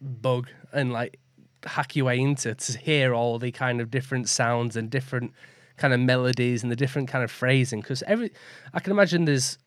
bug 0.00 0.48
and 0.72 0.92
like 0.92 1.18
hack 1.64 1.94
your 1.94 2.06
way 2.06 2.18
into 2.18 2.54
to 2.54 2.78
hear 2.78 3.14
all 3.14 3.38
the 3.38 3.52
kind 3.52 3.80
of 3.80 3.90
different 3.90 4.28
sounds 4.28 4.76
and 4.76 4.90
different 4.90 5.32
kind 5.76 5.94
of 5.94 6.00
melodies 6.00 6.62
and 6.62 6.70
the 6.70 6.76
different 6.76 7.08
kind 7.08 7.24
of 7.24 7.30
phrasing 7.30 7.80
because 7.80 8.02
every 8.04 8.32
I 8.74 8.80
can 8.80 8.92
imagine 8.92 9.24
there's 9.24 9.58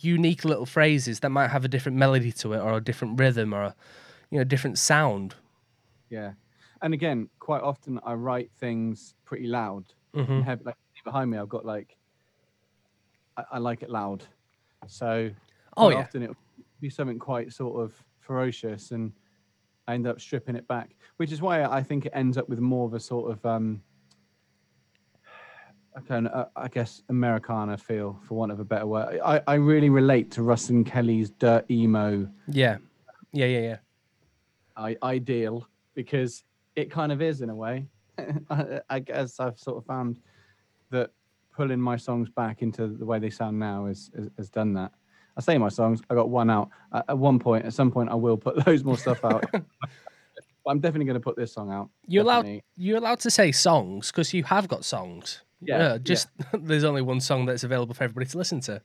unique 0.00 0.44
little 0.44 0.66
phrases 0.66 1.20
that 1.20 1.30
might 1.30 1.48
have 1.48 1.64
a 1.64 1.68
different 1.68 1.98
melody 1.98 2.32
to 2.32 2.52
it 2.52 2.58
or 2.60 2.74
a 2.76 2.80
different 2.80 3.18
rhythm 3.18 3.52
or 3.54 3.62
a 3.62 3.76
you 4.30 4.38
know 4.38 4.44
different 4.44 4.78
sound. 4.78 5.34
Yeah, 6.08 6.34
and 6.82 6.94
again, 6.94 7.28
quite 7.38 7.62
often 7.62 7.98
I 8.04 8.14
write 8.14 8.52
things 8.58 9.14
pretty 9.24 9.46
loud. 9.46 9.94
Mhm. 10.14 10.42
Have, 10.42 10.62
like 10.62 10.76
behind 11.04 11.30
me, 11.30 11.38
I've 11.38 11.48
got 11.48 11.64
like 11.64 11.96
I, 13.36 13.44
I 13.52 13.58
like 13.58 13.82
it 13.82 13.90
loud, 13.90 14.24
so 14.86 15.30
Oh 15.76 15.90
yeah, 15.90 16.08
often 16.08 16.22
it'll 16.22 16.36
be 16.80 16.90
something 16.90 17.18
quite 17.18 17.52
sort 17.52 17.82
of 17.82 18.04
ferocious, 18.20 18.90
and 18.90 19.12
I 19.88 19.94
end 19.94 20.06
up 20.06 20.20
stripping 20.20 20.56
it 20.56 20.68
back, 20.68 20.96
which 21.18 21.32
is 21.32 21.42
why 21.42 21.64
I 21.64 21.82
think 21.82 22.06
it 22.06 22.12
ends 22.14 22.38
up 22.38 22.48
with 22.48 22.60
more 22.60 22.86
of 22.86 22.94
a 22.94 23.00
sort 23.00 23.32
of 23.32 23.44
um, 23.46 23.82
okay, 25.98 26.16
an- 26.16 26.26
uh, 26.28 26.48
I 26.56 26.68
guess 26.68 27.02
Americana 27.08 27.76
feel, 27.76 28.18
for 28.26 28.34
want 28.34 28.52
of 28.52 28.60
a 28.60 28.64
better 28.64 28.86
word. 28.86 29.20
I, 29.24 29.40
I 29.46 29.54
really 29.54 29.90
relate 29.90 30.30
to 30.32 30.42
Russ 30.42 30.68
and 30.70 30.86
Kelly's 30.86 31.30
dirt 31.30 31.70
emo 31.70 32.28
yeah, 32.48 32.78
yeah, 33.32 33.46
yeah, 33.46 33.60
yeah. 33.60 33.76
I, 34.76 34.96
ideal 35.02 35.66
because 35.94 36.44
it 36.76 36.90
kind 36.90 37.12
of 37.12 37.20
is 37.20 37.42
in 37.42 37.50
a 37.50 37.54
way. 37.54 37.86
I, 38.50 38.80
I 38.88 38.98
guess 39.00 39.40
I've 39.40 39.58
sort 39.58 39.78
of 39.78 39.84
found 39.86 40.18
that 40.90 41.10
pulling 41.54 41.80
my 41.80 41.96
songs 41.96 42.28
back 42.28 42.62
into 42.62 42.88
the 42.88 43.04
way 43.04 43.18
they 43.18 43.30
sound 43.30 43.58
now 43.58 43.86
is, 43.86 44.10
is 44.14 44.30
has 44.36 44.48
done 44.48 44.72
that. 44.74 44.92
I 45.36 45.40
say 45.40 45.56
my 45.58 45.68
songs. 45.68 46.00
I 46.10 46.14
got 46.14 46.28
one 46.28 46.50
out 46.50 46.70
at, 46.92 47.04
at 47.10 47.18
one 47.18 47.38
point. 47.38 47.64
At 47.64 47.72
some 47.74 47.90
point, 47.90 48.10
I 48.10 48.14
will 48.14 48.36
put 48.36 48.66
loads 48.66 48.84
more 48.84 48.98
stuff 48.98 49.24
out. 49.24 49.44
but 49.52 49.62
I'm 50.66 50.80
definitely 50.80 51.06
going 51.06 51.14
to 51.14 51.20
put 51.20 51.36
this 51.36 51.52
song 51.52 51.70
out. 51.70 51.90
You're 52.06 52.22
allowed 52.22 52.62
you're 52.76 52.98
allowed 52.98 53.20
to 53.20 53.30
say 53.30 53.52
songs 53.52 54.10
because 54.10 54.32
you 54.34 54.44
have 54.44 54.68
got 54.68 54.84
songs. 54.84 55.42
Yeah, 55.62 55.78
Yeah, 55.78 55.92
yeah. 55.92 55.98
just 55.98 56.28
there's 56.52 56.84
only 56.84 57.02
one 57.02 57.20
song 57.20 57.46
that's 57.46 57.64
available 57.64 57.94
for 57.94 58.04
everybody 58.04 58.26
to 58.26 58.38
listen 58.38 58.60
to. 58.62 58.82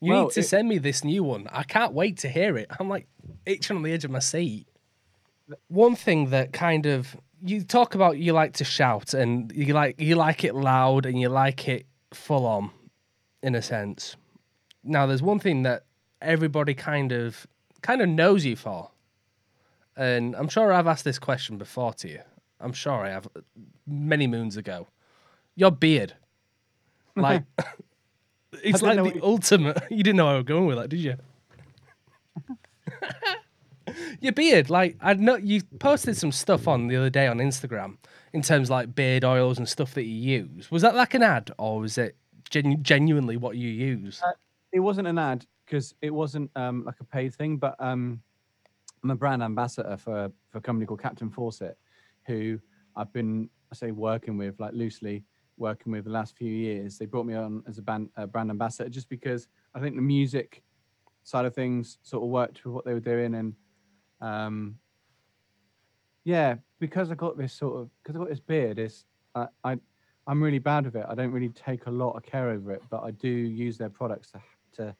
You 0.00 0.12
Well, 0.12 0.22
need 0.24 0.32
to 0.32 0.40
it- 0.40 0.44
send 0.44 0.68
me 0.68 0.78
this 0.78 1.04
new 1.04 1.22
one. 1.24 1.46
I 1.52 1.62
can't 1.62 1.92
wait 1.92 2.18
to 2.18 2.28
hear 2.28 2.56
it. 2.56 2.68
I'm 2.78 2.88
like 2.88 3.06
itching 3.46 3.76
on 3.76 3.82
the 3.82 3.92
edge 3.92 4.04
of 4.04 4.10
my 4.10 4.18
seat. 4.20 4.66
One 5.68 5.96
thing 5.96 6.30
that 6.30 6.52
kind 6.52 6.86
of 6.86 7.16
you 7.42 7.62
talk 7.62 7.94
about 7.94 8.18
you 8.18 8.32
like 8.32 8.52
to 8.54 8.64
shout 8.64 9.14
and 9.14 9.50
you 9.54 9.72
like 9.74 10.00
you 10.00 10.14
like 10.14 10.44
it 10.44 10.54
loud 10.54 11.06
and 11.06 11.18
you 11.20 11.28
like 11.28 11.66
it 11.68 11.86
full 12.12 12.46
on 12.46 12.70
in 13.42 13.54
a 13.54 13.62
sense. 13.62 14.16
Now 14.84 15.06
there's 15.06 15.22
one 15.22 15.38
thing 15.40 15.62
that 15.64 15.84
everybody 16.22 16.74
kind 16.74 17.12
of 17.12 17.46
kind 17.82 18.00
of 18.02 18.08
knows 18.08 18.44
you 18.44 18.56
for. 18.56 18.90
And 19.96 20.34
I'm 20.36 20.48
sure 20.48 20.72
I've 20.72 20.86
asked 20.86 21.04
this 21.04 21.18
question 21.18 21.58
before 21.58 21.92
to 21.94 22.08
you. 22.08 22.20
I'm 22.60 22.72
sure 22.72 22.92
I 22.92 23.10
have 23.10 23.26
uh, 23.36 23.40
many 23.86 24.26
moons 24.26 24.56
ago. 24.56 24.86
Your 25.56 25.70
beard. 25.70 26.14
Like 27.16 27.42
it's 28.62 28.82
like 28.82 28.96
the 28.96 29.20
ultimate. 29.22 29.82
You 29.90 30.02
didn't 30.02 30.16
know 30.16 30.28
I 30.28 30.36
was 30.36 30.44
going 30.44 30.66
with 30.66 30.78
that, 30.78 30.88
did 30.88 31.00
you? 31.00 31.16
Your 34.20 34.32
beard, 34.32 34.70
like 34.70 34.96
I 35.00 35.14
know 35.14 35.36
you 35.36 35.62
posted 35.80 36.16
some 36.16 36.30
stuff 36.32 36.68
on 36.68 36.86
the 36.86 36.96
other 36.96 37.10
day 37.10 37.26
on 37.26 37.38
Instagram 37.38 37.96
in 38.32 38.42
terms 38.42 38.68
of 38.68 38.70
like 38.70 38.94
beard 38.94 39.24
oils 39.24 39.58
and 39.58 39.68
stuff 39.68 39.94
that 39.94 40.04
you 40.04 40.14
use. 40.44 40.70
Was 40.70 40.82
that 40.82 40.94
like 40.94 41.14
an 41.14 41.22
ad 41.22 41.50
or 41.58 41.80
was 41.80 41.98
it 41.98 42.16
genu- 42.48 42.76
genuinely 42.76 43.36
what 43.36 43.56
you 43.56 43.68
use? 43.68 44.22
It 44.72 44.80
wasn't 44.80 45.08
an 45.08 45.18
ad 45.18 45.46
because 45.66 45.94
it 46.00 46.10
wasn't 46.10 46.50
um, 46.54 46.84
like 46.84 47.00
a 47.00 47.04
paid 47.04 47.34
thing, 47.34 47.56
but 47.56 47.74
um, 47.80 48.22
I'm 49.02 49.10
a 49.10 49.16
brand 49.16 49.42
ambassador 49.42 49.96
for 49.96 50.30
for 50.50 50.58
a 50.58 50.60
company 50.60 50.86
called 50.86 51.02
Captain 51.02 51.30
Fawcett, 51.30 51.76
who 52.26 52.60
I've 52.94 53.12
been 53.12 53.48
I 53.72 53.74
say 53.74 53.90
working 53.90 54.36
with 54.36 54.60
like 54.60 54.74
loosely 54.74 55.24
working 55.60 55.92
with 55.92 56.04
the 56.04 56.10
last 56.10 56.36
few 56.36 56.50
years. 56.50 56.98
They 56.98 57.06
brought 57.06 57.26
me 57.26 57.34
on 57.34 57.62
as 57.68 57.78
a 57.78 57.82
band 57.82 58.08
uh, 58.16 58.26
brand 58.26 58.50
ambassador 58.50 58.88
just 58.88 59.08
because 59.08 59.48
I 59.74 59.80
think 59.80 59.94
the 59.94 60.02
music 60.02 60.62
side 61.22 61.44
of 61.44 61.54
things 61.54 61.98
sort 62.02 62.24
of 62.24 62.30
worked 62.30 62.64
with 62.64 62.74
what 62.74 62.84
they 62.84 62.94
were 62.94 63.00
doing 63.00 63.34
and 63.34 63.54
um 64.20 64.78
yeah 66.24 66.56
because 66.78 67.10
I 67.10 67.14
got 67.14 67.36
this 67.36 67.52
sort 67.52 67.78
of 67.78 67.90
because 68.02 68.16
I 68.16 68.18
got 68.18 68.28
this 68.28 68.40
beard 68.40 68.78
is 68.78 69.04
I, 69.34 69.78
I'm 70.26 70.42
really 70.42 70.58
bad 70.58 70.84
with 70.84 70.96
it. 70.96 71.06
I 71.08 71.14
don't 71.14 71.30
really 71.30 71.48
take 71.50 71.86
a 71.86 71.90
lot 71.90 72.12
of 72.12 72.22
care 72.22 72.50
over 72.50 72.72
it, 72.72 72.82
but 72.90 73.02
I 73.02 73.12
do 73.12 73.28
use 73.28 73.78
their 73.78 73.90
products 73.90 74.32
to 74.32 74.40
to 74.76 74.96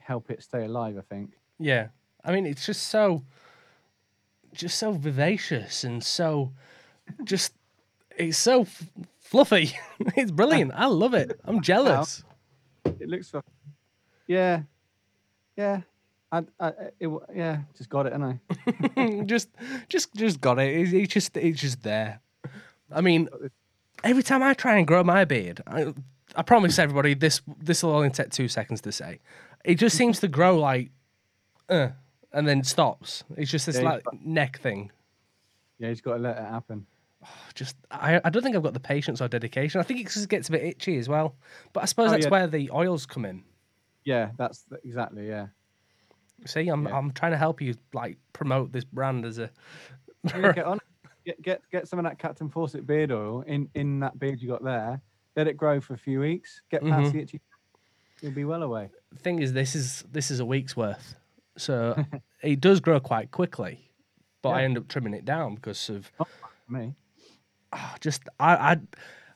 help 0.00 0.30
it 0.30 0.42
stay 0.42 0.64
alive. 0.64 0.96
I 0.98 1.02
think. 1.02 1.32
Yeah. 1.58 1.88
I 2.26 2.32
mean, 2.32 2.44
it's 2.44 2.66
just 2.66 2.88
so, 2.88 3.22
just 4.52 4.78
so 4.78 4.92
vivacious 4.92 5.84
and 5.84 6.02
so, 6.02 6.52
just, 7.22 7.52
it's 8.18 8.36
so 8.36 8.66
fluffy. 9.26 9.72
it's 10.16 10.30
brilliant. 10.30 10.72
I 10.76 10.86
love 10.86 11.14
it. 11.14 11.38
I'm 11.44 11.60
jealous. 11.60 12.24
It 12.84 13.08
looks. 13.08 13.30
fu- 13.30 13.42
Yeah, 14.26 14.62
yeah. 15.56 15.82
I, 16.32 16.42
I, 16.58 16.72
it, 16.98 17.08
yeah, 17.34 17.60
just 17.76 17.88
got 17.88 18.06
it, 18.06 18.12
and 18.12 18.24
I. 18.96 19.22
just, 19.26 19.48
just, 19.88 20.12
just 20.14 20.40
got 20.40 20.58
it. 20.58 20.74
It's, 20.74 20.92
it's 20.92 21.12
just, 21.14 21.36
it's 21.36 21.60
just 21.60 21.82
there. 21.82 22.20
I 22.92 23.00
mean, 23.00 23.28
every 24.02 24.22
time 24.24 24.42
I 24.42 24.52
try 24.54 24.76
and 24.76 24.86
grow 24.86 25.04
my 25.04 25.24
beard, 25.24 25.60
I, 25.66 25.94
I 26.34 26.42
promise 26.42 26.78
everybody 26.78 27.14
this, 27.14 27.40
this 27.62 27.82
will 27.82 27.92
only 27.92 28.10
take 28.10 28.30
two 28.30 28.48
seconds 28.48 28.80
to 28.82 28.92
say. 28.92 29.20
It 29.64 29.76
just 29.76 29.96
seems 29.96 30.18
to 30.20 30.28
grow 30.28 30.58
like, 30.58 30.90
uh, 31.68 31.88
and 32.32 32.46
then 32.46 32.64
stops. 32.64 33.22
It's 33.36 33.50
just 33.50 33.66
this 33.66 33.76
Yeah, 33.76 33.82
like 33.82 34.02
neck 34.24 34.58
thing. 34.60 34.90
Yeah, 35.78 35.88
he's 35.90 36.00
got 36.00 36.14
to 36.14 36.18
let 36.20 36.36
it 36.38 36.42
happen. 36.44 36.86
Just 37.54 37.76
I, 37.90 38.20
I 38.24 38.30
don't 38.30 38.42
think 38.42 38.56
I've 38.56 38.62
got 38.62 38.74
the 38.74 38.80
patience 38.80 39.20
or 39.20 39.28
dedication. 39.28 39.80
I 39.80 39.84
think 39.84 40.00
it 40.00 40.08
just 40.08 40.28
gets 40.28 40.48
a 40.48 40.52
bit 40.52 40.62
itchy 40.64 40.98
as 40.98 41.08
well. 41.08 41.36
But 41.72 41.82
I 41.82 41.86
suppose 41.86 42.08
Oh, 42.08 42.12
that's 42.12 42.24
yeah. 42.26 42.30
where 42.30 42.46
the 42.46 42.70
oils 42.72 43.06
come 43.06 43.24
in. 43.24 43.42
Yeah, 44.04 44.30
that's 44.36 44.62
the, 44.64 44.78
exactly. 44.84 45.26
Yeah. 45.28 45.48
See, 46.44 46.68
I'm 46.68 46.86
Yeah. 46.86 46.96
I'm 46.96 47.10
trying 47.12 47.32
to 47.32 47.38
help 47.38 47.60
you 47.60 47.74
like 47.92 48.18
promote 48.32 48.72
this 48.72 48.84
brand 48.84 49.24
as 49.24 49.38
a 49.38 49.50
Yeah, 50.24 50.52
get 50.52 50.64
on. 50.66 50.78
Get 51.24 51.42
get 51.42 51.62
get 51.72 51.88
some 51.88 51.98
of 51.98 52.04
that 52.04 52.18
Captain 52.18 52.48
Fawcett 52.48 52.86
beard 52.86 53.10
oil 53.10 53.42
in 53.46 53.68
in 53.74 54.00
that 54.00 54.18
beard 54.18 54.40
you 54.40 54.48
got 54.48 54.62
there. 54.62 55.00
Let 55.34 55.48
it 55.48 55.56
grow 55.56 55.80
for 55.80 55.94
a 55.94 55.98
few 55.98 56.20
weeks. 56.20 56.62
Get 56.70 56.82
past 56.82 57.10
Mhm. 57.10 57.12
the 57.12 57.18
itchy. 57.20 57.40
You'll 58.22 58.32
be 58.32 58.44
well 58.44 58.62
away. 58.62 58.90
thing 59.18 59.40
is 59.40 59.52
this 59.52 59.74
is 59.74 60.04
this 60.12 60.30
is 60.30 60.40
a 60.40 60.44
week's 60.46 60.76
worth. 60.76 61.14
so 61.56 61.96
it 62.42 62.60
does 62.60 62.80
grow 62.80 63.00
quite 63.00 63.30
quickly. 63.30 63.90
But 64.42 64.50
I 64.50 64.62
end 64.62 64.76
up 64.78 64.86
trimming 64.88 65.14
it 65.14 65.24
down 65.24 65.56
because 65.56 65.88
of 65.90 66.12
Me. 66.68 66.94
Oh, 67.72 67.94
just 68.00 68.22
I, 68.38 68.54
I 68.54 68.80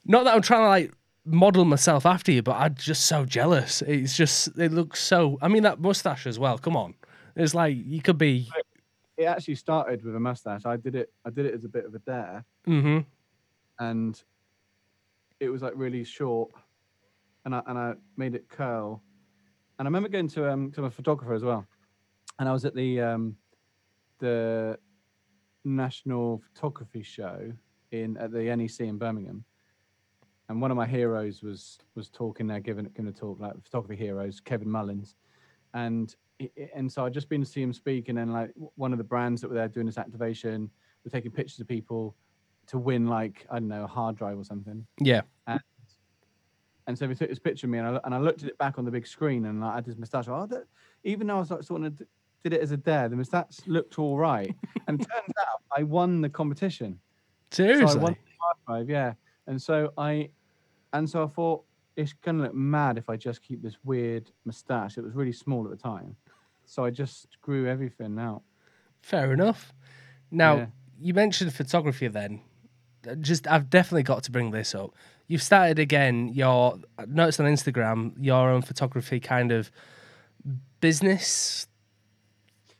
not 0.05 0.25
that 0.25 0.35
I'm 0.35 0.41
trying 0.41 0.61
to 0.61 0.69
like 0.69 0.93
model 1.25 1.65
myself 1.65 2.05
after 2.05 2.31
you, 2.31 2.41
but 2.41 2.53
I'm 2.53 2.75
just 2.75 3.05
so 3.05 3.25
jealous. 3.25 3.81
It's 3.83 4.15
just 4.15 4.47
it 4.57 4.71
looks 4.71 5.01
so. 5.01 5.37
I 5.41 5.47
mean 5.47 5.63
that 5.63 5.79
mustache 5.79 6.27
as 6.27 6.39
well. 6.39 6.57
Come 6.57 6.75
on, 6.75 6.95
it's 7.35 7.53
like 7.53 7.75
you 7.77 8.01
could 8.01 8.17
be. 8.17 8.49
It 9.17 9.25
actually 9.25 9.55
started 9.55 10.03
with 10.03 10.15
a 10.15 10.19
mustache. 10.19 10.65
I 10.65 10.77
did 10.77 10.95
it. 10.95 11.11
I 11.25 11.29
did 11.29 11.45
it 11.45 11.53
as 11.53 11.63
a 11.63 11.69
bit 11.69 11.85
of 11.85 11.93
a 11.93 11.99
dare, 11.99 12.43
mm-hmm. 12.67 12.99
and 13.79 14.21
it 15.39 15.49
was 15.49 15.61
like 15.61 15.73
really 15.75 16.03
short, 16.03 16.51
and 17.45 17.55
I 17.55 17.61
and 17.67 17.77
I 17.77 17.93
made 18.17 18.35
it 18.35 18.49
curl, 18.49 19.03
and 19.77 19.87
I 19.87 19.89
remember 19.89 20.09
going 20.09 20.27
to 20.29 20.51
um 20.51 20.71
to 20.71 20.85
a 20.85 20.89
photographer 20.89 21.33
as 21.33 21.43
well, 21.43 21.67
and 22.39 22.49
I 22.49 22.53
was 22.53 22.65
at 22.65 22.75
the 22.75 23.01
um 23.01 23.35
the 24.19 24.77
National 25.63 26.41
Photography 26.53 27.03
Show 27.03 27.53
in 27.91 28.17
at 28.17 28.31
the 28.31 28.55
NEC 28.55 28.81
in 28.81 28.97
Birmingham, 28.97 29.43
and 30.49 30.61
one 30.61 30.71
of 30.71 30.77
my 30.77 30.87
heroes 30.87 31.41
was 31.41 31.79
was 31.95 32.09
talking 32.09 32.47
there, 32.47 32.59
giving 32.59 32.85
giving 32.95 33.09
a 33.09 33.13
talk 33.13 33.39
like 33.39 33.53
photography 33.63 33.95
heroes, 33.95 34.39
Kevin 34.39 34.69
Mullins, 34.69 35.15
and 35.73 36.15
and 36.75 36.91
so 36.91 37.05
I'd 37.05 37.13
just 37.13 37.29
been 37.29 37.41
to 37.41 37.47
see 37.47 37.61
him 37.61 37.73
speak, 37.73 38.09
and 38.09 38.17
then 38.17 38.31
like 38.31 38.51
one 38.75 38.91
of 38.91 38.97
the 38.97 39.03
brands 39.03 39.41
that 39.41 39.49
were 39.49 39.55
there 39.55 39.67
doing 39.67 39.85
this 39.85 39.97
activation 39.97 40.69
were 41.03 41.11
taking 41.11 41.31
pictures 41.31 41.59
of 41.59 41.67
people 41.67 42.15
to 42.67 42.77
win 42.77 43.07
like 43.07 43.45
I 43.49 43.59
don't 43.59 43.67
know 43.67 43.83
a 43.83 43.87
hard 43.87 44.15
drive 44.15 44.37
or 44.37 44.43
something. 44.43 44.85
Yeah. 44.99 45.21
And 46.87 46.97
so 46.97 47.07
he 47.07 47.15
took 47.15 47.29
this 47.29 47.39
picture 47.39 47.67
of 47.67 47.71
me, 47.71 47.77
and 47.77 47.87
I, 47.87 47.99
and 48.03 48.13
I 48.13 48.17
looked 48.17 48.43
at 48.43 48.49
it 48.49 48.57
back 48.57 48.77
on 48.77 48.85
the 48.85 48.91
big 48.91 49.05
screen, 49.05 49.45
and 49.45 49.63
I 49.63 49.75
had 49.75 49.85
this 49.85 49.97
moustache. 49.97 50.27
Oh, 50.27 50.45
that, 50.47 50.63
even 51.03 51.27
though 51.27 51.37
I 51.37 51.39
was 51.39 51.51
like, 51.51 51.63
sort 51.63 51.83
of 51.83 52.01
did 52.43 52.53
it 52.53 52.61
as 52.61 52.71
a 52.71 52.77
dare, 52.77 53.07
the 53.07 53.15
moustache 53.15 53.59
looked 53.67 53.99
all 53.99 54.17
right. 54.17 54.53
and 54.87 54.99
turns 54.99 55.33
out 55.39 55.61
I 55.77 55.83
won 55.83 56.21
the 56.21 56.29
competition. 56.29 56.99
Seriously. 57.51 57.87
So 57.87 57.99
I 57.99 58.03
won 58.03 58.13
the 58.13 58.31
hard 58.39 58.57
drive, 58.67 58.89
yeah. 58.89 59.13
And 59.47 59.61
so 59.61 59.91
I, 59.97 60.29
and 60.93 61.09
so 61.09 61.23
I 61.23 61.27
thought 61.27 61.63
it's 61.95 62.13
gonna 62.13 62.43
look 62.43 62.53
mad 62.55 62.97
if 62.97 63.09
I 63.09 63.17
just 63.17 63.41
keep 63.41 63.61
this 63.61 63.77
weird 63.83 64.31
moustache. 64.45 64.97
It 64.97 65.03
was 65.03 65.13
really 65.13 65.33
small 65.33 65.65
at 65.65 65.71
the 65.71 65.77
time, 65.77 66.15
so 66.65 66.85
I 66.85 66.89
just 66.89 67.27
grew 67.41 67.67
everything 67.67 68.17
out. 68.19 68.41
Fair 69.01 69.33
enough. 69.33 69.73
Now, 70.31 70.55
Yeah. 70.55 70.65
you 70.99 71.13
mentioned 71.13 71.53
photography 71.53 72.07
then. 72.07 72.41
Uh, 73.07 73.15
Just 73.15 73.47
I've 73.47 73.69
definitely 73.69 74.03
got 74.03 74.23
to 74.23 74.31
bring 74.31 74.51
this 74.51 74.73
up. 74.75 74.91
You've 75.27 75.41
started 75.43 75.79
again 75.79 76.29
your 76.29 76.77
I 76.97 77.05
noticed 77.05 77.39
on 77.39 77.47
Instagram 77.47 78.13
your 78.19 78.49
own 78.49 78.61
photography 78.61 79.19
kind 79.19 79.51
of 79.51 79.71
business. 80.79 81.67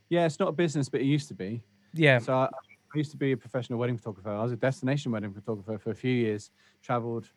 Yeah, 0.10 0.26
it's 0.26 0.40
not 0.40 0.50
a 0.50 0.54
business, 0.54 0.90
but 0.90 1.02
it 1.02 1.06
used 1.06 1.28
to 1.30 1.34
be. 1.34 1.64
Yeah. 1.94 2.20
So 2.20 2.34
I, 2.34 2.50
I 2.94 2.98
used 2.98 3.12
to 3.12 3.18
be 3.18 3.32
a 3.32 3.38
professional 3.38 3.80
wedding 3.80 3.98
photographer. 3.98 4.30
I 4.30 4.44
was 4.44 4.52
a 4.52 4.58
destination 4.58 5.12
wedding 5.12 5.34
photographer 5.34 5.78
for 5.78 5.92
a 5.92 5.96
few 5.96 6.12
years. 6.12 6.52
Traveled 6.82 7.30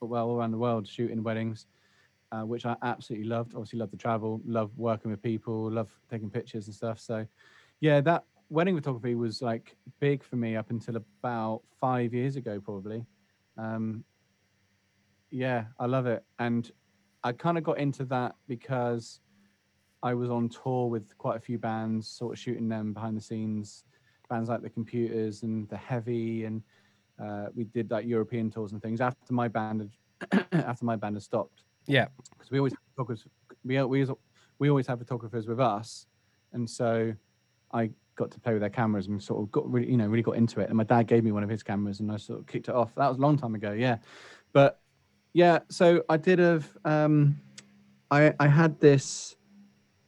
well 0.00 0.28
all 0.28 0.36
around 0.36 0.52
the 0.52 0.58
world 0.58 0.86
shooting 0.86 1.22
weddings, 1.22 1.66
uh, 2.32 2.42
which 2.42 2.64
I 2.64 2.74
absolutely 2.82 3.28
loved. 3.28 3.54
Obviously, 3.54 3.78
loved 3.78 3.92
the 3.92 3.98
travel, 3.98 4.40
loved 4.46 4.76
working 4.78 5.10
with 5.10 5.22
people, 5.22 5.70
loved 5.70 5.92
taking 6.10 6.30
pictures 6.30 6.66
and 6.66 6.74
stuff. 6.74 6.98
So, 7.00 7.26
yeah, 7.80 8.00
that 8.02 8.24
wedding 8.48 8.76
photography 8.76 9.14
was 9.14 9.42
like 9.42 9.76
big 10.00 10.22
for 10.22 10.36
me 10.36 10.56
up 10.56 10.70
until 10.70 10.96
about 10.96 11.62
five 11.80 12.14
years 12.14 12.36
ago, 12.36 12.60
probably. 12.60 13.04
Um, 13.58 14.04
yeah, 15.30 15.64
I 15.78 15.84
love 15.84 16.06
it, 16.06 16.24
and 16.38 16.70
I 17.22 17.32
kind 17.32 17.58
of 17.58 17.64
got 17.64 17.78
into 17.78 18.04
that 18.06 18.36
because 18.46 19.20
I 20.02 20.14
was 20.14 20.30
on 20.30 20.48
tour 20.48 20.88
with 20.88 21.18
quite 21.18 21.36
a 21.36 21.40
few 21.40 21.58
bands, 21.58 22.08
sort 22.08 22.32
of 22.32 22.38
shooting 22.38 22.68
them 22.68 22.94
behind 22.94 23.16
the 23.16 23.20
scenes, 23.20 23.84
bands 24.28 24.48
like 24.48 24.62
the 24.62 24.70
Computers 24.70 25.42
and 25.42 25.68
the 25.68 25.76
Heavy, 25.76 26.44
and 26.44 26.62
uh, 27.22 27.46
we 27.54 27.64
did 27.64 27.90
like 27.90 28.06
European 28.06 28.50
tours 28.50 28.72
and 28.72 28.82
things. 28.82 29.00
After 29.00 29.32
my 29.32 29.48
band 29.48 29.90
had, 30.30 30.46
after 30.52 30.84
my 30.84 30.96
band 30.96 31.16
had 31.16 31.22
stopped, 31.22 31.62
Yeah. 31.86 32.08
because 32.30 32.50
we 32.50 32.58
always 32.58 32.72
have 32.72 32.80
photographers, 32.94 33.26
we 33.64 33.74
we 33.74 33.78
always, 33.78 34.10
we 34.58 34.70
always 34.70 34.86
have 34.86 34.98
photographers 34.98 35.46
with 35.46 35.60
us, 35.60 36.06
and 36.52 36.68
so 36.68 37.12
I 37.72 37.90
got 38.16 38.30
to 38.32 38.40
play 38.40 38.52
with 38.52 38.60
their 38.60 38.70
cameras 38.70 39.06
and 39.06 39.22
sort 39.22 39.42
of 39.42 39.50
got 39.52 39.70
really, 39.70 39.90
you 39.90 39.96
know, 39.96 40.06
really 40.08 40.22
got 40.22 40.36
into 40.36 40.60
it. 40.60 40.68
And 40.68 40.76
my 40.76 40.82
dad 40.84 41.06
gave 41.06 41.22
me 41.24 41.32
one 41.32 41.42
of 41.44 41.48
his 41.48 41.62
cameras, 41.62 42.00
and 42.00 42.10
I 42.12 42.16
sort 42.16 42.40
of 42.40 42.46
kicked 42.46 42.68
it 42.68 42.74
off. 42.74 42.94
That 42.96 43.08
was 43.08 43.18
a 43.18 43.20
long 43.20 43.36
time 43.38 43.54
ago, 43.54 43.72
yeah, 43.72 43.98
but 44.52 44.80
yeah. 45.32 45.60
So 45.68 46.02
I 46.08 46.16
did 46.16 46.38
have, 46.38 46.66
um, 46.84 47.40
I 48.10 48.34
I 48.38 48.46
had 48.48 48.78
this. 48.80 49.36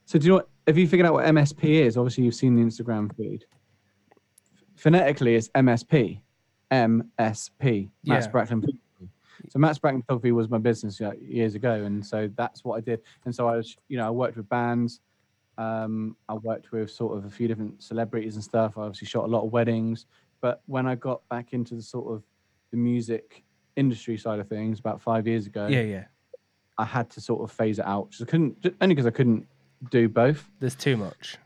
So 0.06 0.18
do 0.18 0.24
you 0.24 0.30
know 0.30 0.36
what? 0.36 0.48
Have 0.66 0.76
you 0.78 0.86
figured 0.88 1.06
out 1.06 1.14
what 1.14 1.24
MSP 1.26 1.64
is? 1.64 1.96
Obviously, 1.96 2.24
you've 2.24 2.34
seen 2.34 2.54
the 2.56 2.62
Instagram 2.62 3.14
feed. 3.16 3.44
Phonetically, 4.80 5.34
it's 5.34 5.48
MSP, 5.50 6.20
MSP, 6.72 7.90
Matt 8.04 8.22
Yeah. 8.22 8.30
Spracklen. 8.30 8.64
So 9.48 9.58
Matt 9.58 9.76
Spracklen 9.80 10.00
Photography 10.06 10.32
was 10.32 10.48
my 10.50 10.58
business 10.58 11.00
years 11.20 11.54
ago, 11.54 11.72
and 11.84 12.04
so 12.04 12.30
that's 12.36 12.64
what 12.64 12.76
I 12.76 12.80
did. 12.80 13.00
And 13.24 13.34
so 13.34 13.48
I 13.48 13.56
was, 13.56 13.76
you 13.88 13.96
know, 13.96 14.06
I 14.06 14.10
worked 14.10 14.36
with 14.36 14.48
bands. 14.48 15.00
Um, 15.58 16.16
I 16.28 16.34
worked 16.34 16.72
with 16.72 16.90
sort 16.90 17.16
of 17.16 17.24
a 17.26 17.30
few 17.30 17.48
different 17.48 17.82
celebrities 17.82 18.34
and 18.36 18.44
stuff. 18.44 18.78
I 18.78 18.82
obviously 18.82 19.06
shot 19.08 19.24
a 19.24 19.28
lot 19.28 19.44
of 19.44 19.52
weddings. 19.52 20.06
But 20.40 20.62
when 20.66 20.86
I 20.86 20.94
got 20.94 21.26
back 21.28 21.52
into 21.52 21.74
the 21.74 21.82
sort 21.82 22.14
of 22.14 22.22
the 22.70 22.76
music 22.78 23.44
industry 23.76 24.16
side 24.16 24.40
of 24.40 24.48
things 24.48 24.78
about 24.78 25.00
five 25.02 25.26
years 25.26 25.46
ago, 25.46 25.66
Yeah, 25.66 25.82
yeah. 25.82 26.04
I 26.78 26.84
had 26.86 27.10
to 27.10 27.20
sort 27.20 27.42
of 27.42 27.50
phase 27.54 27.78
it 27.78 27.84
out. 27.86 28.10
Just 28.10 28.26
couldn't 28.28 28.56
only 28.80 28.94
because 28.94 29.06
I 29.06 29.10
couldn't 29.10 29.46
do 29.90 30.08
both. 30.08 30.48
There's 30.60 30.74
too 30.74 30.96
much. 30.96 31.36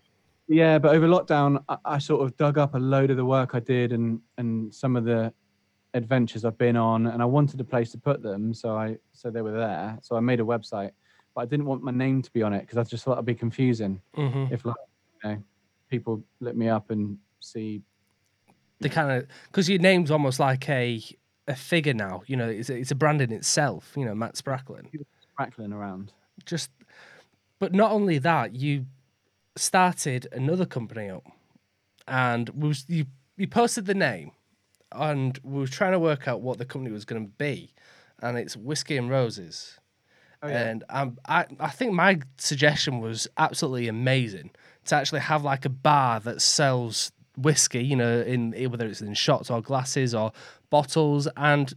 Yeah, 0.48 0.78
but 0.78 0.94
over 0.94 1.06
lockdown, 1.06 1.62
I, 1.68 1.76
I 1.84 1.98
sort 1.98 2.22
of 2.22 2.36
dug 2.36 2.58
up 2.58 2.74
a 2.74 2.78
load 2.78 3.10
of 3.10 3.16
the 3.16 3.24
work 3.24 3.54
I 3.54 3.60
did 3.60 3.92
and 3.92 4.20
and 4.38 4.74
some 4.74 4.96
of 4.96 5.04
the 5.04 5.32
adventures 5.94 6.44
I've 6.44 6.58
been 6.58 6.76
on, 6.76 7.06
and 7.06 7.22
I 7.22 7.24
wanted 7.24 7.60
a 7.60 7.64
place 7.64 7.90
to 7.92 7.98
put 7.98 8.22
them, 8.22 8.52
so 8.52 8.76
I 8.76 8.98
so 9.12 9.30
they 9.30 9.42
were 9.42 9.52
there. 9.52 9.98
So 10.02 10.16
I 10.16 10.20
made 10.20 10.40
a 10.40 10.44
website, 10.44 10.90
but 11.34 11.42
I 11.42 11.46
didn't 11.46 11.66
want 11.66 11.82
my 11.82 11.92
name 11.92 12.20
to 12.22 12.30
be 12.32 12.42
on 12.42 12.52
it 12.52 12.60
because 12.60 12.78
I 12.78 12.82
just 12.82 13.04
thought 13.04 13.14
it'd 13.14 13.24
be 13.24 13.34
confusing 13.34 14.00
hmm 14.14 14.46
if 14.50 14.64
like 14.64 14.76
you 15.22 15.30
know 15.30 15.42
people 15.88 16.22
look 16.40 16.56
me 16.56 16.68
up 16.68 16.90
and 16.90 17.18
see. 17.40 17.82
The 18.80 18.88
kind 18.88 19.10
of 19.10 19.28
because 19.46 19.68
your 19.68 19.78
name's 19.78 20.10
almost 20.10 20.40
like 20.40 20.68
a 20.68 21.02
a 21.48 21.54
figure 21.54 21.94
now. 21.94 22.22
You 22.26 22.36
know, 22.36 22.48
it's 22.48 22.70
a, 22.70 22.76
it's 22.76 22.90
a 22.90 22.94
brand 22.94 23.20
in 23.20 23.32
itself. 23.32 23.92
You 23.96 24.04
know, 24.04 24.14
Matt 24.14 24.34
Spracklen. 24.34 24.86
crackling 25.36 25.72
around. 25.72 26.12
Just, 26.44 26.70
but 27.58 27.72
not 27.72 27.92
only 27.92 28.18
that, 28.18 28.54
you 28.54 28.86
started 29.56 30.28
another 30.32 30.66
company 30.66 31.10
up, 31.10 31.24
and 32.06 32.48
we 32.50 32.68
was 32.68 32.84
you 32.88 33.06
you 33.36 33.46
posted 33.46 33.86
the 33.86 33.94
name, 33.94 34.32
and 34.92 35.38
we 35.42 35.60
were 35.60 35.66
trying 35.66 35.92
to 35.92 35.98
work 35.98 36.28
out 36.28 36.40
what 36.40 36.58
the 36.58 36.64
company 36.64 36.92
was 36.92 37.04
going 37.04 37.24
to 37.24 37.32
be, 37.38 37.72
and 38.20 38.38
it's 38.38 38.56
Whiskey 38.56 38.96
and 38.96 39.10
Roses. 39.10 39.78
Oh, 40.42 40.48
yeah. 40.48 40.68
And 40.68 40.84
um, 40.90 41.18
I, 41.26 41.46
I 41.58 41.70
think 41.70 41.94
my 41.94 42.20
suggestion 42.36 43.00
was 43.00 43.26
absolutely 43.38 43.88
amazing 43.88 44.50
to 44.84 44.94
actually 44.94 45.20
have 45.20 45.42
like 45.42 45.64
a 45.64 45.70
bar 45.70 46.20
that 46.20 46.42
sells 46.42 47.12
whiskey, 47.38 47.82
you 47.82 47.96
know, 47.96 48.20
in 48.20 48.52
whether 48.70 48.86
it's 48.86 49.00
in 49.00 49.14
shots 49.14 49.50
or 49.50 49.62
glasses 49.62 50.14
or 50.14 50.32
bottles, 50.68 51.26
and 51.36 51.72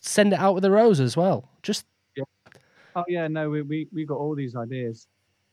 send 0.00 0.32
it 0.32 0.38
out 0.38 0.54
with 0.54 0.64
a 0.64 0.70
rose 0.70 1.00
as 1.00 1.16
well. 1.16 1.48
Just 1.62 1.86
Oh 2.96 3.04
yeah, 3.08 3.26
no, 3.26 3.50
we 3.50 3.62
we 3.62 3.88
we 3.92 4.06
got 4.06 4.18
all 4.18 4.36
these 4.36 4.54
ideas. 4.54 5.08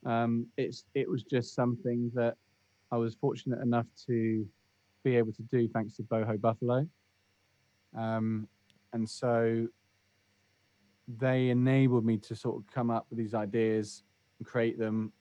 Um, 0.05 0.47
it's 0.57 0.85
it 0.95 1.09
was 1.09 1.23
just 1.23 1.53
something 1.53 2.11
that 2.15 2.35
I 2.91 2.97
was 2.97 3.15
fortunate 3.15 3.61
enough 3.61 3.85
to 4.07 4.47
be 5.03 5.15
able 5.15 5.33
to 5.33 5.43
do 5.43 5.67
thanks 5.67 5.95
to 5.97 6.03
Boho 6.03 6.39
Buffalo. 6.39 6.87
Um, 7.97 8.47
and 8.93 9.07
so 9.07 9.67
they 11.07 11.49
enabled 11.49 12.05
me 12.05 12.17
to 12.17 12.35
sort 12.35 12.57
of 12.57 12.67
come 12.71 12.89
up 12.89 13.05
with 13.09 13.17
these 13.17 13.33
ideas 13.33 14.03
and 14.39 14.47
create 14.47 14.77
them 14.77 15.11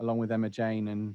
along 0.00 0.18
with 0.18 0.32
Emma 0.32 0.48
Jane 0.48 0.88
and 0.88 1.14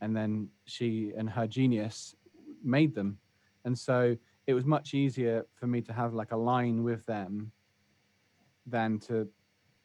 and 0.00 0.16
then 0.16 0.48
she 0.64 1.12
and 1.16 1.28
her 1.28 1.46
genius 1.46 2.14
made 2.62 2.94
them. 2.94 3.18
And 3.64 3.76
so 3.76 4.16
it 4.46 4.54
was 4.54 4.64
much 4.64 4.94
easier 4.94 5.44
for 5.54 5.66
me 5.66 5.80
to 5.82 5.92
have 5.92 6.14
like 6.14 6.32
a 6.32 6.36
line 6.36 6.84
with 6.84 7.04
them 7.06 7.50
than 8.66 8.98
to 9.00 9.28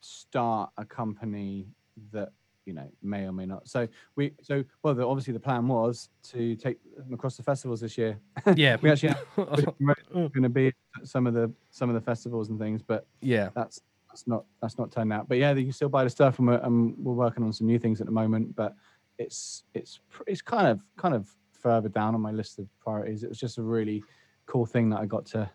start 0.01 0.69
a 0.77 0.85
company 0.85 1.67
that 2.11 2.29
you 2.65 2.73
know 2.73 2.89
may 3.01 3.25
or 3.25 3.31
may 3.31 3.45
not. 3.45 3.67
So 3.67 3.87
we 4.15 4.33
so 4.41 4.63
well 4.83 4.93
the, 4.93 5.05
obviously 5.05 5.33
the 5.33 5.39
plan 5.39 5.67
was 5.67 6.09
to 6.31 6.55
take 6.55 6.77
them 6.95 7.13
across 7.13 7.37
the 7.37 7.43
festivals 7.43 7.81
this 7.81 7.97
year. 7.97 8.19
Yeah, 8.55 8.77
we 8.81 8.89
actually 8.89 9.15
going 9.37 10.43
to 10.43 10.49
be 10.49 10.73
some 11.03 11.27
of 11.27 11.33
the 11.33 11.51
some 11.71 11.89
of 11.89 11.95
the 11.95 12.01
festivals 12.01 12.49
and 12.49 12.59
things 12.59 12.81
but 12.81 13.05
yeah. 13.21 13.49
that's 13.55 13.81
that's 14.09 14.27
not 14.27 14.45
that's 14.61 14.77
not 14.77 14.91
turned 14.91 15.11
out. 15.11 15.27
But 15.27 15.37
yeah 15.37 15.53
you 15.53 15.63
can 15.63 15.73
still 15.73 15.89
buy 15.89 16.03
the 16.03 16.09
stuff 16.09 16.39
and 16.39 16.47
we're, 16.47 16.63
um, 16.63 16.95
we're 16.97 17.13
working 17.13 17.43
on 17.43 17.51
some 17.51 17.67
new 17.67 17.79
things 17.79 17.99
at 17.99 18.05
the 18.05 18.13
moment 18.13 18.55
but 18.55 18.75
it's 19.17 19.63
it's 19.73 19.99
it's 20.27 20.41
kind 20.41 20.67
of 20.67 20.83
kind 20.97 21.13
of 21.13 21.29
further 21.51 21.89
down 21.89 22.13
on 22.13 22.21
my 22.21 22.31
list 22.31 22.59
of 22.59 22.67
priorities. 22.79 23.23
It 23.23 23.29
was 23.29 23.39
just 23.39 23.57
a 23.57 23.63
really 23.63 24.03
cool 24.45 24.65
thing 24.65 24.89
that 24.89 24.99
i 24.99 25.05
got 25.05 25.25
to 25.25 25.49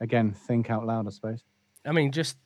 again 0.00 0.32
think 0.32 0.70
out 0.70 0.86
loud 0.86 1.06
i 1.06 1.10
suppose. 1.10 1.44
I 1.86 1.92
mean, 1.92 2.10
just 2.10 2.36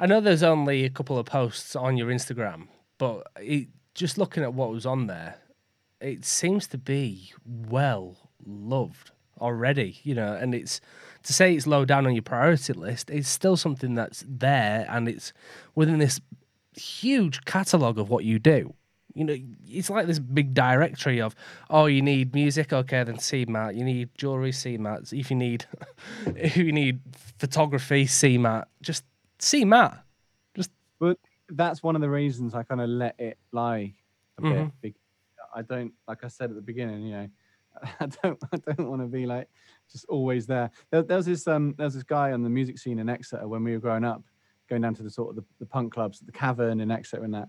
I 0.00 0.06
know 0.06 0.22
there's 0.22 0.42
only 0.42 0.86
a 0.86 0.90
couple 0.90 1.18
of 1.18 1.26
posts 1.26 1.76
on 1.76 1.98
your 1.98 2.08
Instagram, 2.08 2.68
but 2.96 3.26
it 3.36 3.68
just 3.94 4.16
looking 4.16 4.42
at 4.42 4.54
what 4.54 4.70
was 4.70 4.86
on 4.86 5.08
there, 5.08 5.36
it 6.00 6.24
seems 6.24 6.66
to 6.68 6.78
be 6.78 7.34
well 7.44 8.16
loved 8.46 9.10
already, 9.38 9.98
you 10.02 10.14
know, 10.14 10.32
and 10.32 10.54
it's 10.54 10.80
to 11.24 11.34
say 11.34 11.54
it's 11.54 11.66
low 11.66 11.84
down 11.84 12.06
on 12.06 12.14
your 12.14 12.22
priority 12.22 12.72
list, 12.72 13.10
it's 13.10 13.28
still 13.28 13.58
something 13.58 13.94
that's 13.94 14.24
there 14.26 14.86
and 14.88 15.06
it's 15.06 15.34
within 15.74 15.98
this 15.98 16.18
huge 16.74 17.44
catalogue 17.44 17.98
of 17.98 18.08
what 18.08 18.24
you 18.24 18.38
do. 18.38 18.72
You 19.12 19.24
know, 19.24 19.36
it's 19.68 19.90
like 19.90 20.06
this 20.06 20.18
big 20.18 20.54
directory 20.54 21.20
of, 21.20 21.34
oh, 21.68 21.86
you 21.86 22.00
need 22.00 22.32
music, 22.32 22.72
okay, 22.72 23.04
then 23.04 23.18
see 23.18 23.44
Matt. 23.44 23.74
You 23.74 23.84
need 23.84 24.08
jewelry, 24.16 24.52
see 24.52 24.78
Matt. 24.78 25.12
If 25.12 25.30
you 25.30 25.36
need, 25.36 25.66
if 26.36 26.56
you 26.56 26.72
need 26.72 27.00
photography, 27.38 28.06
see 28.06 28.38
Matt. 28.38 28.68
Just 28.80 29.04
see 29.40 29.64
Matt. 29.64 30.02
Just 30.54 30.70
But 30.98 31.18
that's 31.48 31.82
one 31.82 31.94
of 31.94 32.02
the 32.02 32.10
reasons 32.10 32.54
I 32.54 32.62
kind 32.62 32.80
of 32.80 32.88
let 32.88 33.18
it 33.18 33.38
lie 33.52 33.94
a 34.38 34.42
bit. 34.42 34.52
Mhm. 34.52 34.72
Because 34.80 35.00
I 35.54 35.62
don't, 35.62 35.92
like 36.06 36.24
I 36.24 36.28
said 36.28 36.50
at 36.50 36.56
the 36.56 36.62
beginning, 36.62 37.02
you 37.02 37.12
know, 37.12 37.28
I 38.00 38.06
don't, 38.06 38.38
I 38.52 38.56
don't 38.56 38.88
want 38.90 39.02
to 39.02 39.08
be 39.08 39.26
like 39.26 39.48
just 39.90 40.04
always 40.08 40.46
there. 40.46 40.70
there. 40.90 41.02
There 41.02 41.16
was 41.16 41.26
this, 41.26 41.46
um, 41.46 41.74
there 41.76 41.86
was 41.86 41.94
this 41.94 42.02
guy 42.02 42.32
on 42.32 42.42
the 42.42 42.50
music 42.50 42.78
scene 42.78 42.98
in 42.98 43.08
Exeter 43.08 43.46
when 43.48 43.64
we 43.64 43.72
were 43.72 43.78
growing 43.78 44.04
up, 44.04 44.22
going 44.68 44.82
down 44.82 44.94
to 44.94 45.02
the 45.02 45.10
sort 45.10 45.30
of 45.30 45.36
the, 45.36 45.44
the 45.58 45.66
punk 45.66 45.92
clubs, 45.92 46.20
the 46.20 46.32
Cavern 46.32 46.80
in 46.80 46.90
Exeter 46.90 47.24
and 47.24 47.34
that. 47.34 47.48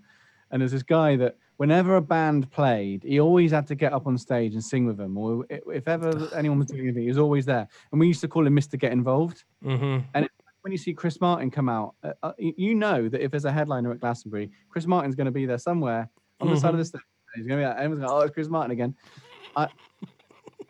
And 0.52 0.62
there's 0.62 0.74
this 0.74 0.84
guy 0.84 1.16
that 1.16 1.38
whenever 1.58 1.96
a 1.96 2.02
band 2.02 2.52
played, 2.52 3.04
he 3.04 3.20
always 3.22 3.52
had 3.52 3.68
to 3.68 3.76
get 3.76 3.94
up 3.94 4.06
on 4.06 4.18
stage 4.18 4.54
and 4.54 4.64
sing 4.64 4.86
with 4.86 4.98
them, 4.98 5.18
or 5.18 5.46
if 5.50 5.88
ever 5.88 6.30
anyone 6.36 6.60
was 6.60 6.68
doing 6.68 6.82
anything, 6.82 7.04
he 7.04 7.08
was 7.08 7.18
always 7.18 7.46
there. 7.46 7.68
And 7.92 8.00
we 8.00 8.08
used 8.08 8.20
to 8.22 8.28
call 8.28 8.46
him 8.46 8.56
Mr. 8.56 8.78
Get 8.78 8.92
Involved 8.92 9.46
mm-hmm. 9.64 10.06
When 10.62 10.72
you 10.72 10.78
see 10.78 10.94
Chris 10.94 11.20
Martin 11.20 11.50
come 11.52 11.70
out, 11.70 11.96
uh, 12.04 12.14
uh, 12.24 12.32
you 12.38 12.76
know 12.76 13.10
that 13.10 13.22
if 13.24 13.32
there's 13.32 13.46
a 13.46 13.52
headliner 13.52 13.92
at 13.92 14.00
Glastonbury, 14.00 14.52
Chris 14.70 14.86
Martin's 14.86 15.16
going 15.16 15.26
to 15.26 15.32
be 15.32 15.46
there 15.46 15.58
somewhere 15.58 16.10
on 16.40 16.50
the 16.50 16.58
side 16.58 16.74
of 16.74 16.78
the 16.78 16.86
stage. 16.86 17.02
He's 17.36 17.48
going 17.48 17.60
to 17.60 17.64
be 17.66 17.68
like, 17.68 17.78
everyone's 17.78 18.02
going, 18.02 18.12
oh, 18.12 18.20
it's 18.26 18.34
Chris 18.34 18.48
Martin 18.50 18.72
again. 18.72 18.96
I, 19.56 19.68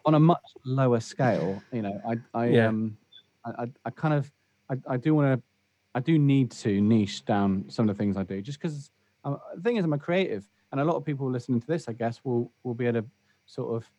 on 0.05 0.15
a 0.15 0.19
much 0.19 0.41
lower 0.65 0.99
scale, 0.99 1.63
you 1.71 1.81
know, 1.81 2.01
I, 2.07 2.15
I, 2.39 2.47
Yeah. 2.47 2.67
um, 2.67 2.97
I, 3.45 3.65
I, 3.85 3.89
kind 3.89 4.13
of, 4.13 4.31
I, 4.69 4.75
I 4.87 4.97
do 4.97 5.13
want 5.15 5.37
to, 5.39 5.43
I 5.93 5.99
do 5.99 6.17
need 6.17 6.51
to 6.51 6.79
niche 6.81 7.25
down 7.25 7.65
some 7.67 7.89
of 7.89 7.95
the 7.95 7.99
things 7.99 8.15
I 8.17 8.23
do, 8.23 8.41
just 8.41 8.59
because 8.61 8.91
the 9.25 9.37
thing 9.61 9.75
is, 9.77 9.83
I'm 9.83 9.93
a 9.93 9.97
creative, 9.97 10.47
and 10.71 10.79
a 10.79 10.85
lot 10.85 10.95
of 10.95 11.03
people 11.03 11.29
listening 11.29 11.59
to 11.59 11.67
this, 11.67 11.87
I 11.89 11.93
guess, 11.93 12.21
will 12.23 12.51
will 12.63 12.73
be 12.73 12.85
able 12.87 13.01
to 13.01 13.07
sort 13.45 13.75
of 13.75 13.89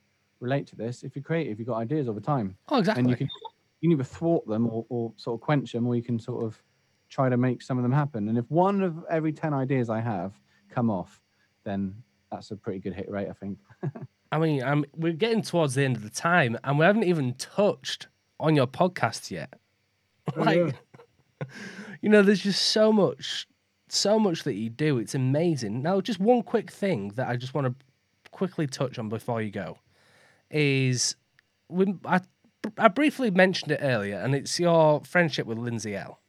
relate 0.40 0.66
to 0.68 0.76
this. 0.76 1.02
If 1.02 1.14
you're 1.14 1.22
creative, 1.22 1.58
you've 1.58 1.68
got 1.68 1.76
ideas 1.76 2.08
all 2.08 2.14
the 2.14 2.20
time 2.20 2.56
Oh, 2.70 2.78
exactly. 2.78 3.00
and 3.02 3.10
you 3.10 3.16
can 3.16 3.28
you 3.82 3.88
can 3.90 3.92
either 3.92 4.04
thwart 4.04 4.46
them 4.46 4.66
or, 4.66 4.86
or 4.88 5.12
sort 5.16 5.34
of 5.34 5.44
quench 5.44 5.72
them 5.72 5.86
or 5.86 5.94
you 5.94 6.02
can 6.02 6.18
sort 6.18 6.44
of 6.44 6.62
try 7.10 7.28
to 7.28 7.36
make 7.36 7.60
some 7.60 7.76
of 7.76 7.82
them 7.82 7.92
happen 7.92 8.28
and 8.30 8.38
if 8.38 8.50
one 8.50 8.80
of 8.80 9.04
every 9.10 9.32
10 9.32 9.52
ideas 9.52 9.90
i 9.90 10.00
have 10.00 10.32
come 10.70 10.88
off 10.88 11.20
then 11.64 11.94
that's 12.30 12.50
a 12.50 12.56
pretty 12.56 12.78
good 12.78 12.94
hit 12.94 13.10
rate 13.10 13.28
i 13.28 13.34
think 13.34 13.58
I 14.32 14.38
mean, 14.38 14.64
I'm, 14.64 14.86
we're 14.96 15.12
getting 15.12 15.42
towards 15.42 15.74
the 15.74 15.84
end 15.84 15.94
of 15.96 16.02
the 16.02 16.10
time, 16.10 16.58
and 16.64 16.78
we 16.78 16.86
haven't 16.86 17.04
even 17.04 17.34
touched 17.34 18.08
on 18.40 18.56
your 18.56 18.66
podcast 18.66 19.30
yet. 19.30 19.52
Oh, 20.34 20.40
like, 20.42 20.74
you 22.00 22.08
know, 22.08 22.22
there's 22.22 22.40
just 22.40 22.68
so 22.68 22.90
much, 22.92 23.46
so 23.90 24.18
much 24.18 24.44
that 24.44 24.54
you 24.54 24.70
do. 24.70 24.96
It's 24.96 25.14
amazing. 25.14 25.82
Now, 25.82 26.00
just 26.00 26.18
one 26.18 26.42
quick 26.42 26.70
thing 26.70 27.08
that 27.16 27.28
I 27.28 27.36
just 27.36 27.52
want 27.52 27.66
to 27.66 27.74
quickly 28.30 28.66
touch 28.66 28.98
on 28.98 29.10
before 29.10 29.42
you 29.42 29.50
go 29.50 29.76
is 30.50 31.14
we, 31.68 31.94
I, 32.06 32.20
I 32.78 32.88
briefly 32.88 33.30
mentioned 33.30 33.72
it 33.72 33.80
earlier, 33.82 34.18
and 34.18 34.34
it's 34.34 34.58
your 34.60 35.02
friendship 35.04 35.46
with 35.46 35.58
Lindsay 35.58 35.96
Ell 35.96 36.20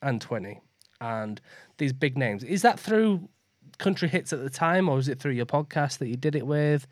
and 0.00 0.20
Twinnie 0.24 0.60
and 1.00 1.40
these 1.78 1.92
big 1.92 2.18
names. 2.18 2.42
Is 2.44 2.62
that 2.62 2.78
through 2.78 3.28
country 3.78 4.08
hits 4.08 4.32
at 4.32 4.42
the 4.42 4.50
time, 4.50 4.88
or 4.88 4.96
was 4.96 5.08
it 5.08 5.20
through 5.20 5.32
your 5.32 5.46
podcast 5.46 5.98
that 5.98 6.08
you 6.08 6.16
did 6.16 6.34
it 6.34 6.46
with? 6.46 6.86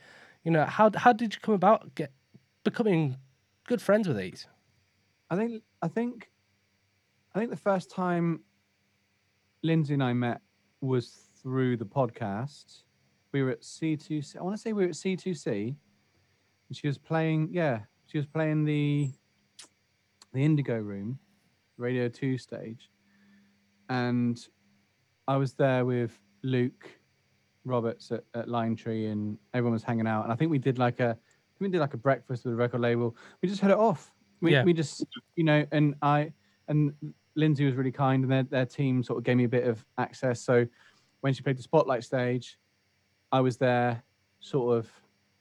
You 0.44 0.50
know, 0.52 0.64
how 0.64 0.90
how 0.94 1.12
did 1.12 1.34
you 1.34 1.40
come 1.40 1.54
about 1.54 1.94
get 1.94 2.12
becoming 2.64 3.16
good 3.66 3.82
friends 3.82 4.06
with 4.08 4.16
these? 4.16 4.46
i 5.30 5.36
think 5.36 5.62
i 5.80 5.88
think 5.88 6.30
i 7.34 7.38
think 7.38 7.50
the 7.50 7.56
first 7.56 7.90
time 7.90 8.40
lindsay 9.62 9.94
and 9.94 10.02
i 10.02 10.12
met 10.12 10.40
was 10.80 11.28
through 11.40 11.76
the 11.76 11.86
podcast 11.86 12.82
we 13.32 13.42
were 13.42 13.50
at 13.50 13.60
c2c 13.62 14.36
i 14.36 14.42
want 14.42 14.54
to 14.56 14.60
say 14.60 14.72
we 14.72 14.82
were 14.82 14.88
at 14.88 14.94
c2c 14.94 15.46
and 15.46 16.76
she 16.76 16.86
was 16.86 16.98
playing 16.98 17.48
yeah 17.52 17.80
she 18.10 18.18
was 18.18 18.26
playing 18.26 18.64
the 18.64 19.10
the 20.32 20.44
indigo 20.44 20.76
room 20.76 21.18
radio 21.76 22.08
2 22.08 22.36
stage. 22.38 22.90
And 23.88 24.38
i 25.28 25.36
was 25.36 25.54
there 25.54 25.84
with 25.84 26.18
luke 26.42 26.90
roberts 27.64 28.10
at, 28.10 28.24
at 28.34 28.48
lime 28.48 28.74
tree 28.74 29.06
and 29.06 29.38
everyone 29.54 29.72
was 29.74 29.82
hanging 29.82 30.06
out. 30.06 30.24
And 30.24 30.32
i 30.32 30.36
think 30.36 30.50
we 30.50 30.58
did 30.58 30.78
like 30.78 31.00
a 31.00 31.16
we 31.60 31.68
did 31.68 31.80
like 31.80 31.94
a 31.94 31.98
breakfast 31.98 32.44
with 32.44 32.54
a 32.54 32.56
record 32.56 32.80
label. 32.80 33.14
We 33.42 33.48
just 33.48 33.60
had 33.60 33.70
it 33.70 33.76
off. 33.76 34.10
We, 34.40 34.52
Yeah. 34.52 34.64
we 34.64 34.72
just 34.72 35.04
you 35.36 35.44
know 35.44 35.64
and 35.72 35.94
i 36.02 36.32
and 36.68 36.92
lindsay 37.36 37.64
was 37.64 37.74
really 37.74 37.92
kind 37.92 38.24
and 38.24 38.32
their, 38.32 38.42
their 38.42 38.66
team 38.66 39.02
sort 39.02 39.18
of 39.18 39.24
gave 39.24 39.36
me 39.36 39.44
a 39.44 39.48
bit 39.48 39.66
of 39.66 39.84
access. 39.98 40.40
So 40.40 40.66
when 41.20 41.32
she 41.34 41.42
played 41.42 41.58
the 41.58 41.62
spotlight 41.62 42.02
stage 42.02 42.58
i 43.30 43.40
was 43.40 43.56
there 43.56 44.02
sort 44.40 44.78
of 44.78 44.90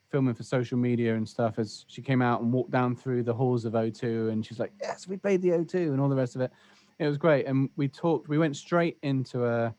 filming 0.10 0.34
for 0.34 0.43
social 0.43 0.78
media 0.78 1.16
and 1.16 1.28
stuff 1.28 1.60
as 1.60 1.86
she 1.88 2.01
came 2.01 2.22
out 2.22 2.41
and 2.41 2.51
walked 2.51 2.72
down 2.72 2.95
through 2.95 3.24
the 3.24 3.34
halls 3.34 3.66
of 3.66 3.74
O2 3.74 4.32
and 4.32 4.45
she's 4.45 4.60
like, 4.60 4.72
Yes, 4.82 5.07
we 5.07 5.18
played 5.18 5.41
the 5.41 5.49
O2 5.49 5.76
and 5.76 6.01
all 6.01 6.10
the 6.10 6.16
rest 6.16 6.36
of 6.36 6.41
it. 6.41 6.51
It 6.97 7.07
was 7.07 7.18
great. 7.18 7.45
And 7.45 7.70
we 7.78 7.88
talked, 7.88 8.28
we 8.28 8.38
went 8.38 8.57
straight 8.57 8.97
into 9.03 9.45
a 9.45 9.74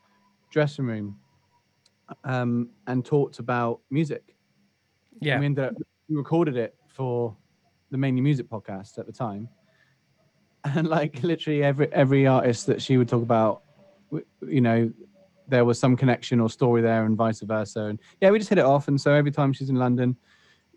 dressing 0.49 0.85
room 0.85 1.17
um, 2.23 2.69
and 2.87 3.05
talked 3.05 3.39
about 3.39 3.79
music. 3.89 4.35
Yeah, 5.19 5.33
And 5.33 5.41
we 5.41 5.45
ended 5.45 5.65
up, 5.65 5.73
we 6.09 6.15
recorded 6.15 6.57
it 6.57 6.75
for 6.87 7.35
the 7.91 7.97
Mainly 7.97 8.21
Music 8.21 8.49
podcast 8.49 8.97
at 8.97 9.05
the 9.05 9.13
time. 9.13 9.49
And 10.63 10.87
like 10.87 11.23
literally 11.23 11.63
every 11.63 11.91
every 11.91 12.27
artist 12.27 12.67
that 12.67 12.83
she 12.83 12.95
would 12.97 13.09
talk 13.09 13.23
about, 13.23 13.63
you 14.47 14.61
know, 14.61 14.91
there 15.47 15.65
was 15.65 15.79
some 15.79 15.95
connection 15.95 16.39
or 16.39 16.49
story 16.49 16.81
there 16.81 17.05
and 17.05 17.17
vice 17.17 17.41
versa. 17.41 17.81
And 17.85 17.99
yeah, 18.21 18.29
we 18.29 18.37
just 18.39 18.49
hit 18.49 18.57
it 18.57 18.65
off. 18.65 18.87
And 18.87 18.99
so 18.99 19.13
every 19.13 19.31
time 19.31 19.53
she's 19.53 19.69
in 19.69 19.75
London, 19.75 20.17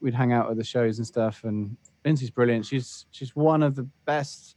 we'd 0.01 0.15
hang 0.15 0.33
out 0.33 0.51
at 0.51 0.57
the 0.57 0.65
shows 0.65 0.99
and 0.99 1.07
stuff. 1.07 1.45
And 1.45 1.77
Lindsay's 2.05 2.31
brilliant. 2.31 2.67
She's 2.67 3.07
she's 3.11 3.35
one 3.35 3.63
of 3.63 3.75
the 3.75 3.89
best 4.05 4.57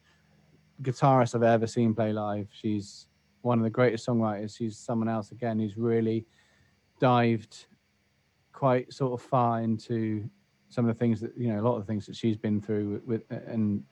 guitarists 0.82 1.36
I've 1.36 1.43
ever 1.43 1.68
seen 1.68 1.93
play 1.93 2.14
live. 2.14 2.49
She's 2.51 3.08
one 3.41 3.58
of 3.58 3.64
the 3.64 3.70
greatest 3.70 4.05
songwriters. 4.08 4.58
She's 4.58 4.78
someone 4.78 5.10
else 5.10 5.32
again 5.32 5.60
who's 5.60 5.78
really 5.78 6.26
dived 6.99 7.68
quite 8.51 8.91
sort 8.91 9.14
of 9.20 9.26
far 9.26 9.62
into 9.62 10.30
some 10.70 10.88
of 10.88 10.93
the 10.93 10.99
things 10.99 11.22
that 11.22 11.32
you 11.38 11.47
know 11.53 11.62
a 11.62 11.64
lot 11.64 11.76
of 11.76 11.86
the 11.86 11.86
things 11.91 12.05
that 12.08 12.16
she's 12.16 12.36
been 12.38 12.60
through 12.60 13.01
with 13.05 13.22
and 13.30 13.84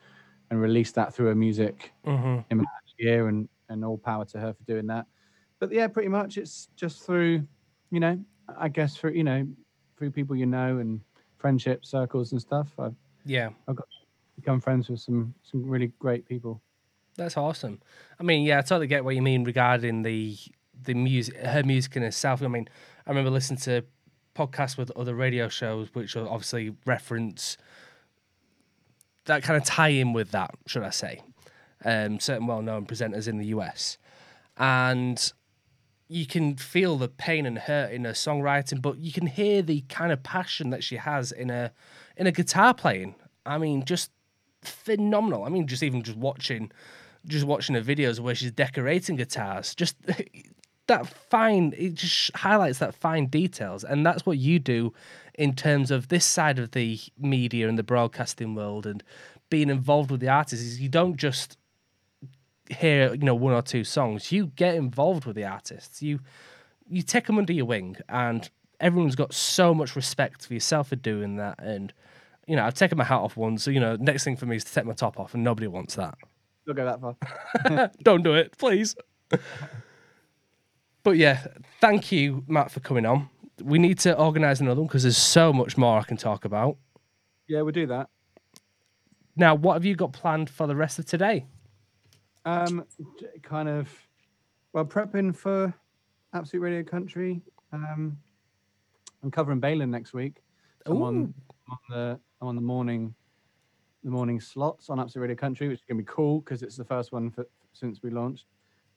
and 0.50 0.62
released 0.62 0.96
that 0.96 1.14
through 1.14 1.28
her 1.28 1.36
music 1.36 1.94
hmm 2.04 2.40
in 2.50 2.58
the 2.58 2.64
last 2.64 2.94
year 2.98 3.28
and 3.28 3.48
and 3.70 3.86
all 3.86 3.98
power 3.98 4.26
to 4.26 4.40
her 4.40 4.54
for 4.54 4.64
doing 4.64 4.88
that 4.88 5.06
but 5.68 5.76
yeah 5.76 5.88
pretty 5.88 6.10
much 6.10 6.38
it's 6.38 6.68
just 6.76 7.04
through 7.06 7.46
you 7.92 8.00
know 8.00 8.20
i 8.58 8.68
guess 8.68 8.96
through 8.96 9.12
you 9.12 9.24
know 9.24 9.48
through 9.98 10.12
people 10.12 10.36
you 10.36 10.46
know 10.46 10.78
and 10.78 11.02
friendship 11.38 11.86
circles 11.86 12.32
and 12.32 12.42
stuff 12.42 12.68
Yeah, 13.26 13.50
i've 13.68 13.76
yeah. 13.78 13.82
become 14.36 14.60
friends 14.62 14.90
with 14.90 15.00
some 15.00 15.34
some 15.44 15.64
really 15.66 15.92
great 16.00 16.28
people 16.28 16.62
That's 17.18 17.38
awesome. 17.38 17.80
I 18.20 18.24
mean, 18.24 18.44
yeah, 18.44 18.58
I 18.60 18.62
totally 18.62 18.88
get 18.88 19.06
what 19.06 19.16
you 19.16 19.22
mean 19.22 19.44
regarding 19.46 20.04
the 20.04 20.38
the 20.84 20.94
music, 20.94 21.38
her 21.38 21.64
music 21.64 21.96
in 21.96 22.04
itself. 22.04 22.42
I 22.42 22.48
mean, 22.48 22.68
I 23.06 23.10
remember 23.10 23.32
listening 23.32 23.60
to 23.62 23.84
podcasts 24.36 24.78
with 24.78 24.92
other 24.98 25.16
radio 25.16 25.48
shows, 25.48 25.88
which 25.96 26.18
obviously 26.18 26.76
reference 26.86 27.58
that 29.26 29.44
kind 29.44 29.56
of 29.58 29.64
tie 29.64 29.90
in 29.90 30.12
with 30.14 30.32
that, 30.32 30.52
should 30.68 30.84
I 30.84 30.90
say? 30.92 31.22
Um, 31.86 32.20
certain 32.20 32.48
well-known 32.48 32.86
presenters 32.86 33.28
in 33.28 33.38
the 33.38 33.48
US, 33.48 33.98
and 34.58 35.32
you 36.08 36.26
can 36.26 36.56
feel 36.56 36.98
the 36.98 37.08
pain 37.08 37.46
and 37.46 37.58
hurt 37.58 37.92
in 37.92 38.06
her 38.06 38.12
songwriting, 38.12 38.82
but 38.82 38.98
you 38.98 39.12
can 39.12 39.28
hear 39.28 39.62
the 39.62 39.82
kind 39.90 40.12
of 40.12 40.22
passion 40.22 40.70
that 40.70 40.84
she 40.84 40.98
has 40.98 41.32
in 41.32 41.50
a 41.50 41.72
in 42.18 42.28
a 42.28 42.32
guitar 42.32 42.74
playing. 42.74 43.16
I 43.46 43.58
mean, 43.58 43.86
just 43.86 44.12
phenomenal. 44.62 45.44
I 45.44 45.50
mean, 45.50 45.68
just 45.68 45.84
even 45.84 46.04
just 46.04 46.18
watching, 46.18 46.72
just 47.26 47.46
watching 47.46 47.76
her 47.76 47.82
videos 47.82 48.20
where 48.20 48.36
she's 48.36 48.52
decorating 48.52 49.16
guitars, 49.16 49.74
just 49.74 49.96
that 50.88 51.08
fine. 51.08 51.74
It 51.78 51.96
just 51.96 52.36
highlights 52.36 52.80
that 52.80 52.94
fine 52.94 53.26
details, 53.28 53.84
and 53.84 54.06
that's 54.06 54.26
what 54.26 54.38
you 54.38 54.60
do 54.60 54.94
in 55.34 55.54
terms 55.54 55.90
of 55.90 56.10
this 56.10 56.26
side 56.26 56.60
of 56.60 56.72
the 56.72 57.00
media 57.18 57.68
and 57.68 57.80
the 57.80 57.84
broadcasting 57.84 58.54
world 58.54 58.86
and 58.86 59.04
being 59.50 59.70
involved 59.70 60.12
with 60.12 60.22
the 60.22 60.30
artists. 60.30 60.66
Is 60.66 60.82
you 60.82 60.90
don't 60.90 61.18
just 61.18 61.58
hear 62.70 63.14
you 63.14 63.24
know 63.24 63.36
one 63.36 63.54
or 63.54 63.62
two 63.62 63.84
songs. 63.84 64.32
You 64.32 64.48
get 64.48 64.76
involved 64.76 65.26
with 65.26 65.36
the 65.36 65.46
artists. 65.46 66.02
You 66.02 66.20
you 66.88 67.02
take 67.02 67.28
them 67.28 67.38
under 67.38 67.54
your 67.54 67.66
wing, 67.66 67.98
and 68.10 68.50
everyone's 68.80 69.16
got 69.16 69.34
so 69.34 69.74
much 69.74 69.96
respect 69.96 70.46
for 70.46 70.54
yourself 70.54 70.90
for 70.90 70.96
doing 70.96 71.38
that. 71.38 71.60
And 71.60 71.94
you 72.48 72.56
know, 72.56 72.66
I've 72.66 72.74
taken 72.76 72.98
my 72.98 73.04
hat 73.04 73.20
off 73.20 73.38
once. 73.38 73.64
So 73.64 73.72
you 73.72 73.80
know, 73.80 73.96
next 73.96 74.24
thing 74.24 74.36
for 74.36 74.46
me 74.46 74.56
is 74.58 74.64
to 74.66 74.74
take 74.74 74.86
my 74.86 74.94
top 74.94 75.20
off, 75.20 75.34
and 75.34 75.44
nobody 75.44 75.68
wants 75.68 75.96
that. 75.96 76.16
don't 76.66 76.76
go 76.76 76.86
that 76.86 77.02
far 77.02 77.92
Don't 78.04 78.24
do 78.24 78.34
it, 78.36 78.58
please. 78.58 78.96
But 81.06 81.18
yeah, 81.18 81.46
thank 81.82 82.12
you, 82.12 82.44
Matt, 82.48 82.72
for 82.72 82.80
coming 82.80 83.06
on. 83.06 83.30
We 83.64 83.78
need 83.78 84.00
to 84.00 84.18
organise 84.18 84.60
another 84.60 84.82
one 84.82 84.88
because 84.88 85.04
there's 85.04 85.16
so 85.16 85.54
much 85.54 85.78
more 85.78 86.00
I 86.00 86.02
can 86.02 86.18
talk 86.18 86.46
about. 86.46 86.78
Yeah, 87.48 87.62
we'll 87.62 87.74
do 87.74 87.86
that. 87.86 88.10
Now, 89.36 89.54
what 89.54 89.74
have 89.74 89.86
you 89.86 89.96
got 89.96 90.14
planned 90.14 90.50
for 90.50 90.66
the 90.66 90.76
rest 90.76 90.98
of 90.98 91.06
today? 91.06 91.46
Um, 92.46 92.86
kind 93.42 93.68
of, 93.68 93.90
well, 94.72 94.86
prepping 94.86 95.36
for 95.36 95.74
Absolute 96.34 96.62
Radio 96.62 96.84
Country. 96.84 97.42
Um, 97.74 98.18
I'm 99.24 99.32
covering 99.32 99.60
Baylen 99.60 99.90
next 99.90 100.14
week. 100.14 100.44
I'm 100.86 101.02
on, 101.02 101.34
on 101.70 101.78
the 101.90 102.20
I'm 102.42 102.48
on 102.48 102.56
the 102.56 102.62
morning, 102.62 103.16
the 104.04 104.12
morning 104.12 104.40
slots 104.40 104.92
on 104.92 105.00
Absolute 105.00 105.24
Radio 105.24 105.36
Country, 105.36 105.68
which 105.68 105.80
is 105.80 105.86
gonna 105.88 105.98
be 105.98 106.08
cool 106.08 106.42
because 106.42 106.62
it's 106.62 106.78
the 106.78 106.86
first 106.86 107.12
one 107.12 107.32
for, 107.32 107.48
since 107.74 108.04
we 108.04 108.12
launched. 108.12 108.46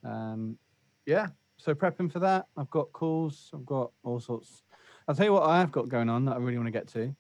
Um, 0.05 0.59
yeah, 1.07 1.29
so 1.57 1.75
prepping 1.75 2.13
for 2.13 2.19
that. 2.19 2.47
I've 2.59 2.71
got 2.71 2.93
calls. 2.93 3.51
I've 3.55 3.65
got 3.65 3.91
all 4.05 4.21
sorts. 4.21 4.63
I'll 5.09 5.15
tell 5.15 5.25
you 5.25 5.33
what 5.33 5.45
I 5.45 5.59
have 5.59 5.73
got 5.73 5.89
going 5.89 6.11
on 6.11 6.27
that 6.27 6.33
I 6.33 6.39
really 6.39 6.59
want 6.59 6.67
to 6.67 6.73
get 6.73 6.89
to. 6.89 7.17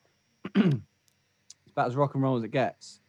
it's 0.54 1.72
about 1.72 1.88
as 1.88 1.96
rock 1.96 2.14
and 2.14 2.22
roll 2.22 2.36
as 2.36 2.44
it 2.44 2.50
gets. 2.50 3.00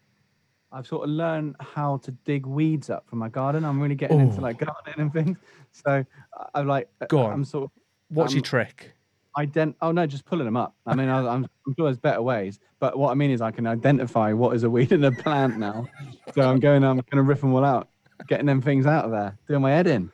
I've 0.72 0.86
sort 0.88 1.04
of 1.04 1.10
learned 1.10 1.56
how 1.60 1.98
to 1.98 2.12
dig 2.12 2.46
weeds 2.46 2.90
up 2.90 3.08
from 3.10 3.20
my 3.20 3.30
garden. 3.30 3.66
I'm 3.66 3.80
really 3.82 3.96
getting 3.96 4.20
into 4.20 4.40
like 4.42 4.60
gardening 4.60 5.00
and 5.00 5.12
things. 5.14 5.38
So 5.72 6.06
I'm 6.54 6.68
like, 6.68 6.90
Go 7.08 7.24
on. 7.24 7.34
I'm 7.34 7.46
sort 7.46 7.66
of 7.66 7.72
What's 8.10 8.34
your 8.34 8.40
Um, 8.42 8.44
trick? 8.44 8.92
ident. 9.38 9.76
Oh 9.82 9.92
no, 9.92 10.06
just 10.08 10.26
pulling 10.26 10.46
them 10.46 10.58
up. 10.58 10.76
I 10.86 10.96
mean, 10.96 11.08
I, 11.10 11.20
I'm, 11.20 11.46
I'm 11.66 11.76
sure 11.76 11.86
there's 11.86 11.98
better 12.00 12.22
ways. 12.22 12.60
But 12.80 12.98
what 12.98 13.12
I 13.12 13.14
mean 13.14 13.30
is, 13.32 13.40
I 13.42 13.52
can 13.52 13.68
identify 13.68 14.34
what 14.34 14.56
is 14.56 14.64
a 14.64 14.70
weed 14.70 14.92
in 14.92 15.04
a 15.04 15.12
plant 15.12 15.58
now. 15.60 15.88
So 16.34 16.42
I'm 16.42 16.60
going. 16.60 16.84
I'm 16.84 16.98
going 16.98 17.18
to 17.18 17.22
rip 17.24 17.40
them 17.42 17.54
all 17.54 17.64
out, 17.64 17.90
getting 18.28 18.46
them 18.48 18.62
things 18.62 18.86
out 18.86 19.06
of 19.06 19.12
there, 19.12 19.38
doing 19.48 19.62
my 19.62 19.72
head 19.72 19.86
in. 19.88 20.12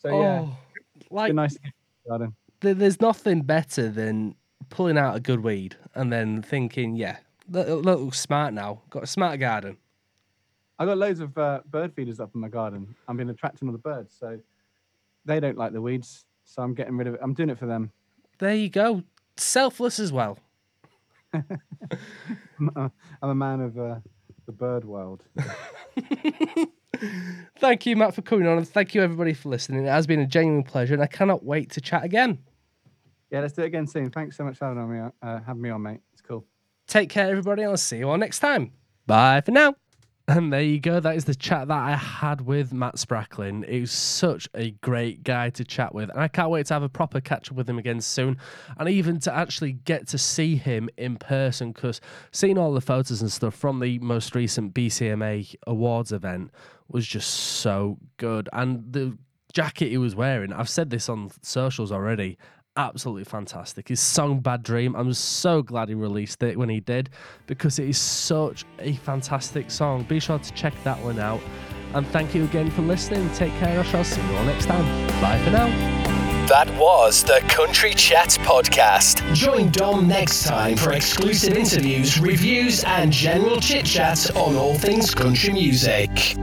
So 0.00 0.08
yeah, 0.20 0.40
oh, 0.46 0.56
it's 0.96 1.10
like 1.10 1.34
nice 1.34 1.54
to 1.54 1.60
get 1.60 1.66
into 1.66 1.76
the 2.04 2.08
garden. 2.70 2.78
there's 2.78 3.00
nothing 3.00 3.42
better 3.42 3.88
than 3.88 4.36
pulling 4.70 4.96
out 4.98 5.16
a 5.16 5.20
good 5.20 5.40
weed 5.40 5.76
and 5.94 6.12
then 6.12 6.40
thinking, 6.42 6.94
yeah, 6.94 7.16
that 7.48 7.68
looks 7.76 8.20
smart 8.20 8.54
now. 8.54 8.82
Got 8.90 9.02
a 9.02 9.06
smart 9.06 9.40
garden. 9.40 9.76
I 10.78 10.86
got 10.86 10.98
loads 10.98 11.20
of 11.20 11.36
uh, 11.36 11.60
bird 11.68 11.92
feeders 11.94 12.20
up 12.20 12.30
in 12.34 12.40
my 12.40 12.48
garden. 12.48 12.94
I've 13.08 13.16
been 13.16 13.30
attracting 13.30 13.68
all 13.68 13.72
the 13.72 13.78
birds, 13.78 14.14
so 14.18 14.38
they 15.24 15.40
don't 15.40 15.58
like 15.58 15.72
the 15.72 15.82
weeds. 15.82 16.24
So 16.44 16.62
I'm 16.62 16.74
getting 16.74 16.96
rid 16.96 17.08
of 17.08 17.14
it. 17.14 17.20
I'm 17.22 17.34
doing 17.34 17.50
it 17.50 17.58
for 17.58 17.66
them. 17.66 17.90
There 18.38 18.54
you 18.54 18.68
go. 18.68 19.02
Selfless 19.36 19.98
as 19.98 20.12
well. 20.12 20.38
I'm 21.32 22.90
a 23.22 23.34
man 23.34 23.60
of 23.60 23.78
uh, 23.78 23.96
the 24.46 24.52
bird 24.52 24.84
world. 24.84 25.24
Thank 27.58 27.86
you, 27.86 27.96
Matt, 27.96 28.14
for 28.14 28.22
coming 28.22 28.46
on, 28.46 28.58
and 28.58 28.66
thank 28.66 28.94
you 28.94 29.02
everybody 29.02 29.34
for 29.34 29.48
listening. 29.50 29.84
It 29.84 29.90
has 29.90 30.06
been 30.06 30.20
a 30.20 30.26
genuine 30.26 30.62
pleasure, 30.62 30.94
and 30.94 31.02
I 31.02 31.06
cannot 31.06 31.44
wait 31.44 31.70
to 31.72 31.80
chat 31.80 32.02
again. 32.04 32.38
Yeah, 33.30 33.40
let's 33.40 33.52
do 33.52 33.62
it 33.62 33.66
again 33.66 33.86
soon. 33.86 34.10
Thanks 34.10 34.36
so 34.36 34.44
much 34.44 34.56
for 34.56 34.66
having 34.66 34.90
me. 34.90 35.10
Uh, 35.22 35.40
having 35.46 35.62
me 35.62 35.70
on, 35.70 35.82
mate. 35.82 36.00
Take 36.88 37.10
care, 37.10 37.30
everybody, 37.30 37.62
and 37.62 37.72
I'll 37.72 37.76
see 37.76 37.98
you 37.98 38.08
all 38.08 38.16
next 38.16 38.38
time. 38.38 38.72
Bye 39.06 39.42
for 39.42 39.50
now. 39.50 39.74
And 40.26 40.50
there 40.50 40.62
you 40.62 40.80
go. 40.80 41.00
That 41.00 41.16
is 41.16 41.26
the 41.26 41.34
chat 41.34 41.68
that 41.68 41.78
I 41.78 41.96
had 41.96 42.40
with 42.40 42.72
Matt 42.72 42.96
Spracklen. 42.96 43.68
He 43.68 43.80
was 43.80 43.92
such 43.92 44.48
a 44.54 44.70
great 44.70 45.22
guy 45.22 45.50
to 45.50 45.64
chat 45.64 45.94
with. 45.94 46.08
And 46.08 46.18
I 46.18 46.28
can't 46.28 46.50
wait 46.50 46.66
to 46.66 46.74
have 46.74 46.82
a 46.82 46.88
proper 46.88 47.20
catch 47.20 47.50
up 47.50 47.56
with 47.56 47.68
him 47.68 47.78
again 47.78 48.00
soon. 48.00 48.38
And 48.78 48.88
even 48.88 49.20
to 49.20 49.34
actually 49.34 49.72
get 49.72 50.06
to 50.08 50.18
see 50.18 50.56
him 50.56 50.88
in 50.96 51.16
person 51.16 51.72
because 51.72 52.00
seeing 52.30 52.56
all 52.56 52.72
the 52.72 52.80
photos 52.80 53.20
and 53.20 53.30
stuff 53.32 53.54
from 53.54 53.80
the 53.80 53.98
most 53.98 54.34
recent 54.34 54.72
BCMA 54.72 55.54
awards 55.66 56.12
event 56.12 56.50
was 56.88 57.06
just 57.06 57.30
so 57.30 57.98
good. 58.16 58.48
And 58.54 58.92
the 58.92 59.16
jacket 59.52 59.88
he 59.88 59.98
was 59.98 60.14
wearing, 60.14 60.52
I've 60.52 60.68
said 60.68 60.90
this 60.90 61.08
on 61.08 61.30
socials 61.42 61.92
already, 61.92 62.38
absolutely 62.78 63.24
fantastic. 63.24 63.88
His 63.88 64.00
song 64.00 64.40
Bad 64.40 64.62
Dream, 64.62 64.94
I'm 64.96 65.12
so 65.12 65.60
glad 65.60 65.88
he 65.88 65.94
released 65.94 66.42
it 66.42 66.56
when 66.56 66.68
he 66.68 66.80
did 66.80 67.10
because 67.46 67.78
it 67.78 67.88
is 67.88 67.98
such 67.98 68.64
a 68.78 68.94
fantastic 68.94 69.70
song. 69.70 70.04
Be 70.04 70.20
sure 70.20 70.38
to 70.38 70.52
check 70.54 70.72
that 70.84 70.98
one 71.02 71.18
out. 71.18 71.40
And 71.94 72.06
thank 72.08 72.34
you 72.34 72.44
again 72.44 72.70
for 72.70 72.82
listening. 72.82 73.30
Take 73.32 73.52
care. 73.54 73.80
I 73.80 73.82
shall 73.82 74.04
see 74.04 74.22
you 74.22 74.36
all 74.36 74.44
next 74.44 74.66
time. 74.66 74.84
Bye 75.20 75.42
for 75.44 75.50
now. 75.50 75.66
That 76.46 76.74
was 76.78 77.22
the 77.24 77.44
Country 77.48 77.92
Chat 77.92 78.30
Podcast. 78.40 79.34
Join 79.34 79.70
Dom 79.70 80.08
next 80.08 80.44
time 80.44 80.76
for 80.78 80.92
exclusive 80.92 81.54
interviews, 81.54 82.18
reviews, 82.18 82.84
and 82.84 83.12
general 83.12 83.60
chit 83.60 83.84
chat 83.84 84.34
on 84.34 84.56
all 84.56 84.74
things 84.74 85.14
country 85.14 85.52
music. 85.52 86.38